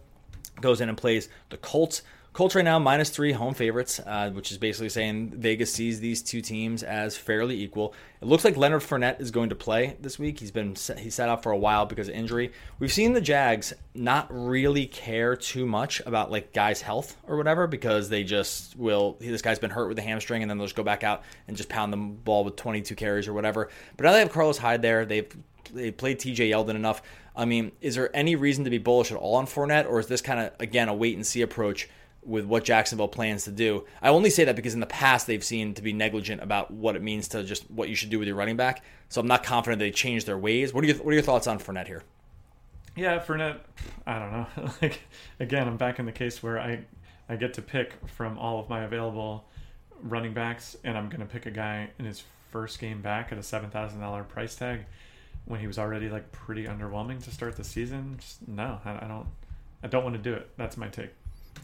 goes 0.59 0.81
in 0.81 0.89
and 0.89 0.97
plays 0.97 1.29
the 1.49 1.57
Colts. 1.57 2.01
Colts 2.33 2.55
right 2.55 2.63
now 2.63 2.79
minus 2.79 3.09
three 3.09 3.33
home 3.33 3.53
favorites, 3.53 3.99
uh, 3.99 4.29
which 4.29 4.53
is 4.53 4.57
basically 4.57 4.87
saying 4.87 5.31
Vegas 5.35 5.73
sees 5.73 5.99
these 5.99 6.21
two 6.21 6.41
teams 6.41 6.81
as 6.81 7.17
fairly 7.17 7.61
equal. 7.61 7.93
It 8.21 8.25
looks 8.25 8.45
like 8.45 8.55
Leonard 8.55 8.83
Fournette 8.83 9.19
is 9.19 9.31
going 9.31 9.49
to 9.49 9.55
play 9.55 9.97
this 9.99 10.17
week. 10.17 10.39
He's 10.39 10.51
been 10.51 10.75
he's 10.97 11.13
sat 11.13 11.27
out 11.27 11.43
for 11.43 11.51
a 11.51 11.57
while 11.57 11.85
because 11.85 12.07
of 12.07 12.15
injury. 12.15 12.53
We've 12.79 12.91
seen 12.91 13.11
the 13.11 13.19
Jags 13.19 13.73
not 13.93 14.27
really 14.29 14.85
care 14.85 15.35
too 15.35 15.65
much 15.65 16.01
about 16.05 16.31
like 16.31 16.53
guys' 16.53 16.81
health 16.81 17.17
or 17.27 17.35
whatever 17.35 17.67
because 17.67 18.07
they 18.07 18.23
just 18.23 18.77
will. 18.77 19.17
This 19.19 19.41
guy's 19.41 19.59
been 19.59 19.69
hurt 19.69 19.89
with 19.89 19.99
a 19.99 20.03
hamstring, 20.03 20.41
and 20.41 20.49
then 20.49 20.57
they'll 20.57 20.67
just 20.67 20.77
go 20.77 20.83
back 20.83 21.03
out 21.03 21.23
and 21.49 21.57
just 21.57 21.67
pound 21.67 21.91
the 21.91 21.97
ball 21.97 22.45
with 22.45 22.55
22 22.55 22.95
carries 22.95 23.27
or 23.27 23.33
whatever. 23.33 23.67
But 23.97 24.05
now 24.05 24.13
they 24.13 24.19
have 24.19 24.31
Carlos 24.31 24.57
Hyde 24.57 24.81
there. 24.81 25.03
They've 25.03 25.27
they 25.73 25.91
played 25.91 26.19
TJ 26.19 26.49
Yeldon 26.51 26.75
enough. 26.75 27.01
I 27.35 27.43
mean, 27.43 27.73
is 27.81 27.95
there 27.95 28.13
any 28.15 28.37
reason 28.37 28.63
to 28.63 28.69
be 28.69 28.77
bullish 28.77 29.11
at 29.11 29.17
all 29.17 29.35
on 29.35 29.47
Fournette, 29.47 29.89
or 29.89 29.99
is 29.99 30.07
this 30.07 30.21
kind 30.21 30.39
of 30.39 30.53
again 30.61 30.87
a 30.87 30.93
wait 30.93 31.17
and 31.17 31.27
see 31.27 31.41
approach? 31.41 31.89
With 32.23 32.45
what 32.45 32.63
Jacksonville 32.63 33.07
plans 33.07 33.45
to 33.45 33.51
do. 33.51 33.85
I 34.01 34.09
only 34.09 34.29
say 34.29 34.43
that 34.43 34.55
because 34.55 34.73
in 34.73 34.79
the 34.79 34.85
past 34.85 35.27
they've 35.27 35.43
seen 35.43 35.73
to 35.73 35.81
be 35.81 35.93
negligent 35.93 36.41
about 36.41 36.71
what 36.71 36.95
it 36.95 37.01
means 37.01 37.27
to 37.29 37.43
just 37.43 37.69
what 37.71 37.89
you 37.89 37.95
should 37.95 38.09
do 38.09 38.19
with 38.19 38.27
your 38.27 38.37
running 38.37 38.57
back. 38.57 38.83
So 39.09 39.19
I'm 39.21 39.27
not 39.27 39.43
confident 39.43 39.79
they 39.79 39.91
changed 39.91 40.27
their 40.27 40.37
ways. 40.37 40.73
What 40.73 40.83
are 40.83 40.87
your 40.87 40.97
What 40.97 41.11
are 41.11 41.13
your 41.13 41.23
thoughts 41.23 41.47
on 41.47 41.59
Fournette 41.59 41.87
here? 41.87 42.03
Yeah, 42.95 43.19
Fournette. 43.19 43.59
I 44.05 44.19
don't 44.19 44.31
know. 44.31 44.71
like 44.81 45.01
again, 45.39 45.67
I'm 45.67 45.77
back 45.77 45.99
in 45.99 46.05
the 46.05 46.11
case 46.11 46.43
where 46.43 46.59
I 46.59 46.85
I 47.27 47.35
get 47.35 47.53
to 47.55 47.61
pick 47.61 47.93
from 48.07 48.37
all 48.37 48.59
of 48.59 48.69
my 48.69 48.83
available 48.83 49.45
running 50.03 50.33
backs, 50.33 50.75
and 50.83 50.97
I'm 50.97 51.09
going 51.09 51.21
to 51.21 51.25
pick 51.25 51.45
a 51.45 51.51
guy 51.51 51.89
in 51.97 52.05
his 52.05 52.23
first 52.49 52.79
game 52.79 53.01
back 53.01 53.31
at 53.31 53.37
a 53.37 53.43
seven 53.43 53.69
thousand 53.69 54.01
dollar 54.01 54.23
price 54.23 54.55
tag 54.55 54.81
when 55.45 55.59
he 55.59 55.67
was 55.67 55.79
already 55.79 56.09
like 56.09 56.31
pretty 56.31 56.65
underwhelming 56.65 57.23
to 57.23 57.31
start 57.31 57.55
the 57.55 57.63
season. 57.63 58.17
Just, 58.19 58.47
no, 58.47 58.79
I, 58.85 59.05
I 59.05 59.07
don't. 59.07 59.27
I 59.83 59.87
don't 59.87 60.03
want 60.03 60.15
to 60.15 60.21
do 60.21 60.33
it. 60.33 60.49
That's 60.57 60.77
my 60.77 60.89
take. 60.89 61.09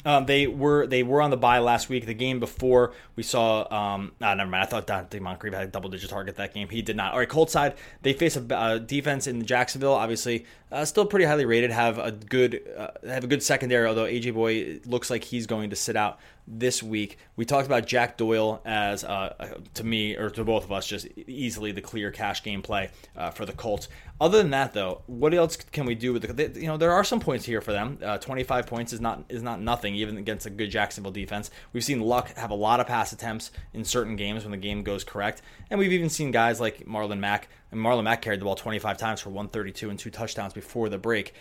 Um, 0.06 0.26
they 0.26 0.48
were 0.48 0.88
they 0.88 1.04
were 1.04 1.22
on 1.22 1.32
the 1.32 1.38
bye 1.38 1.60
last 1.60 1.90
week. 1.90 2.06
The 2.06 2.14
game 2.14 2.40
before 2.40 2.94
we 3.16 3.24
saw, 3.24 3.62
um, 3.74 4.14
ah, 4.22 4.34
never 4.34 4.50
mind. 4.50 4.64
I 4.64 4.68
thought 4.68 4.88
Donte 4.88 5.20
Moncrief 5.20 5.54
had 5.54 5.64
a 5.64 5.68
double 5.68 5.90
digit 5.90 6.10
target 6.10 6.36
that 6.36 6.54
game. 6.54 6.70
He 6.70 6.82
did 6.82 6.96
not. 6.96 7.14
All 7.14 7.20
right, 7.20 7.30
Colts 7.30 7.54
side 7.54 7.76
they 8.02 8.14
face 8.14 8.36
a 8.36 8.80
defense 8.80 9.28
in 9.28 9.46
Jacksonville. 9.46 9.94
Obviously, 9.94 10.46
uh, 10.72 10.86
still 10.86 11.06
pretty 11.06 11.26
highly 11.26 11.46
rated. 11.46 11.72
Have 11.72 11.98
a 11.98 12.12
good 12.12 12.62
uh, 12.78 12.88
have 13.08 13.24
a 13.24 13.28
good 13.28 13.42
secondary. 13.42 13.88
Although 13.88 14.06
AJ 14.06 14.34
Bouye 14.34 14.86
looks 14.86 15.10
like 15.10 15.24
he's 15.24 15.48
going 15.48 15.70
to 15.70 15.76
sit 15.76 15.96
out 15.96 16.20
this 16.48 16.82
week. 16.82 17.18
We 17.36 17.46
talked 17.46 17.66
about 17.66 17.86
Jack 17.86 18.18
Doyle 18.18 18.62
as 18.66 19.04
uh, 19.04 19.34
uh, 19.40 19.48
to 19.76 19.84
me 19.84 20.16
or 20.16 20.30
to 20.30 20.44
both 20.44 20.64
of 20.64 20.72
us 20.72 20.88
just 20.88 21.08
easily 21.28 21.72
the 21.72 21.82
clear 21.82 22.12
cash 22.12 22.42
game 22.42 22.62
play 22.62 22.90
uh, 23.16 23.32
for 23.32 23.46
the 23.46 23.52
Colts. 23.54 23.90
Other 24.20 24.40
than 24.40 24.52
that, 24.52 24.74
though, 24.74 25.04
what 25.06 25.34
else 25.34 25.58
can 25.58 25.86
we 25.86 25.94
do 25.94 26.14
with 26.14 26.24
the? 26.36 26.60
You 26.60 26.68
know, 26.68 26.78
there 26.78 26.92
are 26.92 27.04
some 27.04 27.20
points 27.20 27.46
here 27.46 27.62
for 27.62 27.72
them. 27.72 28.00
Uh, 28.02 28.18
Twenty 28.18 28.44
five 28.44 28.66
points 28.66 28.92
is 28.92 29.00
not 29.00 29.24
is 29.30 29.44
not 29.44 29.62
nothing 29.62 29.96
even 29.96 30.18
against 30.18 30.46
a 30.46 30.50
good 30.50 30.72
Jacksonville 30.72 31.12
defense. 31.12 31.52
We've 31.72 31.84
seen 31.84 32.02
Luck 32.02 32.36
have 32.36 32.50
a 32.50 32.56
lot 32.56 32.80
of 32.80 32.88
pass 32.88 33.12
attempts 33.12 33.52
in 33.74 33.84
certain 33.84 34.16
games 34.16 34.44
when 34.44 34.52
the 34.52 34.58
game 34.58 34.84
goes 34.84 35.04
correct, 35.04 35.42
and 35.70 35.80
we've 35.80 35.94
even 35.94 36.10
seen 36.10 36.32
guys 36.32 36.60
like 36.60 36.86
Marlon 36.86 37.20
Mack. 37.20 37.50
And 37.72 37.80
Marlon 37.80 38.04
Mack 38.04 38.22
carried 38.22 38.40
the 38.40 38.46
ball 38.46 38.56
25 38.56 38.98
times 38.98 39.22
for 39.22 39.30
132 39.30 39.90
and 39.90 40.00
two 40.00 40.10
touchdowns 40.10 40.54
before 40.54 40.90
the 40.90 40.98
break. 40.98 41.34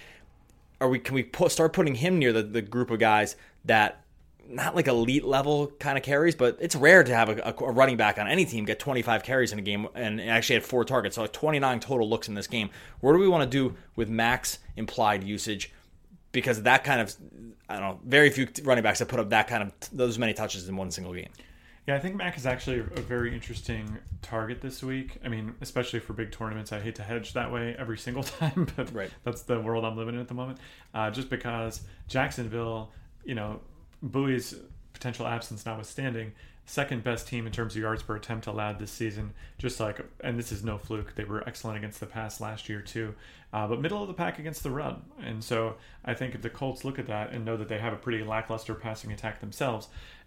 Are 0.80 0.88
we? 0.88 0.98
Can 0.98 1.14
we 1.14 1.22
put, 1.22 1.52
start 1.52 1.72
putting 1.72 1.94
him 1.94 2.18
near 2.18 2.32
the, 2.32 2.42
the 2.42 2.62
group 2.62 2.90
of 2.90 2.98
guys 2.98 3.36
that 3.64 4.04
not 4.48 4.74
like 4.76 4.86
elite 4.86 5.24
level 5.24 5.68
kind 5.78 5.98
of 5.98 6.04
carries, 6.04 6.34
but 6.34 6.56
it's 6.60 6.76
rare 6.76 7.02
to 7.02 7.14
have 7.14 7.28
a, 7.28 7.54
a, 7.58 7.72
running 7.72 7.96
back 7.96 8.18
on 8.18 8.28
any 8.28 8.44
team 8.44 8.64
get 8.64 8.78
25 8.78 9.22
carries 9.22 9.52
in 9.52 9.58
a 9.58 9.62
game 9.62 9.88
and 9.94 10.20
actually 10.20 10.54
had 10.54 10.64
four 10.64 10.84
targets. 10.84 11.16
So 11.16 11.26
29 11.26 11.80
total 11.80 12.08
looks 12.08 12.28
in 12.28 12.34
this 12.34 12.46
game. 12.46 12.70
What 13.00 13.12
do 13.12 13.18
we 13.18 13.28
want 13.28 13.42
to 13.42 13.48
do 13.48 13.76
with 13.96 14.08
Mack's 14.08 14.58
implied 14.76 15.24
usage? 15.24 15.72
Because 16.32 16.62
that 16.62 16.84
kind 16.84 17.00
of, 17.00 17.14
I 17.68 17.78
don't 17.78 17.82
know, 17.82 18.00
very 18.04 18.30
few 18.30 18.48
running 18.62 18.84
backs 18.84 18.98
have 18.98 19.08
put 19.08 19.20
up 19.20 19.30
that 19.30 19.48
kind 19.48 19.62
of 19.62 19.72
those 19.92 20.18
many 20.18 20.34
touches 20.34 20.68
in 20.68 20.76
one 20.76 20.90
single 20.90 21.14
game. 21.14 21.30
Yeah, 21.86 21.94
I 21.94 22.00
think 22.00 22.16
Mack 22.16 22.36
is 22.36 22.46
actually 22.46 22.80
a 22.80 23.00
very 23.00 23.32
interesting 23.32 23.98
target 24.20 24.60
this 24.60 24.82
week. 24.82 25.18
I 25.24 25.28
mean, 25.28 25.54
especially 25.60 26.00
for 26.00 26.14
big 26.14 26.32
tournaments. 26.32 26.72
I 26.72 26.80
hate 26.80 26.96
to 26.96 27.04
hedge 27.04 27.32
that 27.34 27.52
way 27.52 27.76
every 27.78 27.96
single 27.96 28.22
time, 28.24 28.66
but 28.76 28.92
right. 28.92 29.10
that's 29.22 29.42
the 29.42 29.60
world 29.60 29.84
I'm 29.84 29.96
living 29.96 30.16
in 30.16 30.20
at 30.20 30.26
the 30.26 30.34
moment. 30.34 30.58
Uh, 30.92 31.10
just 31.10 31.30
because 31.30 31.82
Jacksonville, 32.08 32.90
you 33.24 33.36
know, 33.36 33.60
Bouye's 34.02 34.56
potential 34.94 35.28
absence 35.28 35.64
notwithstanding, 35.64 36.32
second 36.64 37.04
best 37.04 37.28
team 37.28 37.46
in 37.46 37.52
terms 37.52 37.76
of 37.76 37.82
yards 37.82 38.02
per 38.02 38.16
attempt 38.16 38.48
allowed 38.48 38.80
this 38.80 38.90
season. 38.90 39.32
Just 39.58 39.78
like, 39.78 40.00
and 40.20 40.36
this 40.36 40.50
is 40.50 40.64
no 40.64 40.78
fluke, 40.78 41.14
they 41.14 41.24
were 41.24 41.46
excellent 41.48 41.78
against 41.78 42.00
the 42.00 42.06
pass 42.06 42.40
last 42.40 42.68
year 42.68 42.80
too, 42.80 43.14
uh, 43.52 43.68
but 43.68 43.80
middle 43.80 44.02
of 44.02 44.08
the 44.08 44.14
pack 44.14 44.40
against 44.40 44.64
the 44.64 44.70
run. 44.70 45.02
And 45.22 45.42
so 45.42 45.76
I 46.04 46.14
think 46.14 46.34
if 46.34 46.42
the 46.42 46.50
Colts 46.50 46.84
look 46.84 46.98
at 46.98 47.06
that 47.06 47.30
and 47.30 47.44
know 47.44 47.56
that 47.56 47.68
they 47.68 47.78
have 47.78 47.92
a 47.92 47.96
pretty 47.96 48.24
lackluster 48.24 48.74
passing 48.74 49.12
attack 49.12 49.40
themselves, 49.40 49.86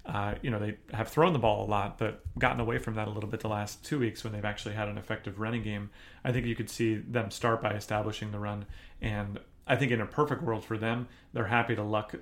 uh, 0.10 0.36
you 0.41 0.50
know, 0.50 0.58
they 0.58 0.76
have 0.91 1.08
thrown 1.08 1.34
the 1.34 1.39
ball 1.39 1.65
a 1.65 1.69
lot, 1.69 2.00
but 2.00 2.22
gotten 2.39 2.60
away 2.60 2.80
from 2.80 2.95
that 2.95 3.08
a 3.08 3.12
little 3.12 3.30
bit 3.30 3.41
the 3.41 3.48
last 3.48 3.86
two 3.86 4.00
weeks 4.00 4.24
when 4.24 4.34
they've 4.34 4.43
actually 4.43 4.74
had 4.74 4.88
an 4.89 4.98
effective 4.98 5.39
running 5.39 5.62
game. 5.62 5.91
I 6.24 6.32
think 6.32 6.48
you 6.48 6.56
could 6.56 6.69
see 6.69 6.95
them 6.95 7.30
start 7.30 7.62
by 7.62 7.74
establishing 7.74 8.32
the 8.32 8.39
run. 8.39 8.65
And 9.02 9.39
I 9.67 9.76
think 9.76 9.91
in 9.91 10.02
a 10.02 10.08
perfect 10.08 10.41
world 10.41 10.65
for 10.65 10.78
them, 10.80 11.08
they're 11.34 11.45
happy 11.45 11.76
to 11.76 11.84
luck 11.84 12.15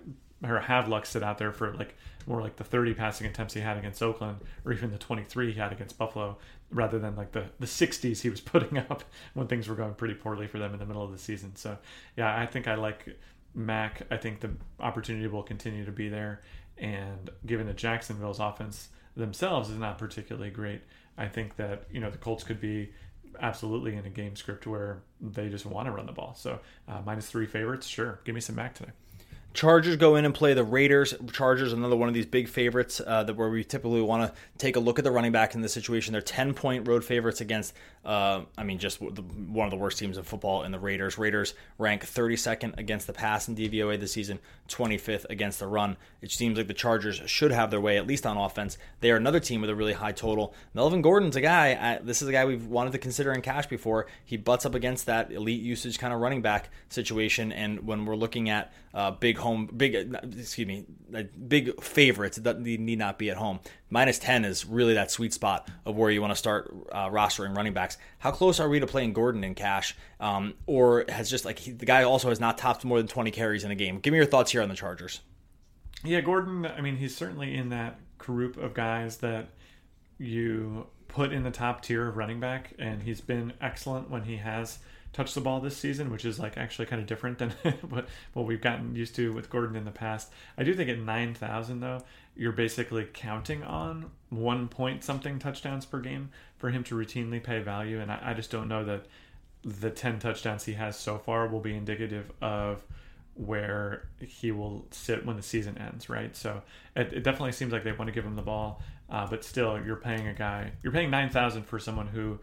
or 0.44 0.60
have 0.60 0.88
luck 0.88 1.06
sit 1.06 1.24
out 1.24 1.38
there 1.38 1.52
for 1.52 1.74
like 1.76 1.96
more 2.28 2.42
like 2.42 2.58
the 2.58 2.64
30 2.64 2.94
passing 2.94 3.26
attempts 3.26 3.54
he 3.54 3.62
had 3.62 3.78
against 3.78 4.04
Oakland 4.04 4.38
or 4.66 4.74
even 4.74 4.92
the 4.92 4.98
23 4.98 5.54
he 5.54 5.60
had 5.60 5.72
against 5.72 5.98
Buffalo 5.98 6.38
rather 6.70 7.00
than 7.00 7.16
like 7.16 7.32
the, 7.32 7.46
the 7.60 7.66
60s 7.66 8.22
he 8.22 8.30
was 8.30 8.42
putting 8.42 8.78
up 8.78 9.04
when 9.34 9.48
things 9.48 9.68
were 9.68 9.76
going 9.76 9.94
pretty 9.94 10.14
poorly 10.14 10.46
for 10.46 10.60
them 10.60 10.74
in 10.74 10.80
the 10.80 10.86
middle 10.86 11.04
of 11.04 11.12
the 11.12 11.18
season. 11.18 11.56
So, 11.56 11.78
yeah, 12.18 12.38
I 12.38 12.46
think 12.46 12.68
I 12.68 12.76
like 12.76 13.18
Mack. 13.56 14.02
I 14.12 14.18
think 14.18 14.42
the 14.42 14.52
opportunity 14.80 15.28
will 15.28 15.44
continue 15.44 15.86
to 15.86 15.92
be 15.92 16.10
there. 16.10 16.42
And 16.78 17.30
given 17.46 17.68
that 17.68 17.78
Jacksonville's 17.78 18.40
offense 18.40 18.90
themselves 19.16 19.70
is 19.70 19.78
not 19.78 19.98
particularly 19.98 20.52
great, 20.52 20.82
I 21.18 21.28
think 21.28 21.56
that, 21.56 21.86
you 21.92 22.00
know, 22.00 22.10
the 22.12 22.18
Colts 22.18 22.44
could 22.44 22.62
be 22.62 22.92
absolutely 23.40 23.96
in 23.96 24.06
a 24.06 24.10
game 24.10 24.36
script 24.36 24.68
where 24.68 25.02
they 25.22 25.50
just 25.50 25.66
want 25.66 25.88
to 25.88 25.92
run 25.92 26.06
the 26.06 26.12
ball. 26.12 26.36
So, 26.36 26.60
uh, 26.88 27.02
minus 27.06 27.30
three 27.30 27.46
favorites, 27.46 27.88
sure. 27.88 28.20
Give 28.26 28.36
me 28.36 28.42
some 28.42 28.56
Mack 28.56 28.76
today. 28.76 28.92
Chargers 29.54 29.96
go 29.96 30.16
in 30.16 30.24
and 30.24 30.36
play 30.36 30.54
the 30.54 30.64
Raiders. 30.64 31.16
Chargers, 31.34 31.74
another 31.74 31.96
one 31.96 32.08
of 32.08 32.14
these 32.14 32.28
big 32.28 32.48
favorites 32.48 33.02
uh, 33.06 33.24
that 33.24 33.36
where 33.36 33.50
we 33.50 33.64
typically 33.64 34.04
want 34.04 34.32
to 34.32 34.40
take 34.60 34.76
a 34.76 34.80
look 34.80 35.00
at 35.00 35.04
the 35.04 35.10
running 35.10 35.32
back 35.32 35.56
in 35.56 35.62
this 35.62 35.74
situation. 35.74 36.12
They're 36.12 36.22
ten 36.22 36.54
point 36.54 36.88
road 36.88 37.04
favorites 37.04 37.42
against, 37.42 37.74
uh, 38.06 38.42
I 38.56 38.64
mean, 38.64 38.78
just 38.78 39.00
the, 39.00 39.24
one 39.24 39.66
of 39.66 39.72
the 39.72 39.78
worst 39.78 39.98
teams 39.98 40.18
in 40.18 40.24
football 40.24 40.62
in 40.62 40.72
the 40.72 40.78
Raiders. 40.78 41.18
Raiders 41.18 41.56
rank 41.80 42.04
32nd 42.06 42.78
against 42.78 43.08
the 43.08 43.14
pass 43.14 43.48
in 43.48 43.56
DVOA 43.56 44.00
this 44.00 44.12
season, 44.12 44.38
25th 44.70 45.26
against 45.32 45.58
the 45.58 45.66
run. 45.66 45.98
It 46.22 46.30
seems 46.30 46.58
like 46.58 46.68
the 46.68 46.76
Chargers 46.76 47.20
should 47.26 47.52
have 47.52 47.72
their 47.72 47.82
way 47.82 47.98
at 47.98 48.06
least 48.06 48.28
on 48.28 48.38
offense. 48.38 48.78
They 49.00 49.10
are 49.10 49.16
another 49.16 49.40
team 49.40 49.62
with 49.62 49.72
a 49.72 49.76
really 49.76 49.94
high 49.94 50.12
total. 50.12 50.54
Melvin 50.76 51.02
Gordon's 51.02 51.36
a 51.36 51.42
guy. 51.42 51.70
I, 51.80 52.04
this 52.04 52.22
is 52.22 52.28
a 52.28 52.32
guy 52.32 52.46
we've 52.46 52.68
wanted 52.68 52.92
to 52.92 53.00
consider 53.00 53.34
in 53.34 53.42
cash 53.42 53.66
before. 53.66 54.06
He 54.24 54.38
butts 54.38 54.68
up 54.68 54.76
against 54.76 55.08
that 55.08 55.32
elite 55.32 55.62
usage 55.62 55.98
kind 55.98 56.14
of 56.14 56.20
running 56.20 56.44
back 56.44 56.70
situation, 56.90 57.52
and 57.52 57.88
when 57.88 58.06
we're 58.06 58.16
looking 58.16 58.52
at 58.52 58.72
uh, 58.98 59.12
big 59.12 59.38
home, 59.38 59.70
big, 59.78 59.94
excuse 60.40 60.68
me, 60.68 60.84
big 61.48 61.80
favorites 61.84 62.38
that 62.38 62.60
need 62.60 62.98
not 62.98 63.20
be 63.20 63.30
at 63.30 63.38
home. 63.38 63.60
Minus 63.92 64.18
10 64.18 64.44
is 64.44 64.66
really 64.66 64.96
that 64.96 65.12
sweet 65.12 65.34
spot 65.34 65.70
of 65.86 65.96
where 65.96 66.10
you 66.10 66.20
want 66.20 66.32
to 66.32 66.36
start 66.36 66.74
uh, 66.92 67.08
rostering 67.08 67.56
running 67.56 67.74
backs. 67.74 68.00
How 68.18 68.32
close 68.32 68.60
are 68.60 68.68
we 68.68 68.80
to 68.80 68.88
playing 68.88 69.14
Gordon 69.14 69.44
in 69.44 69.54
cash? 69.54 69.96
Um, 70.20 70.56
or 70.66 71.06
has 71.10 71.30
just 71.30 71.46
like 71.46 71.60
he, 71.60 71.74
the 71.74 71.86
guy 71.86 72.02
also 72.02 72.30
has 72.30 72.40
not 72.40 72.58
topped 72.58 72.84
more 72.86 72.98
than 72.98 73.08
20 73.08 73.30
carries 73.30 73.64
in 73.64 73.70
a 73.70 73.76
game? 73.76 74.00
Give 74.00 74.14
me 74.14 74.18
your 74.18 74.26
thoughts 74.26 74.52
here 74.52 74.64
on 74.64 74.70
the 74.70 74.74
Chargers. 74.76 75.22
Yeah, 76.04 76.22
Gordon, 76.22 76.66
I 76.66 76.82
mean, 76.82 76.98
he's 76.98 77.16
certainly 77.16 77.56
in 77.56 77.70
that 77.70 78.00
group 78.18 78.58
of 78.58 78.74
guys 78.74 79.18
that 79.18 79.50
you 80.18 80.88
put 81.08 81.32
in 81.32 81.44
the 81.44 81.52
top 81.52 81.84
tier 81.84 82.08
of 82.08 82.18
running 82.18 82.40
back, 82.40 82.74
and 82.80 83.04
he's 83.04 83.22
been 83.22 83.54
excellent 83.62 84.10
when 84.10 84.24
he 84.24 84.38
has 84.38 84.80
touch 85.18 85.34
the 85.34 85.42
ball 85.42 85.60
this 85.60 85.76
season, 85.76 86.12
which 86.12 86.26
is 86.26 86.38
like 86.38 86.58
actually 86.58 86.86
kind 86.86 87.02
of 87.02 87.08
different 87.08 87.40
than 87.40 87.50
what 87.90 88.08
what 88.34 88.46
we've 88.46 88.62
gotten 88.62 88.96
used 88.96 89.16
to 89.16 89.34
with 89.34 89.50
Gordon 89.50 89.76
in 89.76 89.84
the 89.84 89.92
past. 89.92 90.32
I 90.60 90.64
do 90.64 90.76
think 90.76 90.92
at 90.92 91.00
nine 91.00 91.34
thousand 91.34 91.80
though, 91.80 92.04
you're 92.36 92.52
basically 92.52 93.08
counting 93.14 93.64
on 93.64 94.12
one 94.30 94.68
point 94.68 95.04
something 95.04 95.40
touchdowns 95.40 95.88
per 95.88 96.00
game 96.00 96.30
for 96.58 96.70
him 96.70 96.84
to 96.84 96.96
routinely 96.96 97.44
pay 97.44 97.60
value, 97.62 98.00
and 98.00 98.12
I, 98.12 98.20
I 98.26 98.34
just 98.36 98.52
don't 98.52 98.68
know 98.68 98.86
that 98.86 99.08
the 99.64 99.90
ten 99.90 100.20
touchdowns 100.20 100.66
he 100.66 100.74
has 100.74 100.96
so 101.00 101.18
far 101.18 101.48
will 101.48 101.62
be 101.62 101.76
indicative 101.76 102.32
of 102.40 102.84
where 103.34 104.08
he 104.20 104.52
will 104.52 104.86
sit 104.92 105.26
when 105.26 105.36
the 105.36 105.44
season 105.44 105.80
ends, 105.80 106.10
right? 106.10 106.36
So 106.36 106.62
it, 106.96 107.12
it 107.12 107.24
definitely 107.24 107.54
seems 107.54 107.72
like 107.74 107.84
they 107.84 107.92
want 107.92 108.08
to 108.08 108.12
give 108.12 108.26
him 108.26 108.36
the 108.36 108.44
ball, 108.44 108.84
uh, 109.10 109.26
but 109.28 109.44
still, 109.44 109.84
you're 109.84 109.96
paying 109.96 110.28
a 110.28 110.34
guy, 110.34 110.74
you're 110.84 110.94
paying 110.94 111.10
nine 111.10 111.32
thousand 111.32 111.64
for 111.64 111.80
someone 111.80 112.06
who 112.06 112.38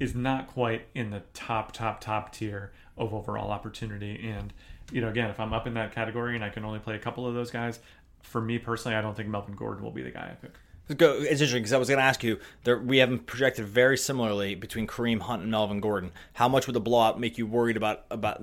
is 0.00 0.14
not 0.14 0.48
quite 0.48 0.88
in 0.94 1.10
the 1.10 1.22
top, 1.34 1.72
top, 1.72 2.00
top 2.00 2.32
tier 2.32 2.72
of 2.96 3.14
overall 3.14 3.52
opportunity. 3.52 4.28
And, 4.28 4.52
you 4.90 5.00
know, 5.00 5.08
again, 5.08 5.30
if 5.30 5.38
I'm 5.38 5.52
up 5.52 5.66
in 5.66 5.74
that 5.74 5.94
category 5.94 6.34
and 6.34 6.42
I 6.42 6.48
can 6.48 6.64
only 6.64 6.80
play 6.80 6.96
a 6.96 6.98
couple 6.98 7.26
of 7.26 7.34
those 7.34 7.50
guys, 7.50 7.78
for 8.22 8.40
me 8.40 8.58
personally, 8.58 8.96
I 8.96 9.02
don't 9.02 9.16
think 9.16 9.28
Melvin 9.28 9.54
Gordon 9.54 9.84
will 9.84 9.92
be 9.92 10.02
the 10.02 10.10
guy 10.10 10.30
I 10.32 10.34
pick. 10.34 10.54
It's 10.88 11.40
interesting 11.40 11.62
because 11.62 11.72
I 11.72 11.78
was 11.78 11.88
going 11.88 11.98
to 11.98 12.04
ask 12.04 12.24
you. 12.24 12.40
There, 12.64 12.78
we 12.78 12.98
have 12.98 13.10
them 13.10 13.20
projected 13.20 13.64
very 13.66 13.96
similarly 13.96 14.56
between 14.56 14.88
Kareem 14.88 15.20
Hunt 15.20 15.42
and 15.42 15.50
Melvin 15.50 15.80
Gordon. 15.80 16.10
How 16.32 16.48
much 16.48 16.66
would 16.66 16.74
the 16.74 16.80
blowout 16.80 17.20
make 17.20 17.38
you 17.38 17.46
worried 17.46 17.76
about 17.76 18.06
about 18.10 18.42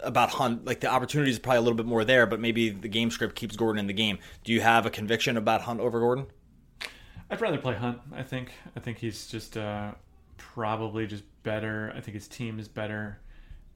about 0.00 0.30
Hunt? 0.30 0.64
Like 0.64 0.80
the 0.80 0.88
opportunities 0.88 1.34
is 1.34 1.38
probably 1.38 1.58
a 1.58 1.60
little 1.60 1.76
bit 1.76 1.86
more 1.86 2.04
there, 2.04 2.26
but 2.26 2.40
maybe 2.40 2.70
the 2.70 2.88
game 2.88 3.12
script 3.12 3.36
keeps 3.36 3.54
Gordon 3.54 3.78
in 3.78 3.86
the 3.86 3.92
game. 3.92 4.18
Do 4.42 4.52
you 4.52 4.62
have 4.62 4.84
a 4.84 4.90
conviction 4.90 5.36
about 5.36 5.60
Hunt 5.60 5.78
over 5.78 6.00
Gordon? 6.00 6.26
I'd 7.30 7.40
rather 7.40 7.58
play 7.58 7.74
Hunt. 7.74 8.00
I 8.12 8.24
think. 8.24 8.50
I 8.74 8.80
think 8.80 8.98
he's 8.98 9.28
just 9.28 9.56
uh, 9.56 9.92
probably 10.36 11.06
just 11.06 11.24
better. 11.42 11.92
I 11.96 12.00
think 12.00 12.14
his 12.14 12.28
team 12.28 12.58
is 12.58 12.68
better. 12.68 13.18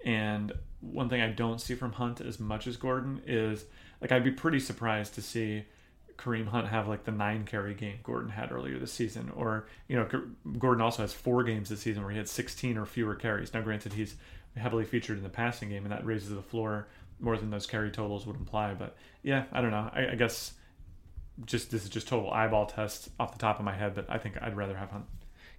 And 0.05 0.53
one 0.81 1.09
thing 1.09 1.21
I 1.21 1.31
don't 1.31 1.61
see 1.61 1.75
from 1.75 1.93
Hunt 1.93 2.21
as 2.21 2.41
much 2.41 2.67
as 2.67 2.77
Gordon 2.77 3.23
is 3.27 3.65
like 4.01 4.13
I'd 4.13 4.25
be 4.25 4.31
pretty 4.31 4.61
surprised 4.61 5.15
to 5.15 5.23
see 5.23 5.65
Kareem 6.17 6.49
Hunt 6.49 6.69
have 6.69 6.89
like 6.89 7.05
the 7.05 7.13
nine 7.13 7.45
carry 7.45 7.75
game 7.75 7.99
Gordon 8.03 8.31
had 8.31 8.53
earlier 8.53 8.79
this 8.79 8.93
season, 8.93 9.31
or 9.35 9.67
you 9.89 9.97
know 9.97 10.09
Gordon 10.59 10.83
also 10.83 11.03
has 11.03 11.13
four 11.13 11.43
games 11.45 11.69
this 11.69 11.81
season 11.81 12.03
where 12.03 12.13
he 12.13 12.19
had 12.19 12.29
16 12.29 12.77
or 12.77 12.87
fewer 12.87 13.15
carries. 13.15 13.55
Now, 13.55 13.63
granted, 13.63 13.95
he's 13.95 14.17
heavily 14.57 14.85
featured 14.85 15.17
in 15.17 15.23
the 15.23 15.31
passing 15.31 15.71
game, 15.71 15.85
and 15.85 15.93
that 15.93 16.05
raises 16.05 16.31
the 16.31 16.43
floor 16.43 16.89
more 17.21 17.37
than 17.37 17.51
those 17.51 17.67
carry 17.67 17.91
totals 17.91 18.27
would 18.27 18.37
imply. 18.37 18.75
But 18.75 18.97
yeah, 19.23 19.45
I 19.53 19.61
don't 19.61 19.71
know. 19.71 19.91
I, 19.93 20.09
I 20.13 20.15
guess 20.15 20.53
just 21.47 21.71
this 21.71 21.85
is 21.85 21.89
just 21.89 22.09
total 22.09 22.31
eyeball 22.31 22.67
test 22.67 23.09
off 23.19 23.33
the 23.33 23.39
top 23.39 23.59
of 23.59 23.65
my 23.65 23.75
head, 23.75 23.95
but 23.95 24.07
I 24.09 24.19
think 24.19 24.37
I'd 24.41 24.57
rather 24.57 24.77
have 24.77 24.91
Hunt. 24.91 25.07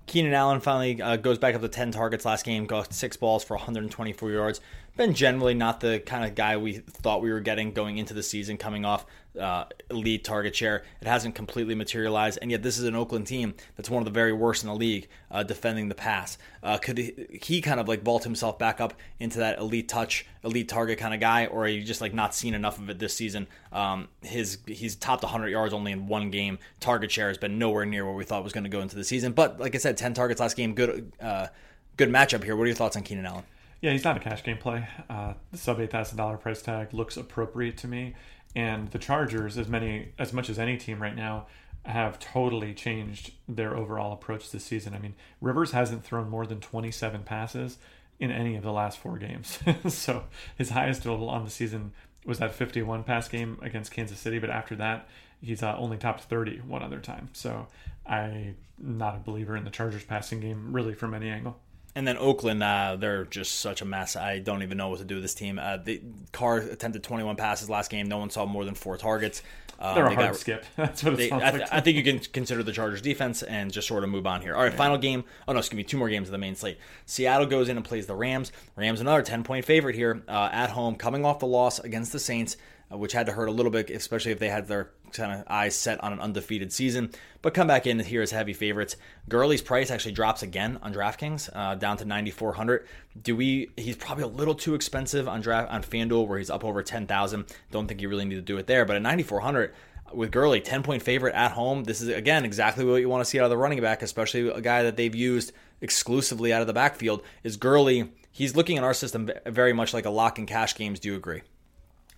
Keenan 0.08 0.34
Allen 0.34 0.60
finally 0.60 1.02
uh, 1.02 1.16
goes 1.16 1.38
back 1.38 1.56
up 1.56 1.62
to 1.62 1.70
10 1.70 1.92
targets 1.92 2.26
last 2.26 2.46
game, 2.46 2.66
got 2.66 2.94
six 2.94 3.16
balls 3.16 3.44
for 3.44 3.56
124 3.56 4.32
yards. 4.32 4.62
Been 4.98 5.14
generally 5.14 5.54
not 5.54 5.80
the 5.80 6.00
kind 6.06 6.26
of 6.26 6.36
guy 6.36 6.58
we 6.58 6.74
thought 6.74 7.22
we 7.22 7.32
were 7.32 7.40
getting 7.40 7.72
going 7.72 7.98
into 7.98 8.14
the 8.14 8.24
season, 8.24 8.58
coming 8.58 8.84
off 8.84 9.06
uh, 9.40 9.66
elite 9.90 10.24
target 10.24 10.56
share. 10.56 10.84
It 11.02 11.08
hasn't 11.08 11.36
completely 11.36 11.76
materialized, 11.76 12.40
and 12.42 12.52
yet 12.52 12.64
this 12.64 12.78
is 12.78 12.84
an 12.84 12.96
Oakland 12.96 13.28
team 13.28 13.54
that's 13.76 13.90
one 13.90 14.02
of 14.02 14.06
the 14.06 14.12
very 14.12 14.34
worst 14.34 14.64
in 14.64 14.70
the 14.70 14.76
league 14.76 15.08
uh, 15.30 15.44
defending 15.44 15.90
the 15.90 15.96
pass. 15.96 16.38
Uh, 16.62 16.78
could 16.78 16.98
he, 16.98 17.40
he, 17.42 17.62
kind 17.62 17.80
of 17.80 17.88
like 17.88 18.04
vault 18.04 18.24
himself 18.24 18.60
back 18.60 18.82
up 18.82 18.94
into 19.20 19.40
that 19.40 19.58
elite 19.60 19.88
touch, 19.88 20.26
elite 20.44 20.68
target 20.70 20.98
kind 20.98 21.14
of 21.14 21.20
guy, 21.20 21.46
or 21.46 21.66
are 21.66 21.68
you 21.68 21.84
just 21.84 22.02
like 22.02 22.14
not 22.14 22.36
seen 22.36 22.54
enough 22.54 22.78
of 22.78 22.90
it 22.90 23.00
this 23.00 23.14
season? 23.14 23.48
Um, 23.72 24.10
his 24.22 24.58
he's 24.66 24.96
topped 24.96 25.24
100 25.24 25.50
yards 25.50 25.74
only 25.74 25.92
in 25.92 26.08
one 26.08 26.30
game. 26.30 26.60
Target 26.80 27.12
share 27.12 27.30
has 27.30 27.38
been 27.38 27.58
nowhere 27.58 27.86
near 27.86 28.06
where 28.06 28.14
we 28.14 28.24
thought 28.24 28.44
was 28.44 28.54
going 28.54 28.66
to 28.66 28.70
go 28.70 28.82
into 28.82 28.96
the 28.96 29.04
season. 29.04 29.32
But 29.32 29.60
like 29.60 29.76
I 29.76 29.78
said, 29.78 29.98
10 29.98 30.14
targets 30.14 30.42
last 30.42 30.58
game, 30.58 30.74
good 30.74 31.12
uh, 31.22 31.48
good 31.98 32.10
matchup 32.10 32.44
here. 32.44 32.56
What 32.56 32.64
are 32.64 32.68
your 32.68 32.76
thoughts 32.76 32.98
on 32.98 33.04
Keenan 33.04 33.26
Allen? 33.26 33.44
Yeah, 33.82 33.92
he's 33.92 34.04
not 34.04 34.16
a 34.16 34.20
cash 34.20 34.44
game 34.44 34.58
play. 34.58 34.88
Uh, 35.10 35.34
the 35.52 35.58
sub 35.58 35.80
eight 35.80 35.92
thousand 35.92 36.18
dollar 36.18 36.38
price 36.38 36.62
tag 36.62 36.94
looks 36.94 37.18
appropriate 37.18 37.78
to 37.78 37.88
me. 37.88 38.14
And 38.56 38.90
the 38.92 39.00
Chargers, 39.00 39.58
as 39.58 39.68
many 39.68 40.10
as 40.20 40.34
much 40.34 40.50
as 40.50 40.60
any 40.60 40.78
team 40.78 41.02
right 41.02 41.16
now, 41.16 41.48
have 41.86 42.20
totally 42.20 42.74
changed 42.74 43.32
their 43.48 43.76
overall 43.76 44.14
approach 44.14 44.52
this 44.52 44.64
season. 44.64 44.94
I 44.94 45.00
mean, 45.00 45.16
Rivers 45.40 45.72
hasn't 45.72 46.04
thrown 46.04 46.30
more 46.30 46.46
than 46.46 46.60
27 46.60 47.24
passes 47.24 47.78
in 48.20 48.32
any 48.32 48.56
of 48.56 48.64
the 48.64 48.72
last 48.72 49.00
four 49.00 49.18
games. 49.18 49.60
so 49.88 50.26
his 50.58 50.70
highest 50.70 51.04
total 51.04 51.30
on 51.30 51.44
the 51.44 51.50
season 51.50 51.94
was 52.26 52.38
that 52.38 52.54
51 52.54 53.04
pass 53.04 53.28
game 53.28 53.58
against 53.62 53.92
Kansas 53.92 54.20
City, 54.20 54.38
but 54.38 54.52
after 54.52 54.76
that, 54.76 55.08
he's 55.42 55.64
uh, 55.64 55.76
only 55.78 55.98
topped 55.98 56.24
30 56.26 56.60
one 56.60 56.84
other 56.84 57.00
time. 57.00 57.30
So 57.34 57.68
I'm 58.06 58.58
not 58.78 59.16
a 59.16 59.20
believer 59.20 59.58
in 59.58 59.64
the 59.64 59.72
Chargers 59.72 60.04
passing 60.04 60.40
game 60.40 60.72
really 60.72 60.94
from 60.94 61.16
any 61.16 61.30
angle. 61.30 61.60
And 61.94 62.08
then 62.08 62.18
Oakland, 62.18 62.64
uh, 62.64 62.96
they're 62.98 63.26
just 63.26 63.60
such 63.60 63.82
a 63.82 63.86
mess. 63.86 64.16
I 64.16 64.40
don't 64.40 64.64
even 64.64 64.78
know 64.78 64.90
what 64.90 65.00
to 65.00 65.06
do 65.06 65.16
with 65.16 65.24
this 65.24 65.34
team. 65.34 65.60
Uh, 65.60 65.78
the 65.78 66.02
Carr 66.32 66.58
attempted 66.58 67.04
21 67.04 67.36
passes 67.36 67.70
last 67.70 67.92
game. 67.92 68.08
No 68.08 68.18
one 68.18 68.30
saw 68.30 68.46
more 68.46 68.64
than 68.64 68.76
four 68.76 68.98
targets. 68.98 69.42
Uh, 69.78 69.96
they're 69.96 70.06
a 70.06 70.10
they 70.10 70.16
hard 70.16 70.28
got, 70.28 70.36
skip. 70.38 70.66
That's 70.76 71.04
what 71.04 71.14
it 71.14 71.18
they, 71.18 71.30
sounds 71.30 71.44
I, 71.44 71.50
like. 71.52 71.74
I 71.74 71.82
think 71.82 71.98
you 71.98 72.04
can 72.04 72.20
consider 72.20 72.62
the 72.62 72.72
Chargers 72.72 73.02
defense 73.02 73.42
and 73.42 73.72
just 73.72 73.88
sort 73.88 74.04
of 74.04 74.10
move 74.10 74.28
on 74.28 74.42
here. 74.42 74.56
All 74.56 74.62
right, 74.62 74.72
yeah. 74.72 74.78
final 74.78 74.98
game. 74.98 75.24
Oh 75.48 75.54
no, 75.54 75.60
excuse 75.60 75.78
me, 75.78 75.84
two 75.84 75.98
more 75.98 76.08
games 76.08 76.28
of 76.28 76.32
the 76.32 76.38
main 76.38 76.56
slate. 76.56 76.78
Seattle 77.08 77.48
goes 77.48 77.68
in 77.68 77.78
and 77.78 77.86
plays 77.86 78.06
the 78.06 78.16
Rams. 78.16 78.52
Rams 78.76 79.02
another 79.02 79.24
10 79.24 79.44
point 79.44 79.66
favorite 79.66 79.96
here 79.96 80.22
uh, 80.28 80.50
at 80.52 80.70
home, 80.70 80.96
coming 80.96 81.26
off 81.26 81.40
the 81.40 81.48
loss 81.48 81.80
against 81.80 82.12
the 82.12 82.20
Saints. 82.20 82.58
Uh, 82.92 82.98
which 82.98 83.14
had 83.14 83.26
to 83.26 83.32
hurt 83.32 83.48
a 83.48 83.52
little 83.52 83.72
bit, 83.72 83.90
especially 83.90 84.34
if 84.34 84.40
they 84.40 84.50
had 84.50 84.68
their 84.68 84.92
kind 85.14 85.40
of 85.40 85.46
eyes 85.48 85.76
set 85.76 86.04
on 86.04 86.14
an 86.14 86.20
undefeated 86.20 86.72
season. 86.72 87.12
But 87.42 87.54
come 87.54 87.68
back 87.68 87.88
in 87.88 88.00
here 88.00 88.22
as 88.22 88.32
heavy 88.32 88.54
favorites. 88.54 88.96
Gurley's 89.28 89.62
price 89.62 89.90
actually 89.90 90.12
drops 90.12 90.44
again 90.44 90.78
on 90.82 90.94
DraftKings, 90.94 91.50
uh, 91.54 91.76
down 91.76 91.98
to 91.98 92.06
9,400. 92.06 92.86
Do 93.22 93.36
we? 93.36 93.72
He's 93.78 93.96
probably 93.96 94.24
a 94.24 94.28
little 94.28 94.56
too 94.56 94.76
expensive 94.76 95.28
on 95.28 95.42
draft 95.42 95.72
on 95.72 95.82
FanDuel, 95.82 96.28
where 96.28 96.38
he's 96.38 96.50
up 96.50 96.64
over 96.64 96.84
10,000. 96.84 97.46
Don't 97.72 97.88
think 97.88 98.02
you 98.02 98.10
really 98.10 98.26
need 98.26 98.36
to 98.36 98.42
do 98.42 98.58
it 98.58 98.68
there. 98.68 98.86
But 98.86 98.96
at 98.96 99.02
9,400. 99.02 99.74
with 100.14 100.32
Gurley, 100.32 100.62
10 100.62 100.84
point 100.84 101.02
favorite 101.02 101.34
at 101.36 101.52
home. 101.52 101.84
This 101.84 102.02
is, 102.02 102.10
again, 102.10 102.46
exactly 102.46 102.86
what 102.86 102.98
you 102.98 103.10
want 103.10 103.24
to 103.24 103.30
see 103.30 103.40
out 103.40 103.46
of 103.46 103.50
the 103.50 103.58
running 103.58 103.82
back, 103.82 104.02
especially 104.02 104.50
a 104.50 104.62
guy 104.62 104.84
that 104.84 104.98
they've 104.98 105.16
used 105.16 105.52
exclusively 105.80 106.54
out 106.54 106.62
of 106.62 106.68
the 106.68 106.74
backfield. 106.74 107.24
Is 107.44 107.58
Gurley, 107.58 108.12
he's 108.32 108.56
looking 108.56 108.78
in 108.78 108.84
our 108.84 108.94
system 108.94 109.32
very 109.46 109.74
much 109.74 109.94
like 109.94 110.06
a 110.06 110.10
lock 110.10 110.38
and 110.38 110.48
cash 110.48 110.76
games. 110.76 111.00
Do 111.00 111.10
you 111.10 111.16
agree? 111.16 111.42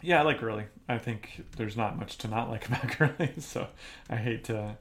Yeah, 0.03 0.19
I 0.19 0.23
like 0.23 0.41
Gurley. 0.41 0.65
I 0.89 0.97
think 0.97 1.43
there's 1.55 1.77
not 1.77 1.97
much 1.97 2.17
to 2.19 2.27
not 2.27 2.49
like 2.49 2.67
about 2.67 2.97
Gurley. 2.97 3.33
So 3.39 3.67
I 4.09 4.17
hate 4.17 4.43
to, 4.45 4.77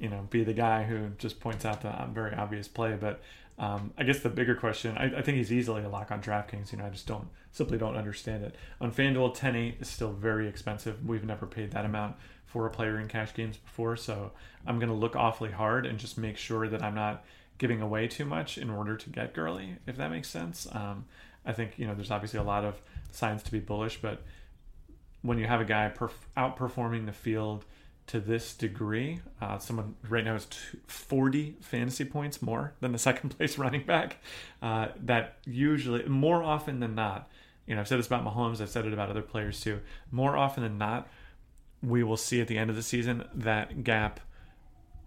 you 0.00 0.08
know, 0.08 0.26
be 0.30 0.44
the 0.44 0.54
guy 0.54 0.84
who 0.84 1.10
just 1.18 1.40
points 1.40 1.64
out 1.64 1.82
the 1.82 1.94
very 2.12 2.34
obvious 2.34 2.68
play. 2.68 2.96
But 2.98 3.20
um, 3.58 3.92
I 3.98 4.04
guess 4.04 4.20
the 4.20 4.30
bigger 4.30 4.54
question, 4.54 4.96
I, 4.96 5.18
I, 5.18 5.22
think 5.22 5.36
he's 5.36 5.52
easily 5.52 5.84
a 5.84 5.88
lock 5.88 6.10
on 6.10 6.22
DraftKings. 6.22 6.72
You 6.72 6.78
know, 6.78 6.86
I 6.86 6.90
just 6.90 7.06
don't 7.06 7.28
simply 7.52 7.76
don't 7.76 7.96
understand 7.96 8.44
it. 8.44 8.56
On 8.80 8.90
FanDuel, 8.90 9.36
10-8 9.36 9.82
is 9.82 9.88
still 9.88 10.12
very 10.12 10.48
expensive. 10.48 11.06
We've 11.06 11.24
never 11.24 11.46
paid 11.46 11.70
that 11.72 11.84
amount 11.84 12.16
for 12.46 12.66
a 12.66 12.70
player 12.70 12.98
in 12.98 13.08
cash 13.08 13.34
games 13.34 13.58
before, 13.58 13.96
so 13.96 14.32
I'm 14.66 14.78
going 14.78 14.88
to 14.88 14.94
look 14.94 15.16
awfully 15.16 15.50
hard 15.50 15.86
and 15.86 15.98
just 15.98 16.18
make 16.18 16.38
sure 16.38 16.66
that 16.68 16.82
I'm 16.82 16.94
not 16.94 17.24
giving 17.58 17.80
away 17.80 18.08
too 18.08 18.24
much 18.24 18.58
in 18.58 18.70
order 18.70 18.96
to 18.96 19.10
get 19.10 19.34
Gurley, 19.34 19.76
if 19.86 19.96
that 19.96 20.10
makes 20.10 20.28
sense. 20.28 20.66
Um, 20.72 21.04
I 21.44 21.52
think 21.52 21.78
you 21.78 21.86
know 21.86 21.94
there's 21.94 22.10
obviously 22.10 22.40
a 22.40 22.42
lot 22.42 22.64
of 22.64 22.80
signs 23.10 23.42
to 23.44 23.52
be 23.52 23.58
bullish, 23.58 24.00
but 24.02 24.22
when 25.22 25.38
you 25.38 25.46
have 25.46 25.60
a 25.60 25.64
guy 25.64 25.90
perf- 25.94 26.10
outperforming 26.36 27.06
the 27.06 27.12
field 27.12 27.64
to 28.08 28.20
this 28.20 28.54
degree, 28.54 29.20
uh, 29.40 29.58
someone 29.58 29.94
right 30.08 30.24
now 30.24 30.34
is 30.34 30.46
40 30.86 31.56
fantasy 31.60 32.04
points 32.04 32.42
more 32.42 32.74
than 32.80 32.92
the 32.92 32.98
second 33.10 33.30
place 33.30 33.56
running 33.58 33.84
back. 33.84 34.18
Uh, 34.60 34.88
that 35.04 35.38
usually, 35.46 36.04
more 36.06 36.42
often 36.42 36.80
than 36.80 36.94
not, 36.94 37.28
you 37.66 37.74
know, 37.74 37.80
I've 37.80 37.88
said 37.88 37.98
this 37.98 38.06
about 38.06 38.24
Mahomes, 38.24 38.60
I've 38.60 38.68
said 38.68 38.86
it 38.86 38.92
about 38.92 39.08
other 39.08 39.22
players 39.22 39.60
too. 39.60 39.80
More 40.10 40.36
often 40.36 40.62
than 40.62 40.78
not, 40.78 41.08
we 41.82 42.02
will 42.02 42.16
see 42.16 42.40
at 42.40 42.48
the 42.48 42.58
end 42.58 42.70
of 42.70 42.76
the 42.76 42.82
season 42.82 43.24
that 43.34 43.84
gap 43.84 44.20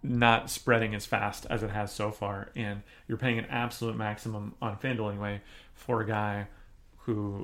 not 0.03 0.49
spreading 0.49 0.93
as 0.93 1.05
fast 1.05 1.45
as 1.49 1.63
it 1.63 1.71
has 1.71 1.91
so 1.91 2.11
far. 2.11 2.49
And 2.55 2.83
you're 3.07 3.17
paying 3.17 3.39
an 3.39 3.45
absolute 3.45 3.97
maximum 3.97 4.55
on 4.61 4.77
FanDuel 4.77 5.11
anyway 5.11 5.41
for 5.73 6.01
a 6.01 6.07
guy 6.07 6.47
who 6.99 7.43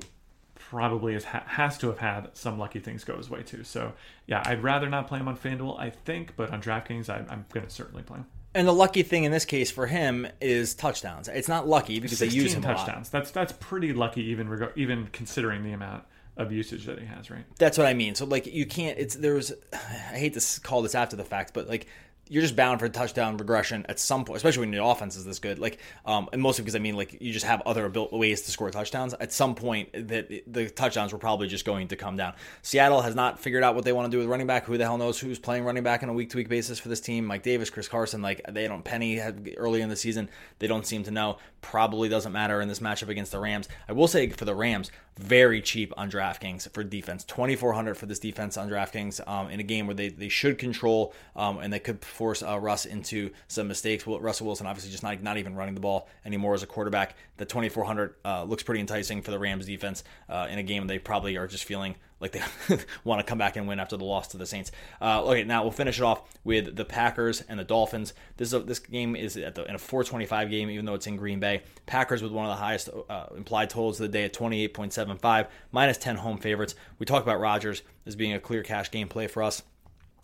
probably 0.68 1.14
is, 1.14 1.24
has 1.24 1.78
to 1.78 1.88
have 1.88 1.98
had 1.98 2.30
some 2.34 2.58
lucky 2.58 2.78
things 2.78 3.04
go 3.04 3.16
his 3.16 3.30
way 3.30 3.42
too. 3.42 3.64
So 3.64 3.92
yeah, 4.26 4.42
I'd 4.44 4.62
rather 4.62 4.88
not 4.88 5.08
play 5.08 5.18
him 5.18 5.28
on 5.28 5.36
FanDuel, 5.36 5.78
I 5.78 5.90
think, 5.90 6.36
but 6.36 6.50
on 6.50 6.62
DraftKings, 6.62 7.08
I, 7.08 7.24
I'm 7.28 7.44
going 7.52 7.66
to 7.66 7.72
certainly 7.72 8.02
play 8.02 8.18
him. 8.18 8.26
And 8.54 8.68
the 8.68 8.72
lucky 8.72 9.02
thing 9.02 9.24
in 9.24 9.32
this 9.32 9.44
case 9.44 9.70
for 9.70 9.86
him 9.86 10.26
is 10.40 10.74
touchdowns. 10.74 11.28
It's 11.28 11.48
not 11.48 11.66
lucky 11.66 12.00
because 12.00 12.18
they 12.18 12.26
use 12.26 12.52
him 12.52 12.62
touchdowns. 12.62 13.08
That's 13.08 13.30
that's 13.30 13.52
pretty 13.52 13.92
lucky, 13.92 14.22
even 14.24 14.70
even 14.76 15.08
considering 15.12 15.64
the 15.64 15.72
amount 15.72 16.04
of 16.36 16.52
usage 16.52 16.84
that 16.86 16.98
he 16.98 17.06
has, 17.06 17.30
right? 17.30 17.44
That's 17.58 17.78
what 17.78 17.86
I 17.86 17.94
mean. 17.94 18.14
So 18.14 18.26
like 18.26 18.46
you 18.46 18.66
can't. 18.66 18.98
It's 18.98 19.14
there's. 19.14 19.52
I 19.72 20.18
hate 20.18 20.34
to 20.34 20.60
call 20.60 20.82
this 20.82 20.94
after 20.94 21.16
the 21.16 21.24
fact, 21.24 21.54
but 21.54 21.66
like 21.66 21.86
you're 22.32 22.40
just 22.40 22.56
bound 22.56 22.80
for 22.80 22.88
touchdown 22.88 23.36
regression 23.36 23.84
at 23.90 23.98
some 23.98 24.24
point, 24.24 24.38
especially 24.38 24.60
when 24.60 24.72
your 24.72 24.90
offense 24.90 25.16
is 25.16 25.24
this 25.26 25.38
good. 25.38 25.58
Like, 25.58 25.78
um, 26.06 26.30
and 26.32 26.40
mostly 26.40 26.62
because 26.64 26.74
I 26.74 26.78
mean, 26.78 26.96
like, 26.96 27.20
you 27.20 27.30
just 27.30 27.44
have 27.44 27.60
other 27.66 27.92
ways 28.10 28.40
to 28.42 28.50
score 28.50 28.70
touchdowns. 28.70 29.12
At 29.12 29.34
some 29.34 29.54
point, 29.54 29.90
that 30.08 30.30
the 30.46 30.70
touchdowns 30.70 31.12
were 31.12 31.18
probably 31.18 31.46
just 31.46 31.66
going 31.66 31.88
to 31.88 31.96
come 31.96 32.16
down. 32.16 32.32
Seattle 32.62 33.02
has 33.02 33.14
not 33.14 33.38
figured 33.38 33.62
out 33.62 33.74
what 33.74 33.84
they 33.84 33.92
want 33.92 34.10
to 34.10 34.10
do 34.10 34.18
with 34.18 34.28
running 34.28 34.46
back. 34.46 34.64
Who 34.64 34.78
the 34.78 34.84
hell 34.84 34.96
knows 34.96 35.20
who's 35.20 35.38
playing 35.38 35.64
running 35.64 35.82
back 35.82 36.02
on 36.02 36.08
a 36.08 36.14
week 36.14 36.30
to 36.30 36.38
week 36.38 36.48
basis 36.48 36.78
for 36.78 36.88
this 36.88 37.02
team? 37.02 37.26
Mike 37.26 37.42
Davis, 37.42 37.68
Chris 37.68 37.86
Carson, 37.86 38.22
like 38.22 38.40
they 38.48 38.66
don't. 38.66 38.82
Penny 38.82 39.16
had 39.16 39.50
early 39.58 39.82
in 39.82 39.90
the 39.90 39.96
season, 39.96 40.30
they 40.58 40.66
don't 40.66 40.86
seem 40.86 41.02
to 41.02 41.10
know. 41.10 41.36
Probably 41.60 42.08
doesn't 42.08 42.32
matter 42.32 42.62
in 42.62 42.68
this 42.68 42.80
matchup 42.80 43.10
against 43.10 43.32
the 43.32 43.40
Rams. 43.40 43.68
I 43.90 43.92
will 43.92 44.08
say 44.08 44.30
for 44.30 44.46
the 44.46 44.54
Rams, 44.54 44.90
very 45.18 45.60
cheap 45.60 45.92
on 45.96 46.10
DraftKings 46.10 46.70
for 46.72 46.82
defense. 46.82 47.24
2400 47.24 47.96
for 47.96 48.06
this 48.06 48.18
defense 48.18 48.56
on 48.56 48.68
DraftKings 48.68 49.26
um, 49.28 49.50
in 49.50 49.60
a 49.60 49.62
game 49.62 49.86
where 49.86 49.94
they, 49.94 50.08
they 50.08 50.28
should 50.28 50.58
control 50.58 51.12
um, 51.36 51.58
and 51.58 51.72
they 51.72 51.78
could 51.78 52.04
force 52.04 52.42
uh, 52.42 52.58
Russ 52.58 52.86
into 52.86 53.30
some 53.48 53.68
mistakes. 53.68 54.06
Well, 54.06 54.20
Russell 54.20 54.46
Wilson 54.46 54.66
obviously 54.66 54.90
just 54.90 55.02
not, 55.02 55.22
not 55.22 55.36
even 55.38 55.54
running 55.54 55.74
the 55.74 55.80
ball 55.80 56.08
anymore 56.24 56.54
as 56.54 56.62
a 56.62 56.66
quarterback. 56.66 57.16
The 57.36 57.44
2400 57.44 58.14
uh, 58.24 58.44
looks 58.44 58.62
pretty 58.62 58.80
enticing 58.80 59.22
for 59.22 59.30
the 59.30 59.38
Rams 59.38 59.66
defense 59.66 60.04
uh, 60.28 60.48
in 60.50 60.58
a 60.58 60.62
game 60.62 60.86
they 60.86 60.98
probably 60.98 61.36
are 61.36 61.46
just 61.46 61.64
feeling 61.64 61.94
like 62.22 62.32
they 62.32 62.42
want 63.04 63.20
to 63.20 63.24
come 63.28 63.36
back 63.36 63.56
and 63.56 63.66
win 63.66 63.80
after 63.80 63.96
the 63.96 64.04
loss 64.04 64.28
to 64.28 64.38
the 64.38 64.46
Saints. 64.46 64.70
Uh, 65.00 65.24
okay, 65.24 65.44
now 65.44 65.62
we'll 65.62 65.72
finish 65.72 65.98
it 65.98 66.04
off 66.04 66.22
with 66.44 66.76
the 66.76 66.84
Packers 66.84 67.42
and 67.42 67.58
the 67.58 67.64
Dolphins. 67.64 68.14
This 68.36 68.48
is 68.48 68.54
a, 68.54 68.60
this 68.60 68.78
game 68.78 69.16
is 69.16 69.36
at 69.36 69.56
the, 69.56 69.64
in 69.64 69.74
a 69.74 69.78
425 69.78 70.48
game, 70.48 70.70
even 70.70 70.86
though 70.86 70.94
it's 70.94 71.06
in 71.06 71.16
Green 71.16 71.40
Bay. 71.40 71.62
Packers 71.84 72.22
with 72.22 72.32
one 72.32 72.46
of 72.46 72.50
the 72.50 72.62
highest 72.62 72.88
uh, 73.10 73.26
implied 73.36 73.68
totals 73.68 74.00
of 74.00 74.10
the 74.10 74.16
day 74.16 74.24
at 74.24 74.32
28.75, 74.32 75.48
minus 75.72 75.98
10 75.98 76.16
home 76.16 76.38
favorites. 76.38 76.76
We 76.98 77.04
talked 77.04 77.26
about 77.26 77.40
Rodgers 77.40 77.82
as 78.06 78.14
being 78.16 78.32
a 78.32 78.40
clear 78.40 78.62
cash 78.62 78.90
game 78.90 79.08
play 79.08 79.26
for 79.26 79.42
us. 79.42 79.62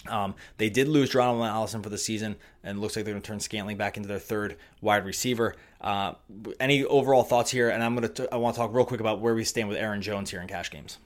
Um, 0.06 0.36
they 0.58 0.70
did 0.70 0.86
lose 0.86 1.10
Geronimo 1.10 1.44
Allison 1.44 1.82
for 1.82 1.88
the 1.90 1.98
season, 1.98 2.36
and 2.62 2.80
looks 2.80 2.94
like 2.94 3.04
they're 3.04 3.14
going 3.14 3.22
to 3.22 3.26
turn 3.26 3.40
Scantling 3.40 3.76
back 3.76 3.96
into 3.96 4.08
their 4.08 4.20
third 4.20 4.56
wide 4.80 5.04
receiver. 5.04 5.56
Uh, 5.80 6.14
any 6.60 6.84
overall 6.84 7.24
thoughts 7.24 7.50
here? 7.50 7.68
And 7.68 7.82
I'm 7.82 7.96
going 7.96 8.08
to 8.08 8.32
I 8.32 8.36
want 8.36 8.54
to 8.54 8.60
talk 8.60 8.72
real 8.72 8.84
quick 8.84 9.00
about 9.00 9.20
where 9.20 9.34
we 9.34 9.44
stand 9.44 9.68
with 9.68 9.76
Aaron 9.76 10.00
Jones 10.00 10.30
here 10.30 10.40
in 10.40 10.46
cash 10.46 10.70
games. 10.70 10.98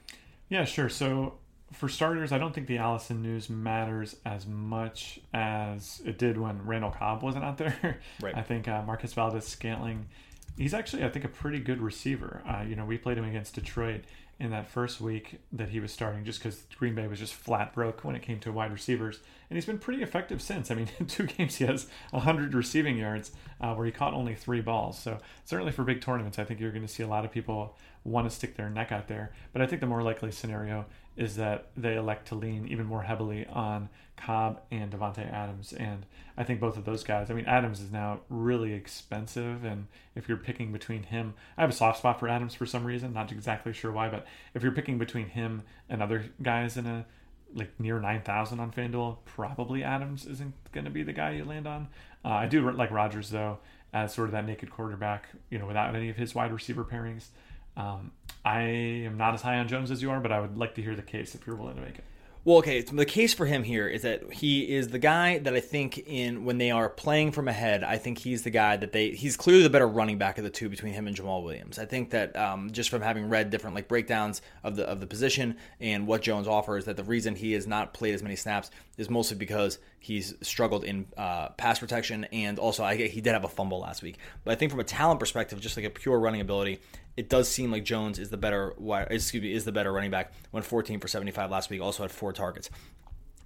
Yeah, 0.53 0.65
sure. 0.65 0.87
So 0.87 1.39
for 1.71 1.89
starters, 1.89 2.31
I 2.31 2.37
don't 2.37 2.53
think 2.53 2.67
the 2.67 2.77
Allison 2.77 3.23
news 3.23 3.49
matters 3.49 4.17
as 4.23 4.45
much 4.45 5.19
as 5.33 5.99
it 6.05 6.19
did 6.19 6.37
when 6.37 6.63
Randall 6.63 6.91
Cobb 6.91 7.23
wasn't 7.23 7.43
out 7.43 7.57
there. 7.57 7.99
Right. 8.21 8.37
I 8.37 8.43
think 8.43 8.67
uh, 8.67 8.83
Marquez 8.83 9.13
Valdes 9.13 9.47
Scantling, 9.47 10.09
he's 10.57 10.73
actually 10.73 11.03
I 11.03 11.09
think 11.09 11.25
a 11.25 11.29
pretty 11.29 11.59
good 11.59 11.81
receiver. 11.81 12.41
Uh, 12.47 12.63
you 12.67 12.75
know, 12.75 12.85
we 12.85 12.97
played 12.97 13.17
him 13.17 13.25
against 13.25 13.55
Detroit 13.55 14.01
in 14.39 14.49
that 14.51 14.67
first 14.67 14.99
week 14.99 15.39
that 15.51 15.69
he 15.69 15.79
was 15.79 15.91
starting 15.91 16.25
just 16.25 16.39
because 16.39 16.63
Green 16.77 16.95
Bay 16.95 17.07
was 17.07 17.19
just 17.19 17.33
flat 17.33 17.73
broke 17.73 18.03
when 18.03 18.15
it 18.15 18.21
came 18.21 18.39
to 18.39 18.51
wide 18.51 18.71
receivers. 18.71 19.19
And 19.49 19.57
he's 19.57 19.65
been 19.65 19.77
pretty 19.77 20.01
effective 20.01 20.41
since. 20.41 20.71
I 20.71 20.75
mean, 20.75 20.89
in 20.99 21.05
two 21.05 21.27
games, 21.27 21.55
he 21.55 21.65
has 21.65 21.87
100 22.11 22.53
receiving 22.53 22.97
yards 22.97 23.31
uh, 23.61 23.73
where 23.75 23.85
he 23.85 23.91
caught 23.91 24.13
only 24.13 24.35
three 24.35 24.61
balls. 24.61 24.97
So, 24.97 25.19
certainly 25.45 25.71
for 25.71 25.83
big 25.83 26.01
tournaments, 26.01 26.39
I 26.39 26.43
think 26.43 26.59
you're 26.59 26.71
going 26.71 26.85
to 26.85 26.91
see 26.91 27.03
a 27.03 27.07
lot 27.07 27.25
of 27.25 27.31
people 27.31 27.77
want 28.03 28.29
to 28.29 28.35
stick 28.35 28.57
their 28.57 28.69
neck 28.69 28.91
out 28.91 29.07
there. 29.07 29.31
But 29.53 29.61
I 29.61 29.67
think 29.67 29.81
the 29.81 29.87
more 29.87 30.01
likely 30.01 30.31
scenario 30.31 30.85
is 31.15 31.35
that 31.35 31.67
they 31.77 31.95
elect 31.95 32.27
to 32.27 32.35
lean 32.35 32.67
even 32.67 32.85
more 32.85 33.03
heavily 33.03 33.45
on 33.47 33.89
Cobb 34.17 34.61
and 34.71 34.91
Davante 34.91 35.31
Adams. 35.31 35.73
And 35.73 36.05
I 36.37 36.43
think 36.43 36.59
both 36.59 36.77
of 36.77 36.85
those 36.85 37.03
guys, 37.03 37.29
I 37.29 37.33
mean, 37.33 37.45
Adams 37.45 37.79
is 37.81 37.91
now 37.91 38.21
really 38.29 38.73
expensive. 38.73 39.63
And 39.63 39.87
if 40.15 40.27
you're 40.27 40.37
picking 40.37 40.71
between 40.71 41.03
him, 41.03 41.33
I 41.57 41.61
have 41.61 41.69
a 41.69 41.73
soft 41.73 41.99
spot 41.99 42.19
for 42.19 42.27
Adams 42.27 42.55
for 42.55 42.65
some 42.65 42.85
reason, 42.85 43.13
not 43.13 43.31
exactly 43.31 43.73
sure 43.73 43.91
why, 43.91 44.09
but 44.09 44.25
if 44.53 44.63
you're 44.63 44.71
picking 44.71 44.97
between 44.97 45.29
him 45.29 45.63
and 45.89 46.01
other 46.01 46.25
guys 46.41 46.77
in 46.77 46.85
a 46.85 47.05
like 47.53 47.79
near 47.79 47.99
9,000 47.99 48.59
on 48.59 48.71
FanDuel, 48.71 49.17
probably 49.25 49.83
Adams 49.83 50.25
isn't 50.25 50.53
going 50.71 50.85
to 50.85 50.91
be 50.91 51.03
the 51.03 51.13
guy 51.13 51.31
you 51.31 51.45
land 51.45 51.67
on. 51.67 51.87
Uh, 52.25 52.29
I 52.29 52.47
do 52.47 52.69
like 52.71 52.89
Rodgers, 52.89 53.29
though, 53.29 53.59
as 53.93 54.13
sort 54.13 54.29
of 54.29 54.31
that 54.31 54.45
naked 54.45 54.71
quarterback, 54.71 55.27
you 55.49 55.59
know, 55.59 55.67
without 55.67 55.95
any 55.95 56.09
of 56.09 56.15
his 56.15 56.33
wide 56.33 56.51
receiver 56.51 56.83
pairings. 56.83 57.27
Um, 57.75 58.11
I 58.45 58.61
am 58.61 59.17
not 59.17 59.33
as 59.33 59.41
high 59.41 59.57
on 59.57 59.67
Jones 59.67 59.91
as 59.91 60.01
you 60.01 60.11
are, 60.11 60.19
but 60.19 60.31
I 60.31 60.39
would 60.39 60.57
like 60.57 60.75
to 60.75 60.81
hear 60.81 60.95
the 60.95 61.01
case 61.01 61.35
if 61.35 61.47
you're 61.47 61.55
willing 61.55 61.75
to 61.75 61.81
make 61.81 61.97
it. 61.97 62.03
Well, 62.45 62.57
okay, 62.57 62.81
the 62.81 63.05
case 63.05 63.33
for 63.33 63.45
him 63.45 63.63
here 63.63 63.87
is 63.87 64.01
that 64.01 64.33
he 64.33 64.75
is 64.75 64.89
the 64.89 64.99
guy 64.99 65.37
that 65.37 65.53
I 65.55 65.61
think 65.61 65.97
in 65.97 66.43
when 66.43 66.57
they 66.57 66.71
are 66.71 66.89
playing 66.89 67.31
from 67.31 67.47
ahead, 67.47 67.85
I 67.85 67.97
think 67.97 68.17
he's 68.17 68.43
the 68.43 68.49
guy 68.49 68.75
that 68.75 68.91
they 68.91 69.11
he's 69.11 69.37
clearly 69.37 69.63
the 69.63 69.69
better 69.69 69.87
running 69.87 70.17
back 70.17 70.37
of 70.37 70.43
the 70.43 70.49
two 70.49 70.67
between 70.67 70.91
him 70.91 71.07
and 71.07 71.15
Jamaal 71.15 71.41
Williams. 71.41 71.79
I 71.79 71.85
think 71.85 72.09
that 72.09 72.35
um, 72.35 72.69
just 72.73 72.89
from 72.89 73.01
having 73.01 73.29
read 73.29 73.49
different 73.49 73.77
like 73.77 73.87
breakdowns 73.87 74.41
of 74.61 74.75
the 74.75 74.83
of 74.83 74.99
the 74.99 75.07
position 75.07 75.55
and 75.79 76.05
what 76.05 76.21
Jones 76.21 76.45
offers, 76.45 76.83
that 76.83 76.97
the 76.97 77.05
reason 77.05 77.33
he 77.33 77.53
has 77.53 77.65
not 77.65 77.93
played 77.93 78.13
as 78.13 78.21
many 78.21 78.35
snaps 78.35 78.71
is 78.97 79.09
mostly 79.09 79.37
because 79.37 79.79
he's 80.03 80.35
struggled 80.41 80.83
in 80.83 81.05
uh, 81.15 81.47
pass 81.49 81.79
protection 81.79 82.25
and 82.33 82.59
also 82.59 82.83
I, 82.83 82.95
he 82.95 83.21
did 83.21 83.31
have 83.31 83.45
a 83.45 83.47
fumble 83.47 83.79
last 83.79 84.03
week. 84.03 84.17
But 84.43 84.51
I 84.51 84.55
think 84.55 84.69
from 84.69 84.81
a 84.81 84.83
talent 84.83 85.21
perspective, 85.21 85.61
just 85.61 85.77
like 85.77 85.85
a 85.85 85.89
pure 85.89 86.19
running 86.19 86.41
ability, 86.41 86.81
it 87.15 87.29
does 87.29 87.47
seem 87.47 87.71
like 87.71 87.85
Jones 87.85 88.19
is 88.19 88.29
the 88.29 88.37
better 88.37 88.73
excuse 89.09 89.41
me 89.41 89.53
is 89.53 89.63
the 89.63 89.71
better 89.71 89.93
running 89.93 90.11
back. 90.11 90.33
Went 90.51 90.65
14 90.65 90.99
for 90.99 91.07
75 91.07 91.49
last 91.49 91.69
week. 91.69 91.81
Also 91.81 92.03
had 92.03 92.11
four 92.11 92.33
targets. 92.33 92.69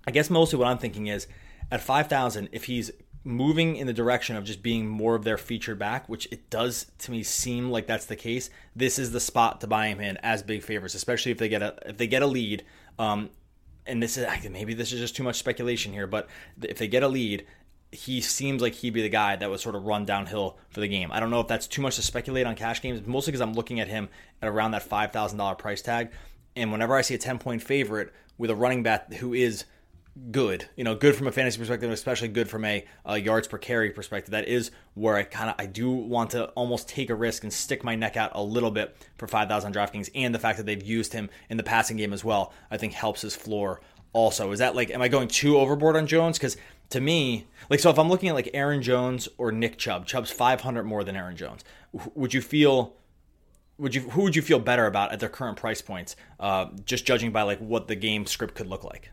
I 0.08 0.12
guess 0.12 0.32
mostly 0.32 0.58
what 0.58 0.68
I'm 0.68 0.80
thinking 0.80 1.08
is 1.08 1.28
at 1.72 1.82
5,000, 1.82 2.50
if 2.52 2.64
he's 2.64 2.92
moving 3.24 3.76
in 3.76 3.86
the 3.86 3.94
direction 3.94 4.36
of 4.36 4.46
just 4.46 4.64
being 4.64 4.88
more 4.88 5.14
of 5.14 5.24
their 5.24 5.38
featured 5.38 5.78
back, 5.78 6.10
which 6.10 6.28
it 6.32 6.50
does 6.50 6.88
to 6.98 7.12
me 7.12 7.22
seem 7.22 7.70
like 7.70 7.86
that's 7.86 8.06
the 8.06 8.16
case. 8.16 8.50
This 8.76 8.98
is 8.98 9.12
the 9.12 9.20
spot 9.20 9.62
to 9.62 9.68
buy 9.68 9.88
him 9.88 10.00
in 10.00 10.18
as 10.24 10.42
big 10.42 10.64
favorites, 10.64 10.96
especially 10.96 11.34
if 11.34 11.38
they 11.38 11.50
get 11.50 11.62
a 11.62 11.78
if 11.86 11.98
they 11.98 12.08
get 12.08 12.24
a 12.24 12.28
lead. 12.28 12.66
Um, 12.98 13.30
and 13.88 14.02
this 14.04 14.18
is 14.18 14.28
maybe 14.50 14.74
this 14.74 14.92
is 14.92 15.00
just 15.00 15.16
too 15.16 15.24
much 15.24 15.38
speculation 15.38 15.94
here, 15.94 16.08
but 16.08 16.28
if 16.62 16.78
they 16.78 16.88
get 16.88 17.04
a 17.04 17.08
lead 17.08 17.46
he 17.92 18.20
seems 18.20 18.62
like 18.62 18.74
he'd 18.74 18.94
be 18.94 19.02
the 19.02 19.10
guy 19.10 19.36
that 19.36 19.50
would 19.50 19.60
sort 19.60 19.76
of 19.76 19.86
run 19.86 20.06
downhill 20.06 20.58
for 20.70 20.82
the 20.82 20.88
game. 20.88 21.10
I 21.12 21.20
don't 21.20 21.30
know 21.30 21.40
if 21.40 21.48
that's 21.48 21.68
too 21.68 21.82
much 21.82 21.96
to 21.96 22.02
speculate 22.02 22.46
on 22.46 22.56
cash 22.56 22.82
games, 22.82 23.06
mostly 23.06 23.32
because 23.32 23.42
I'm 23.42 23.54
looking 23.54 23.80
at 23.80 23.88
him 23.88 24.10
at 24.42 24.50
around 24.50 24.72
that 24.72 24.88
$5,000 24.88 25.58
price 25.58 25.82
tag. 25.82 26.12
And 26.56 26.72
whenever 26.72 26.96
I 26.96 27.02
see 27.02 27.16
a 27.16 27.18
10 27.18 27.40
point 27.40 27.64
favorite 27.64 28.14
with 28.38 28.50
a 28.50 28.56
running 28.56 28.84
back 28.84 29.14
who 29.14 29.34
is 29.34 29.64
good, 30.32 30.68
you 30.76 30.84
know, 30.84 30.96
good 30.96 31.16
from 31.16 31.28
a 31.28 31.32
fantasy 31.32 31.58
perspective, 31.60 31.90
especially 31.92 32.28
good 32.28 32.50
from 32.50 32.66
a, 32.66 32.86
a 33.06 33.18
yards 33.18 33.48
per 33.48 33.58
carry 33.58 33.92
perspective, 33.92 34.32
that 34.32 34.48
is 34.48 34.72
where 34.94 35.16
I 35.16 35.24
kind 35.24 35.50
of 35.50 35.56
I 35.60 35.66
do 35.66 35.90
want 35.92 36.32
to 36.32 36.46
almost 36.50 36.88
take 36.88 37.10
a 37.10 37.16
risk 37.16 37.44
and 37.44 37.52
stick 37.52 37.84
my 37.84 37.96
neck 37.96 38.18
out 38.18 38.32
a 38.34 38.42
little 38.42 38.72
bit 38.72 38.96
for 39.18 39.28
5,000 39.28 39.74
DraftKings. 39.74 40.10
And 40.16 40.34
the 40.34 40.40
fact 40.40 40.58
that 40.58 40.66
they've 40.66 40.82
used 40.82 41.14
him 41.14 41.30
in 41.50 41.58
the 41.58 41.64
passing 41.64 41.98
game 41.98 42.14
as 42.14 42.24
well, 42.24 42.54
I 42.72 42.78
think 42.78 42.94
helps 42.94 43.22
his 43.22 43.36
floor 43.36 43.82
also. 44.14 44.52
Is 44.52 44.60
that 44.60 44.76
like, 44.76 44.92
am 44.92 45.02
I 45.02 45.08
going 45.08 45.28
too 45.28 45.58
overboard 45.58 45.96
on 45.96 46.08
Jones? 46.08 46.38
Because 46.38 46.58
to 46.90 47.02
me, 47.02 47.48
like, 47.70 47.80
so 47.80 47.90
if 47.90 48.00
I'm 48.00 48.10
looking 48.10 48.30
at 48.30 48.36
like 48.36 48.50
Aaron 48.54 48.82
Jones 48.82 49.28
or 49.38 49.52
Nick 49.52 49.78
Chubb, 49.78 50.06
Chubb's 50.06 50.32
500 50.32 50.84
more 50.84 51.04
than 51.04 51.16
Aaron 51.16 51.36
Jones. 51.36 51.64
Would 52.16 52.34
you 52.34 52.42
feel, 52.42 52.96
would 53.78 53.96
you, 53.96 54.02
who 54.02 54.24
would 54.24 54.36
you 54.36 54.42
feel 54.42 54.60
better 54.60 54.86
about 54.86 55.12
at 55.12 55.20
their 55.20 55.30
current 55.30 55.58
price 55.58 55.82
points? 55.82 56.16
Uh, 56.40 56.68
just 56.86 57.06
judging 57.06 57.32
by 57.32 57.44
like 57.44 57.60
what 57.60 57.88
the 57.88 57.96
game 57.96 58.26
script 58.26 58.56
could 58.56 58.68
look 58.68 58.84
like. 58.84 59.12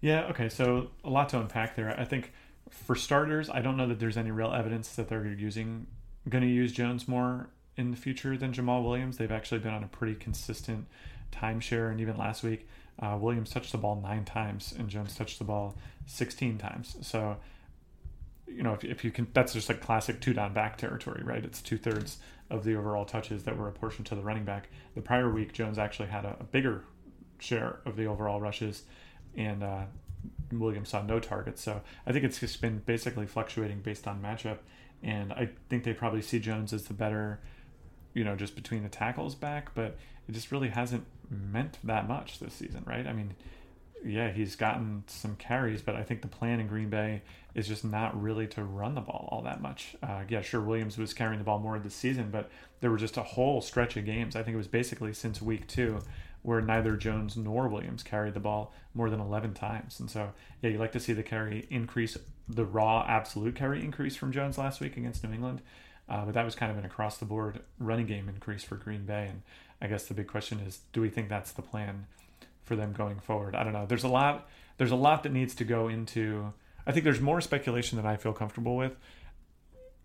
Yeah. 0.00 0.26
Okay. 0.26 0.48
So 0.48 0.90
a 1.04 1.10
lot 1.10 1.28
to 1.30 1.40
unpack 1.40 1.76
there. 1.76 1.98
I 1.98 2.04
think 2.04 2.32
for 2.70 2.94
starters, 2.94 3.48
I 3.48 3.60
don't 3.60 3.76
know 3.76 3.86
that 3.88 3.98
there's 3.98 4.16
any 4.16 4.30
real 4.30 4.52
evidence 4.52 4.94
that 4.96 5.08
they're 5.08 5.26
using, 5.26 5.86
going 6.28 6.42
to 6.42 6.50
use 6.50 6.72
Jones 6.72 7.06
more 7.08 7.48
in 7.76 7.90
the 7.90 7.96
future 7.96 8.36
than 8.36 8.52
Jamaal 8.52 8.82
Williams. 8.84 9.16
They've 9.16 9.30
actually 9.30 9.60
been 9.60 9.74
on 9.74 9.84
a 9.84 9.88
pretty 9.88 10.14
consistent 10.14 10.86
timeshare, 11.32 11.90
and 11.90 12.00
even 12.00 12.16
last 12.16 12.42
week, 12.42 12.68
uh, 12.98 13.16
Williams 13.20 13.50
touched 13.50 13.72
the 13.72 13.78
ball 13.78 14.00
nine 14.00 14.24
times 14.24 14.74
and 14.76 14.88
Jones 14.88 15.14
touched 15.14 15.38
the 15.38 15.44
ball 15.44 15.76
16 16.06 16.58
times. 16.58 16.96
So, 17.02 17.36
you 18.46 18.62
know, 18.62 18.72
if, 18.72 18.84
if 18.84 19.04
you 19.04 19.10
can, 19.10 19.26
that's 19.34 19.52
just 19.52 19.68
like 19.68 19.80
classic 19.80 20.20
two 20.20 20.32
down 20.32 20.54
back 20.54 20.78
territory, 20.78 21.22
right? 21.22 21.44
It's 21.44 21.60
two 21.60 21.76
thirds 21.76 22.18
of 22.48 22.64
the 22.64 22.74
overall 22.76 23.04
touches 23.04 23.42
that 23.44 23.56
were 23.56 23.68
apportioned 23.68 24.06
to 24.06 24.14
the 24.14 24.22
running 24.22 24.44
back. 24.44 24.68
The 24.94 25.02
prior 25.02 25.30
week, 25.30 25.52
Jones 25.52 25.78
actually 25.78 26.08
had 26.08 26.24
a, 26.24 26.36
a 26.40 26.44
bigger 26.44 26.84
share 27.38 27.80
of 27.84 27.96
the 27.96 28.06
overall 28.06 28.40
rushes, 28.40 28.84
and 29.36 29.62
uh, 29.62 29.84
Williams 30.52 30.88
saw 30.88 31.02
no 31.02 31.20
targets. 31.20 31.62
So 31.62 31.80
I 32.06 32.12
think 32.12 32.24
it's 32.24 32.40
just 32.40 32.60
been 32.60 32.78
basically 32.86 33.26
fluctuating 33.26 33.80
based 33.80 34.06
on 34.06 34.22
matchup. 34.22 34.58
And 35.02 35.32
I 35.32 35.50
think 35.68 35.84
they 35.84 35.92
probably 35.92 36.22
see 36.22 36.38
Jones 36.38 36.72
as 36.72 36.84
the 36.84 36.94
better, 36.94 37.40
you 38.14 38.24
know, 38.24 38.34
just 38.34 38.54
between 38.54 38.82
the 38.82 38.88
tackles 38.88 39.34
back, 39.34 39.74
but 39.74 39.96
it 40.28 40.32
just 40.32 40.50
really 40.50 40.68
hasn't 40.68 41.04
meant 41.30 41.78
that 41.84 42.08
much 42.08 42.38
this 42.38 42.54
season, 42.54 42.82
right? 42.86 43.06
I 43.06 43.12
mean, 43.12 43.34
yeah, 44.04 44.30
he's 44.30 44.56
gotten 44.56 45.04
some 45.06 45.36
carries, 45.36 45.82
but 45.82 45.96
I 45.96 46.02
think 46.02 46.22
the 46.22 46.28
plan 46.28 46.60
in 46.60 46.66
Green 46.66 46.90
Bay 46.90 47.22
is 47.54 47.66
just 47.66 47.84
not 47.84 48.20
really 48.20 48.46
to 48.48 48.62
run 48.62 48.94
the 48.94 49.00
ball 49.00 49.28
all 49.32 49.42
that 49.42 49.60
much. 49.60 49.96
Uh, 50.02 50.22
yeah, 50.28 50.42
sure, 50.42 50.60
Williams 50.60 50.98
was 50.98 51.14
carrying 51.14 51.38
the 51.38 51.44
ball 51.44 51.58
more 51.58 51.78
this 51.78 51.94
season, 51.94 52.30
but 52.30 52.50
there 52.80 52.90
were 52.90 52.98
just 52.98 53.16
a 53.16 53.22
whole 53.22 53.60
stretch 53.60 53.96
of 53.96 54.04
games. 54.04 54.36
I 54.36 54.42
think 54.42 54.54
it 54.54 54.58
was 54.58 54.68
basically 54.68 55.12
since 55.12 55.40
week 55.40 55.66
two 55.66 56.00
where 56.46 56.60
neither 56.60 56.96
Jones 56.96 57.36
nor 57.36 57.66
Williams 57.66 58.04
carried 58.04 58.32
the 58.32 58.40
ball 58.40 58.72
more 58.94 59.10
than 59.10 59.18
11 59.18 59.52
times. 59.54 59.98
And 59.98 60.08
so, 60.08 60.30
yeah, 60.62 60.70
you 60.70 60.78
like 60.78 60.92
to 60.92 61.00
see 61.00 61.12
the 61.12 61.24
carry 61.24 61.66
increase, 61.70 62.16
the 62.48 62.64
raw 62.64 63.04
absolute 63.08 63.56
carry 63.56 63.82
increase 63.82 64.14
from 64.14 64.30
Jones 64.30 64.56
last 64.56 64.80
week 64.80 64.96
against 64.96 65.24
New 65.24 65.32
England. 65.32 65.60
Uh, 66.08 66.24
but 66.24 66.34
that 66.34 66.44
was 66.44 66.54
kind 66.54 66.70
of 66.70 66.78
an 66.78 66.84
across 66.84 67.18
the 67.18 67.24
board 67.24 67.62
running 67.80 68.06
game 68.06 68.28
increase 68.28 68.62
for 68.62 68.76
Green 68.76 69.04
Bay. 69.04 69.26
And 69.28 69.42
I 69.82 69.88
guess 69.88 70.06
the 70.06 70.14
big 70.14 70.28
question 70.28 70.60
is, 70.60 70.82
do 70.92 71.00
we 71.00 71.10
think 71.10 71.28
that's 71.28 71.50
the 71.50 71.62
plan 71.62 72.06
for 72.62 72.76
them 72.76 72.92
going 72.92 73.18
forward? 73.18 73.56
I 73.56 73.64
don't 73.64 73.72
know. 73.72 73.86
There's 73.86 74.04
a 74.04 74.08
lot. 74.08 74.48
There's 74.78 74.92
a 74.92 74.96
lot 74.96 75.24
that 75.24 75.32
needs 75.32 75.52
to 75.56 75.64
go 75.64 75.88
into. 75.88 76.52
I 76.86 76.92
think 76.92 77.02
there's 77.02 77.20
more 77.20 77.40
speculation 77.40 77.96
than 77.96 78.06
I 78.06 78.16
feel 78.16 78.32
comfortable 78.32 78.76
with 78.76 78.96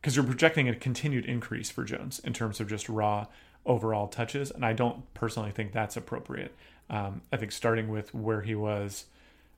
because 0.01 0.15
you're 0.15 0.25
projecting 0.25 0.67
a 0.67 0.73
continued 0.73 1.25
increase 1.25 1.69
for 1.69 1.83
Jones 1.83 2.17
in 2.17 2.33
terms 2.33 2.59
of 2.59 2.67
just 2.67 2.89
raw 2.89 3.27
overall 3.65 4.07
touches, 4.07 4.51
and 4.51 4.65
I 4.65 4.73
don't 4.73 5.11
personally 5.13 5.51
think 5.51 5.71
that's 5.71 5.97
appropriate. 5.97 6.55
Um, 6.89 7.21
I 7.31 7.37
think 7.37 7.51
starting 7.51 7.89
with 7.89 8.13
where 8.13 8.41
he 8.41 8.55
was, 8.55 9.05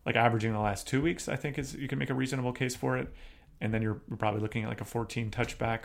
like 0.05 0.15
averaging 0.15 0.53
the 0.53 0.59
last 0.59 0.87
two 0.87 1.01
weeks, 1.01 1.27
I 1.27 1.35
think 1.35 1.57
is 1.57 1.73
you 1.75 1.87
can 1.87 1.97
make 1.97 2.09
a 2.09 2.13
reasonable 2.13 2.53
case 2.53 2.75
for 2.75 2.97
it, 2.97 3.13
and 3.61 3.73
then 3.73 3.81
you're 3.81 4.01
probably 4.17 4.41
looking 4.41 4.63
at 4.63 4.69
like 4.69 4.81
a 4.81 4.85
14 4.85 5.31
touchback. 5.31 5.83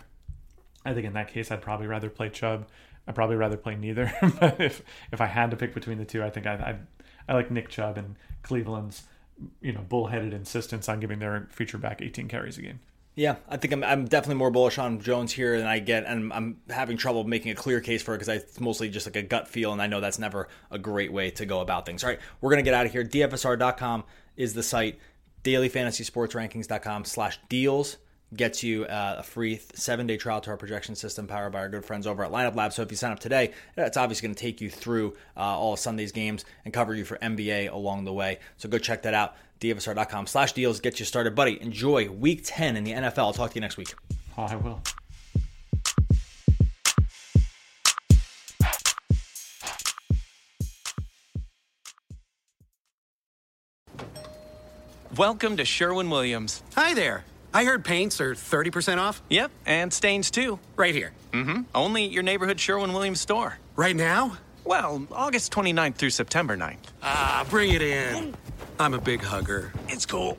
I 0.85 0.95
think 0.95 1.07
in 1.07 1.13
that 1.15 1.29
case, 1.29 1.51
I'd 1.51 1.63
probably 1.63 1.87
rather 1.87 2.11
play 2.11 2.29
Chubb 2.29 2.67
I'd 3.09 3.15
probably 3.15 3.37
rather 3.37 3.57
play 3.57 3.75
neither. 3.75 4.13
but 4.41 4.61
if 4.61 4.83
if 5.11 5.21
I 5.21 5.27
had 5.27 5.51
to 5.51 5.57
pick 5.57 5.75
between 5.75 5.99
the 5.99 6.05
two, 6.05 6.23
I 6.23 6.31
think 6.31 6.47
I 6.47 6.53
I, 6.53 7.33
I 7.33 7.35
like 7.35 7.51
Nick 7.51 7.71
Chubb 7.71 7.97
and 7.97 8.17
Cleveland's 8.43 9.03
you 9.63 9.73
know 9.73 9.81
bullheaded 9.81 10.35
insistence 10.35 10.89
on 10.89 11.01
giving 11.01 11.19
their 11.19 11.49
feature 11.51 11.79
back 11.79 12.03
18 12.03 12.29
carries 12.29 12.59
a 12.59 12.63
game. 12.63 12.81
Yeah, 13.19 13.35
I 13.49 13.57
think 13.57 13.73
I'm, 13.73 13.83
I'm 13.83 14.05
definitely 14.05 14.37
more 14.37 14.53
bullish 14.53 14.79
on 14.79 15.01
Jones 15.01 15.33
here 15.33 15.59
than 15.59 15.67
I 15.67 15.81
get, 15.81 16.05
and 16.05 16.33
I'm 16.33 16.59
having 16.71 16.97
trouble 16.97 17.25
making 17.25 17.51
a 17.51 17.57
clear 17.57 17.81
case 17.81 18.01
for 18.01 18.15
it 18.15 18.19
because 18.19 18.29
it's 18.29 18.61
mostly 18.61 18.89
just 18.89 19.09
like 19.09 19.17
a 19.17 19.23
gut 19.23 19.49
feel, 19.49 19.73
and 19.73 19.83
I 19.83 19.89
know 19.89 20.01
that's 20.01 20.21
never 20.21 20.47
a 20.71 20.79
great 20.79 21.13
way 21.13 21.33
to 21.33 21.45
go 21.45 21.61
about 21.61 21.85
things. 21.85 22.05
All 22.05 22.11
right, 22.11 22.21
we're 22.41 22.51
gonna 22.51 22.63
get 22.63 22.75
out 22.75 22.87
of 22.87 22.93
here. 22.93 23.03
DFSR.com 23.03 24.05
is 24.37 24.55
the 24.55 24.63
site. 24.63 25.01
DailyFantasySportsRankings.com 25.43 27.05
slash 27.07 27.41
deals 27.49 27.97
gets 28.37 28.63
you 28.63 28.85
uh, 28.85 29.17
a 29.19 29.23
free 29.23 29.61
seven 29.75 30.07
day 30.07 30.17
trial 30.17 30.41
to 30.43 30.51
our 30.51 30.57
projection 30.57 30.95
system 30.95 31.27
powered 31.27 31.53
by 31.53 31.61
our 31.61 31.69
good 31.69 31.85
friends 31.85 32.07
over 32.07 32.23
at 32.25 32.31
Lineup 32.31 32.55
Lab. 32.55 32.73
So 32.73 32.83
if 32.83 32.91
you 32.91 32.97
sign 32.97 33.11
up 33.11 33.19
today, 33.19 33.53
it's 33.77 33.97
obviously 33.97 34.29
going 34.29 34.35
to 34.35 34.41
take 34.41 34.61
you 34.61 34.71
through 34.71 35.15
uh, 35.37 35.41
all 35.41 35.73
of 35.73 35.79
Sunday's 35.79 36.13
games 36.13 36.45
and 36.65 36.73
cover 36.73 36.95
you 36.95 37.05
for 37.05 37.17
NBA 37.19 37.73
along 37.73 38.05
the 38.05 38.13
way. 38.13 38.39
So 38.59 38.69
go 38.69 38.79
check 38.79 39.03
that 39.03 39.15
out. 39.15 39.35
DFSR.com 39.61 40.27
slash 40.27 40.53
deals. 40.53 40.81
Get 40.81 40.99
you 40.99 41.07
started. 41.07 41.35
Buddy, 41.35 41.61
enjoy 41.61 42.09
week 42.11 42.43
10 42.45 42.77
in 42.77 42.85
the 42.85 42.93
NFL. 42.93 43.19
I'll 43.19 43.33
talk 43.33 43.51
to 43.51 43.55
you 43.57 43.61
next 43.61 43.77
week. 43.77 43.95
Oh, 44.37 44.43
I 44.43 44.57
will. 44.57 44.83
Welcome 55.17 55.57
to 55.57 55.65
Sherwin 55.65 56.11
Williams. 56.11 56.63
Hi 56.77 56.95
there. 56.95 57.25
I 57.53 57.65
heard 57.65 57.85
paints 57.85 58.21
are 58.21 58.35
30% 58.37 58.99
off. 58.99 59.21
Yep, 59.31 59.51
and 59.67 59.93
stains 59.93 60.31
too. 60.31 60.61
Right 60.77 60.95
here. 60.95 61.13
Mm-hmm. 61.33 61.63
Only 61.75 62.05
at 62.05 62.13
your 62.13 62.23
neighborhood 62.23 62.61
Sherwin 62.61 62.93
Williams 62.93 63.21
store. 63.21 63.59
Right 63.75 63.97
now? 63.97 64.37
Well, 64.65 65.09
August 65.11 65.53
29th 65.53 65.97
through 65.97 66.11
September 66.11 66.57
9th. 66.57 66.77
Ah, 67.03 67.45
bring 67.51 67.73
it 67.73 67.83
in. 67.83 68.35
I'm 68.81 68.95
a 68.95 69.01
big 69.01 69.23
hugger. 69.23 69.73
It's 69.89 70.07
cool. 70.07 70.39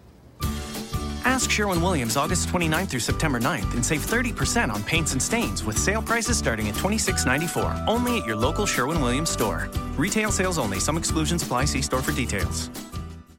Ask 1.26 1.52
Sherwin 1.52 1.82
Williams 1.82 2.18
August 2.18 2.50
29th 2.50 2.90
through 2.90 3.00
September 3.02 3.40
9th 3.40 3.74
and 3.74 3.86
save 3.86 4.06
30% 4.06 4.74
on 4.74 4.84
paints 4.84 5.12
and 5.14 5.22
stains 5.22 5.64
with 5.64 5.78
sale 5.78 6.02
prices 6.02 6.38
starting 6.38 6.68
at 6.70 6.76
$26.94. 6.76 7.88
Only 7.88 8.20
at 8.20 8.26
your 8.26 8.36
local 8.36 8.66
Sherwin 8.66 9.02
Williams 9.02 9.30
store. 9.30 9.70
Retail 9.98 10.32
sales 10.32 10.58
only. 10.58 10.80
Some 10.80 10.98
exclusions 10.98 11.44
apply. 11.44 11.66
See 11.66 11.82
store 11.82 12.02
for 12.02 12.14
details. 12.14 12.70